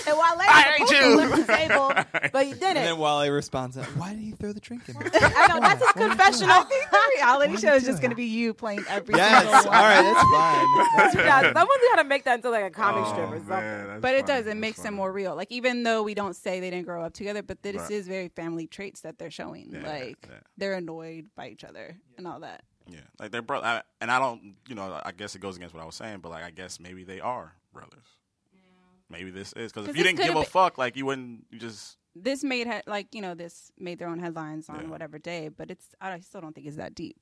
And 0.08 0.18
while 0.18 0.38
Larry 0.38 0.50
I 0.50 0.62
hate 0.62 0.88
supposed 0.88 0.92
to 1.02 1.10
you. 1.10 1.16
lift 1.18 1.48
the 1.48 1.54
table, 1.54 1.94
but 2.32 2.46
he 2.46 2.52
And 2.52 2.60
didn't. 2.60 2.76
then 2.76 2.98
Wale 2.98 3.30
responds, 3.32 3.78
"Why 3.98 4.12
did 4.14 4.20
he 4.20 4.32
throw 4.32 4.54
the 4.54 4.60
drink 4.60 4.88
in?" 4.90 4.96
me?" 4.98 5.06
I 5.14 5.48
know 5.48 5.60
that's 5.60 5.82
his 5.84 5.92
confessional. 5.94 6.52
I 6.52 6.64
think 6.64 6.90
the 6.90 7.00
reality 7.16 7.58
show 7.58 7.74
is 7.76 7.86
just 7.86 8.02
going 8.02 8.12
to 8.12 8.16
be 8.16 8.26
you 8.26 8.54
playing 8.54 8.84
every 8.88 9.16
yes. 9.16 9.42
single 9.44 9.56
All 9.56 9.64
one. 9.66 9.74
right, 9.74 10.02
that's 10.02 10.30
fine. 10.30 10.98
That's 10.98 11.16
yeah, 11.16 11.42
someone's 11.54 11.82
got 11.92 11.96
to 11.98 12.04
make 12.04 12.24
that 12.26 12.36
into 12.36 12.50
like 12.50 12.66
a 12.66 12.70
comic 12.70 13.04
Oh, 13.06 13.12
strip 13.14 13.30
or 13.30 13.38
something. 13.38 13.50
man, 13.50 13.88
that's 13.88 14.02
But 14.02 14.16
it 14.16 14.22
funny. 14.22 14.28
does. 14.28 14.42
It 14.42 14.46
That's 14.46 14.58
makes 14.60 14.82
them 14.82 14.94
more 14.94 15.12
real. 15.12 15.36
Like 15.36 15.52
even 15.52 15.84
though 15.84 16.04
we 16.04 16.14
don't 16.14 16.36
say 16.36 16.60
they 16.60 16.70
didn't 16.70 16.86
grow 16.86 17.04
up 17.04 17.14
together, 17.14 17.42
but 17.44 17.62
this 17.64 17.76
Right. 17.76 17.92
is 17.92 18.08
very 18.08 18.28
family 18.30 18.68
traits 18.68 19.02
that 19.02 19.18
they're 19.20 19.32
showing. 19.32 19.70
Yeah, 19.74 19.88
like 19.88 20.28
yeah. 20.30 20.38
they're 20.58 20.74
annoyed 20.74 21.28
by 21.36 21.50
each 21.50 21.64
other 21.64 21.98
and 22.18 22.28
all 22.28 22.40
that. 22.42 22.64
Yeah, 22.88 23.02
like 23.20 23.32
they're 23.32 23.42
brother, 23.44 23.68
I, 23.68 23.82
and 24.02 24.10
I 24.10 24.18
don't, 24.20 24.56
you 24.68 24.74
know, 24.76 25.00
I 25.06 25.12
guess 25.12 25.36
it 25.36 25.40
goes 25.40 25.56
against 25.58 25.76
what 25.76 25.84
I 25.84 25.86
was 25.86 25.94
saying, 25.96 26.20
but 26.22 26.30
like 26.30 26.44
I 26.44 26.50
guess 26.50 26.80
maybe 26.80 27.04
they 27.04 27.20
are 27.20 27.54
brothers. 27.74 28.06
Maybe 29.12 29.32
this 29.32 29.54
is 29.54 29.72
because 29.72 29.88
if 29.90 29.98
you 29.98 30.04
didn't 30.04 30.20
give 30.20 30.36
a 30.36 30.44
fuck, 30.44 30.78
like 30.78 30.96
you 30.96 31.06
wouldn't, 31.06 31.46
you 31.50 31.58
just 31.58 31.98
This 32.22 32.44
made 32.44 32.68
he- 32.68 32.82
like 32.88 33.14
you 33.16 33.22
know 33.22 33.34
this 33.36 33.72
made 33.78 34.00
their 34.00 34.08
own 34.08 34.20
headlines 34.20 34.70
on 34.70 34.82
Yeah. 34.82 34.88
whatever 34.88 35.18
day, 35.20 35.50
but 35.50 35.72
it's 35.72 35.88
I 36.02 36.20
still 36.20 36.42
don't 36.42 36.54
think 36.54 36.68
it's 36.68 36.78
that 36.78 36.96
deep. 36.96 37.18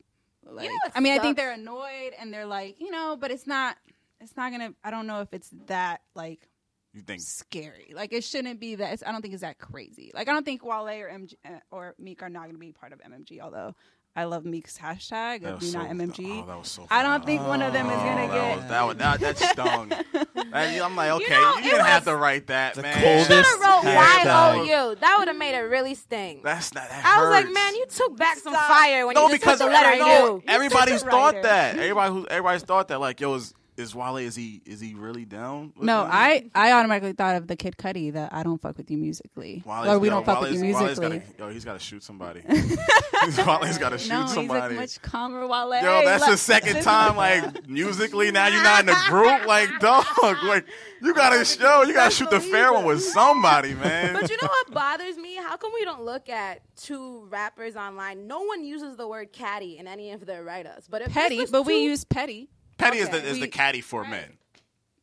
Like 0.45 0.69
what 0.69 0.91
I 0.95 0.99
mean, 1.01 1.13
I 1.13 1.19
think 1.19 1.35
they're 1.37 1.51
annoyed 1.53 2.13
and 2.19 2.33
they're 2.33 2.45
like 2.45 2.79
you 2.79 2.91
know, 2.91 3.17
but 3.19 3.31
it's 3.31 3.47
not. 3.47 3.77
It's 4.19 4.35
not 4.35 4.51
gonna. 4.51 4.73
I 4.83 4.91
don't 4.91 5.05
know 5.07 5.21
if 5.21 5.33
it's 5.33 5.49
that 5.67 6.01
like 6.15 6.47
you 6.93 7.01
think 7.01 7.21
scary. 7.21 7.91
Like 7.95 8.13
it 8.13 8.23
shouldn't 8.23 8.59
be 8.59 8.75
that. 8.75 8.93
It's, 8.93 9.03
I 9.05 9.11
don't 9.11 9.21
think 9.21 9.33
it's 9.33 9.41
that 9.41 9.59
crazy. 9.59 10.11
Like 10.13 10.27
I 10.27 10.33
don't 10.33 10.43
think 10.45 10.65
Wale 10.65 10.87
or 10.87 11.09
MG, 11.09 11.35
uh, 11.45 11.59
or 11.69 11.93
Meek 11.99 12.23
are 12.23 12.29
not 12.29 12.49
to 12.49 12.57
be 12.57 12.71
part 12.71 12.93
of 12.93 12.99
MMG. 13.01 13.39
Although 13.41 13.75
I 14.18 14.24
love 14.24 14.45
Meek's 14.45 14.76
hashtag 14.80 15.41
that 15.43 15.53
of 15.53 15.59
be 15.59 15.68
so, 15.68 15.78
not 15.78 15.91
MMG. 15.91 16.41
Oh, 16.41 16.45
that 16.47 16.57
was 16.57 16.68
so. 16.70 16.88
I 16.89 17.03
don't 17.03 17.24
think 17.24 17.45
one 17.45 17.61
of 17.61 17.72
them 17.72 17.86
is 17.86 17.93
Oh, 17.93 18.03
going 18.03 18.28
to 18.28 18.34
that 18.34 18.34
get. 18.34 18.57
was, 18.57 18.65
that, 18.68 18.82
was, 18.88 18.97
that, 18.97 19.20
that 19.20 19.38
stung. 19.53 19.89
That- 19.89 20.84
I'm 20.84 20.95
like, 20.95 21.11
okay, 21.11 21.36
you, 21.36 21.41
know, 21.41 21.53
it 21.59 21.63
didn't 21.63 21.86
have 21.86 22.05
was 22.07 22.13
to 22.13 22.15
write 22.18 22.47
that, 22.47 22.74
the 22.74 22.82
man. 22.82 22.95
coldest- 23.03 23.28
Should 23.28 23.61
have 23.61 23.84
wrote 23.86 24.65
YOU. 24.65 24.95
That 24.95 25.15
would 25.20 25.28
have 25.28 25.38
made 25.38 25.55
it 25.55 25.59
really 25.61 25.93
sting. 25.93 26.41
That's 26.43 26.74
not. 26.74 26.89
That 26.89 27.05
I 27.05 27.22
was 27.22 27.30
like, 27.30 27.53
man, 27.53 27.76
you 27.76 27.86
took 27.89 28.18
back 28.18 28.38
some 28.39 28.53
fire 28.53 29.05
when 29.05 29.13
no, 29.13 29.24
you 29.28 29.30
just 29.34 29.41
because 29.41 29.59
put 29.59 29.65
the 29.65 29.72
letter 29.72 29.99
no, 29.99 30.26
U. 30.38 30.43
everybody's 30.47 31.03
thought 31.03 31.39
that. 31.43 31.78
Everybody 31.78 32.11
who 32.13 32.26
everybody's 32.28 32.63
thought 32.63 32.88
that. 32.88 32.99
Like, 32.99 33.22
yo, 33.22 33.36
is 33.36 33.53
is 33.78 33.93
Wale 33.93 34.17
is 34.17 34.36
he 34.36 34.61
is 34.65 34.80
he 34.82 34.95
really 34.95 35.23
down? 35.23 35.71
with 35.75 35.86
No, 35.86 36.01
them? 36.01 36.09
I 36.11 36.49
I 36.55 36.71
automatically 36.73 37.13
thought 37.13 37.36
of 37.36 37.47
the 37.47 37.55
Kid 37.55 37.78
Cudi 37.78 38.11
that 38.13 38.34
I 38.34 38.41
don't 38.43 38.59
fuck 38.61 38.75
with 38.78 38.89
you 38.91 38.97
musically, 38.97 39.61
Wale's- 39.65 39.88
or 39.88 39.99
we 39.99 40.07
yo, 40.09 40.15
don't 40.15 40.25
fuck 40.25 40.41
with 40.41 40.53
you 40.53 40.61
Wale's- 40.61 40.75
Wale's 40.75 40.99
musically. 40.99 41.19
gotta- 41.19 41.38
yo, 41.39 41.49
he's 41.49 41.63
got 41.65 41.73
to 41.73 41.80
shoot 41.80 42.03
somebody. 42.03 42.41
Wale's 42.47 43.78
got 43.78 43.89
to 43.89 43.97
shoot 43.97 44.09
no, 44.09 44.25
somebody. 44.28 44.75
he's 44.75 44.80
like 44.80 44.80
much 44.80 45.01
calmer. 45.01 45.47
Wale. 45.47 45.75
Yo, 45.82 46.05
that's 46.05 46.21
Like, 46.23 46.32
the 46.32 46.38
second 46.38 46.73
this- 46.75 46.86
time, 46.93 47.15
like 47.15 47.67
musically. 47.67 48.32
Now 48.32 48.47
you're 48.47 48.63
not 48.63 48.82
in 48.82 48.86
the 48.88 48.97
group, 49.09 49.45
like 49.45 49.69
dog. 49.80 50.05
Like 50.43 50.65
you 51.01 51.13
gotta 51.13 51.45
show, 51.45 51.84
you 51.84 51.93
gotta 51.93 52.11
shoot 52.13 52.30
the 52.30 52.39
fair 52.39 52.73
one 52.73 52.86
with 52.86 53.03
somebody, 53.03 53.73
man. 53.73 54.13
But 54.13 54.30
you 54.30 54.38
know 54.41 54.47
what 54.47 54.71
bothers 54.73 55.17
me? 55.17 55.36
How 55.36 55.57
come 55.57 55.71
we 55.73 55.84
don't 55.86 56.03
look 56.03 56.30
at 56.30 56.61
two 56.78 57.28
rappers 57.30 57.75
online? 57.75 58.28
No 58.28 58.41
one 58.41 58.63
uses 58.63 58.97
the 58.97 59.07
word 59.07 59.32
catty 59.32 59.78
in 59.78 59.88
any 59.88 60.11
of 60.11 60.25
their 60.25 60.43
write-ups. 60.43 60.88
But 60.88 61.03
if 61.03 61.11
Petty, 61.11 61.38
was 61.41 61.51
but 61.51 61.63
we 61.63 61.78
use 61.84 62.03
petty. 62.03 62.49
Petty 62.78 62.97
is 62.99 63.09
the 63.09 63.17
okay. 63.17 63.30
is 63.30 63.39
the 63.39 63.47
catty 63.47 63.82
for 63.82 64.01
right. 64.01 64.11
men. 64.11 64.38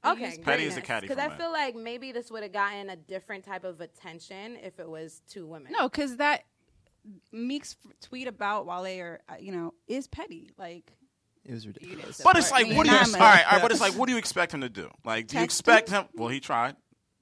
Okay, 0.07 0.37
Petty 0.43 0.65
is 0.65 0.75
the 0.75 0.83
catty 0.83 1.07
Because 1.09 1.23
I 1.23 1.29
men. 1.29 1.39
feel 1.39 1.51
like 1.51 1.75
maybe 1.75 2.13
this 2.13 2.31
would 2.31 2.43
have 2.43 2.53
gotten 2.53 2.91
a 2.91 2.97
different 2.97 3.45
type 3.45 3.65
of 3.65 3.81
attention 3.81 4.57
if 4.63 4.79
it 4.79 4.89
was 4.89 5.23
two 5.29 5.47
women. 5.47 5.73
No, 5.73 5.89
because 5.89 6.19
that 6.19 6.45
Meek's 7.33 7.77
tweet 8.03 8.29
about 8.29 8.67
Wale 8.67 9.01
or 9.01 9.21
uh, 9.29 9.35
you 9.41 9.53
know 9.53 9.73
is 9.89 10.07
petty. 10.07 10.51
Like 10.59 10.93
It 11.45 11.53
was 11.53 11.67
ridiculous. 11.67 12.21
But 12.23 12.37
it's 12.37 12.51
like, 12.51 12.69
me. 12.69 12.77
what 12.77 12.87
do 12.87 12.93
you? 12.93 12.99
Nah, 12.99 13.05
All 13.05 13.13
man. 13.13 13.21
right, 13.21 13.45
all 13.47 13.53
right. 13.53 13.63
But 13.63 13.71
it's 13.73 13.81
like, 13.81 13.95
what 13.95 14.07
do 14.07 14.13
you 14.13 14.19
expect 14.19 14.53
him 14.53 14.61
to 14.61 14.69
do? 14.69 14.91
Like, 15.05 15.27
do 15.29 15.39
you 15.39 15.43
expect 15.45 15.89
him? 15.91 16.05
Well, 16.15 16.29
he 16.29 16.41
tried. 16.41 16.77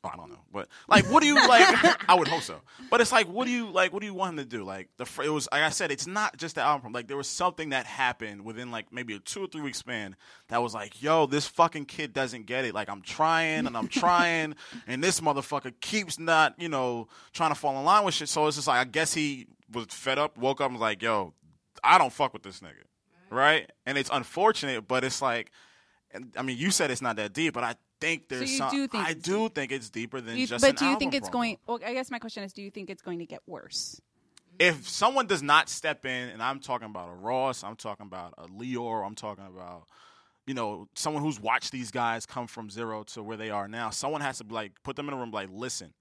Oh, 0.05 0.11
I 0.12 0.16
don't 0.16 0.30
know, 0.30 0.40
but 0.53 0.66
like, 0.88 1.09
what 1.12 1.20
do 1.20 1.28
you 1.28 1.36
like? 1.36 2.09
I 2.11 2.16
would 2.16 2.26
hope 2.26 2.42
so. 2.42 2.61
But 2.90 3.00
it's 3.00 3.12
like, 3.12 3.28
what 3.28 3.44
do 3.44 3.53
you 3.53 3.70
like? 3.70 3.92
What 3.92 4.00
do 4.00 4.07
you 4.07 4.14
want 4.14 4.32
him 4.32 4.38
to 4.38 4.44
do? 4.44 4.64
Like, 4.64 4.88
the 4.96 5.07
it 5.24 5.28
was 5.28 5.48
like 5.53 5.62
I 5.62 5.70
said, 5.70 5.92
it's 5.92 6.09
not 6.09 6.36
just 6.36 6.57
the 6.57 6.61
album. 6.61 6.92
Like, 6.92 7.07
there 7.07 7.16
was 7.16 7.28
something 7.28 7.68
that 7.68 7.86
happened 7.86 8.44
within 8.44 8.72
like 8.72 8.92
maybe 8.92 9.14
a 9.14 9.20
two 9.20 9.44
or 9.44 9.46
three 9.46 9.61
week 9.61 9.76
span 9.76 10.16
that 10.48 10.61
was 10.61 10.74
like, 10.74 11.00
yo, 11.00 11.26
this 11.26 11.46
fucking 11.46 11.84
kid 11.84 12.12
doesn't 12.12 12.46
get 12.46 12.64
it. 12.64 12.74
Like, 12.74 12.88
I'm 12.88 13.00
trying 13.03 13.68
and 13.68 13.76
I'm 13.76 13.86
trying, 13.86 14.57
and 14.88 15.05
this 15.05 15.20
motherfucker 15.20 15.72
keeps 15.80 16.18
not, 16.18 16.61
you 16.61 16.68
know, 16.68 17.07
trying 17.32 17.50
to 17.50 17.55
fall 17.55 17.78
in 17.78 17.84
line 17.84 18.05
with 18.05 18.14
shit. 18.14 18.28
So 18.28 18.48
it's 18.48 18.57
just 18.57 18.66
like, 18.66 18.80
I 18.80 18.90
guess 18.90 19.14
he 19.14 19.46
was 19.72 19.86
fed 19.90 20.18
up, 20.18 20.36
woke 20.36 20.61
up, 20.61 20.66
and 20.66 20.74
was 20.74 20.80
like, 20.80 21.00
yo, 21.00 21.32
I 21.84 21.98
don't 21.98 22.12
fuck 22.12 22.32
with 22.32 22.42
this 22.42 22.59
nigga, 22.59 22.86
right? 23.30 23.70
And 23.86 23.96
it's 23.96 24.11
unfortunate, 24.12 24.88
but 24.88 25.05
it's 25.05 25.22
like. 25.22 25.53
And, 26.14 26.30
I 26.36 26.42
mean, 26.42 26.59
you 26.59 26.70
said 26.70 26.90
it's 26.90 27.00
not 27.00 27.16
that 27.16 27.32
deep, 27.32 27.55
but 27.55 27.64
I 27.64 27.74
think 28.03 28.28
there's 28.28 28.50
you 28.53 28.59
some. 28.59 28.70
do 28.70 28.86
think 28.88 29.07
I 29.07 29.14
do 29.14 29.48
think 29.48 29.72
it's 29.72 29.88
deeper 29.90 30.20
than 30.20 30.36
You- 30.36 30.46
just. 30.46 30.62
but 30.62 30.76
do 30.76 30.84
you 30.86 30.98
think 30.98 31.14
it's 31.14 31.28
promo. 31.28 31.32
going? 31.32 31.59
Well, 31.66 31.78
I 31.84 31.92
guess 31.94 32.11
my 32.11 32.18
question 32.18 32.42
is, 32.44 32.53
do 32.53 32.62
you 32.62 32.70
think 32.70 32.90
it's 32.90 33.03
going 33.03 33.18
to 33.20 33.26
get 33.26 33.40
worse? 33.46 34.00
If 34.59 34.86
someone 34.88 35.26
does 35.26 35.42
not 35.42 35.68
step 35.70 36.05
in, 36.05 36.28
and 36.28 36.42
I'm 36.42 36.61
talking 36.61 36.86
about 36.86 37.09
a 37.09 37.14
Ross, 37.14 37.64
I'm 37.64 37.74
talking 37.76 38.07
about 38.07 38.34
a 38.36 38.46
Leor, 38.48 39.05
I'm 39.07 39.14
talking 39.14 39.46
about, 39.46 39.86
you 40.46 40.53
know, 40.55 40.88
someone 40.94 41.22
who's 41.22 41.40
watched 41.40 41.72
these 41.72 41.90
guys 41.90 42.26
come 42.26 42.46
from 42.46 42.68
zero 42.68 43.03
to 43.05 43.22
where 43.22 43.36
they 43.38 43.48
are 43.50 43.66
now. 43.66 43.88
Someone 43.90 44.20
has 44.20 44.38
to 44.38 44.44
like 44.50 44.72
put 44.82 44.94
them 44.96 45.09
in 45.09 45.14
a 45.14 45.16
room, 45.16 45.30
like, 45.30 45.48
listen, 45.50 45.94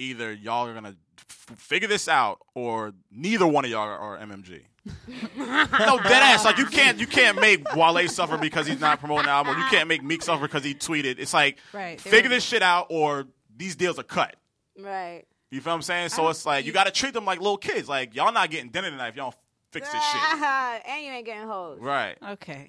either 0.00 0.32
y'all 0.32 0.66
are 0.66 0.74
gonna 0.74 0.96
f- 1.18 1.58
figure 1.58 1.88
this 1.88 2.08
out, 2.08 2.40
or 2.54 2.92
neither 3.10 3.46
one 3.46 3.64
of 3.64 3.70
y'all 3.70 3.80
are, 3.80 3.98
are 3.98 4.18
MMG. 4.18 4.62
no, 5.36 5.98
dead 5.98 6.22
ass. 6.22 6.44
Like 6.44 6.56
you 6.58 6.66
can't 6.66 6.98
you 6.98 7.06
can't 7.06 7.38
make 7.40 7.74
Wale 7.74 8.08
suffer 8.08 8.38
because 8.38 8.66
he's 8.66 8.80
not 8.80 8.98
promoting 8.98 9.26
the 9.26 9.30
album. 9.30 9.58
You 9.58 9.64
can't 9.66 9.88
make 9.88 10.02
Meek 10.02 10.22
suffer 10.22 10.42
because 10.46 10.64
he 10.64 10.74
tweeted. 10.74 11.18
It's 11.18 11.34
like 11.34 11.58
Right, 11.72 12.00
figure 12.00 12.30
were- 12.30 12.36
this 12.36 12.44
shit 12.44 12.62
out, 12.62 12.86
or 12.90 13.26
these 13.54 13.76
deals 13.76 13.98
are 13.98 14.02
cut. 14.04 14.36
Right. 14.78 15.24
You 15.50 15.60
feel 15.60 15.72
what 15.72 15.76
I'm 15.76 15.82
saying? 15.82 16.08
So 16.10 16.28
it's 16.28 16.46
like 16.46 16.64
you 16.64 16.72
got 16.72 16.84
to 16.84 16.92
treat 16.92 17.12
them 17.12 17.24
like 17.24 17.40
little 17.40 17.58
kids. 17.58 17.88
Like 17.88 18.14
y'all 18.14 18.32
not 18.32 18.50
getting 18.50 18.70
dinner 18.70 18.90
tonight 18.90 19.08
if 19.08 19.16
y'all 19.16 19.30
don't 19.32 19.36
fix 19.72 19.92
this 19.92 20.02
shit. 20.02 20.22
and 20.42 21.04
you 21.04 21.12
ain't 21.12 21.26
getting 21.26 21.46
hoes. 21.46 21.78
Right. 21.80 22.16
Okay. 22.26 22.68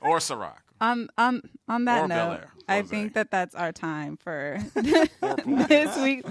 Or 0.00 0.18
Ciroc. 0.18 0.56
Um, 0.82 1.08
um, 1.16 1.42
on 1.68 1.84
that 1.86 2.04
Or 2.04 2.08
note, 2.08 2.40
I 2.68 2.82
think 2.82 3.14
that 3.14 3.30
that's 3.30 3.54
our 3.54 3.72
time 3.72 4.16
for 4.16 4.58
this 4.74 5.96
week. 5.98 6.24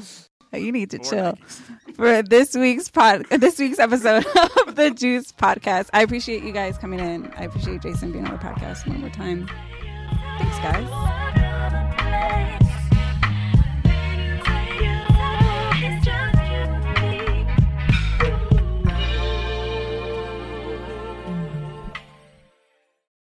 You 0.53 0.71
need 0.73 0.91
to 0.91 0.97
Or 0.97 1.03
chill 1.03 1.33
Nikes. 1.33 1.95
for 1.95 2.21
this 2.21 2.53
week's 2.53 2.89
pod, 2.89 3.25
this 3.29 3.57
week's 3.57 3.79
episode 3.79 4.25
of 4.67 4.75
the 4.75 4.91
Juice 4.91 5.31
Podcast. 5.31 5.89
I 5.93 6.01
appreciate 6.01 6.43
you 6.43 6.51
guys 6.51 6.77
coming 6.77 6.99
in. 6.99 7.31
I 7.37 7.45
appreciate 7.45 7.81
Jason 7.81 8.11
being 8.11 8.25
on 8.27 8.33
the 8.33 8.39
podcast 8.39 8.85
one 8.85 8.99
more 8.99 9.09
time. 9.09 9.49
Thanks, 10.37 10.59
guys. 10.59 12.60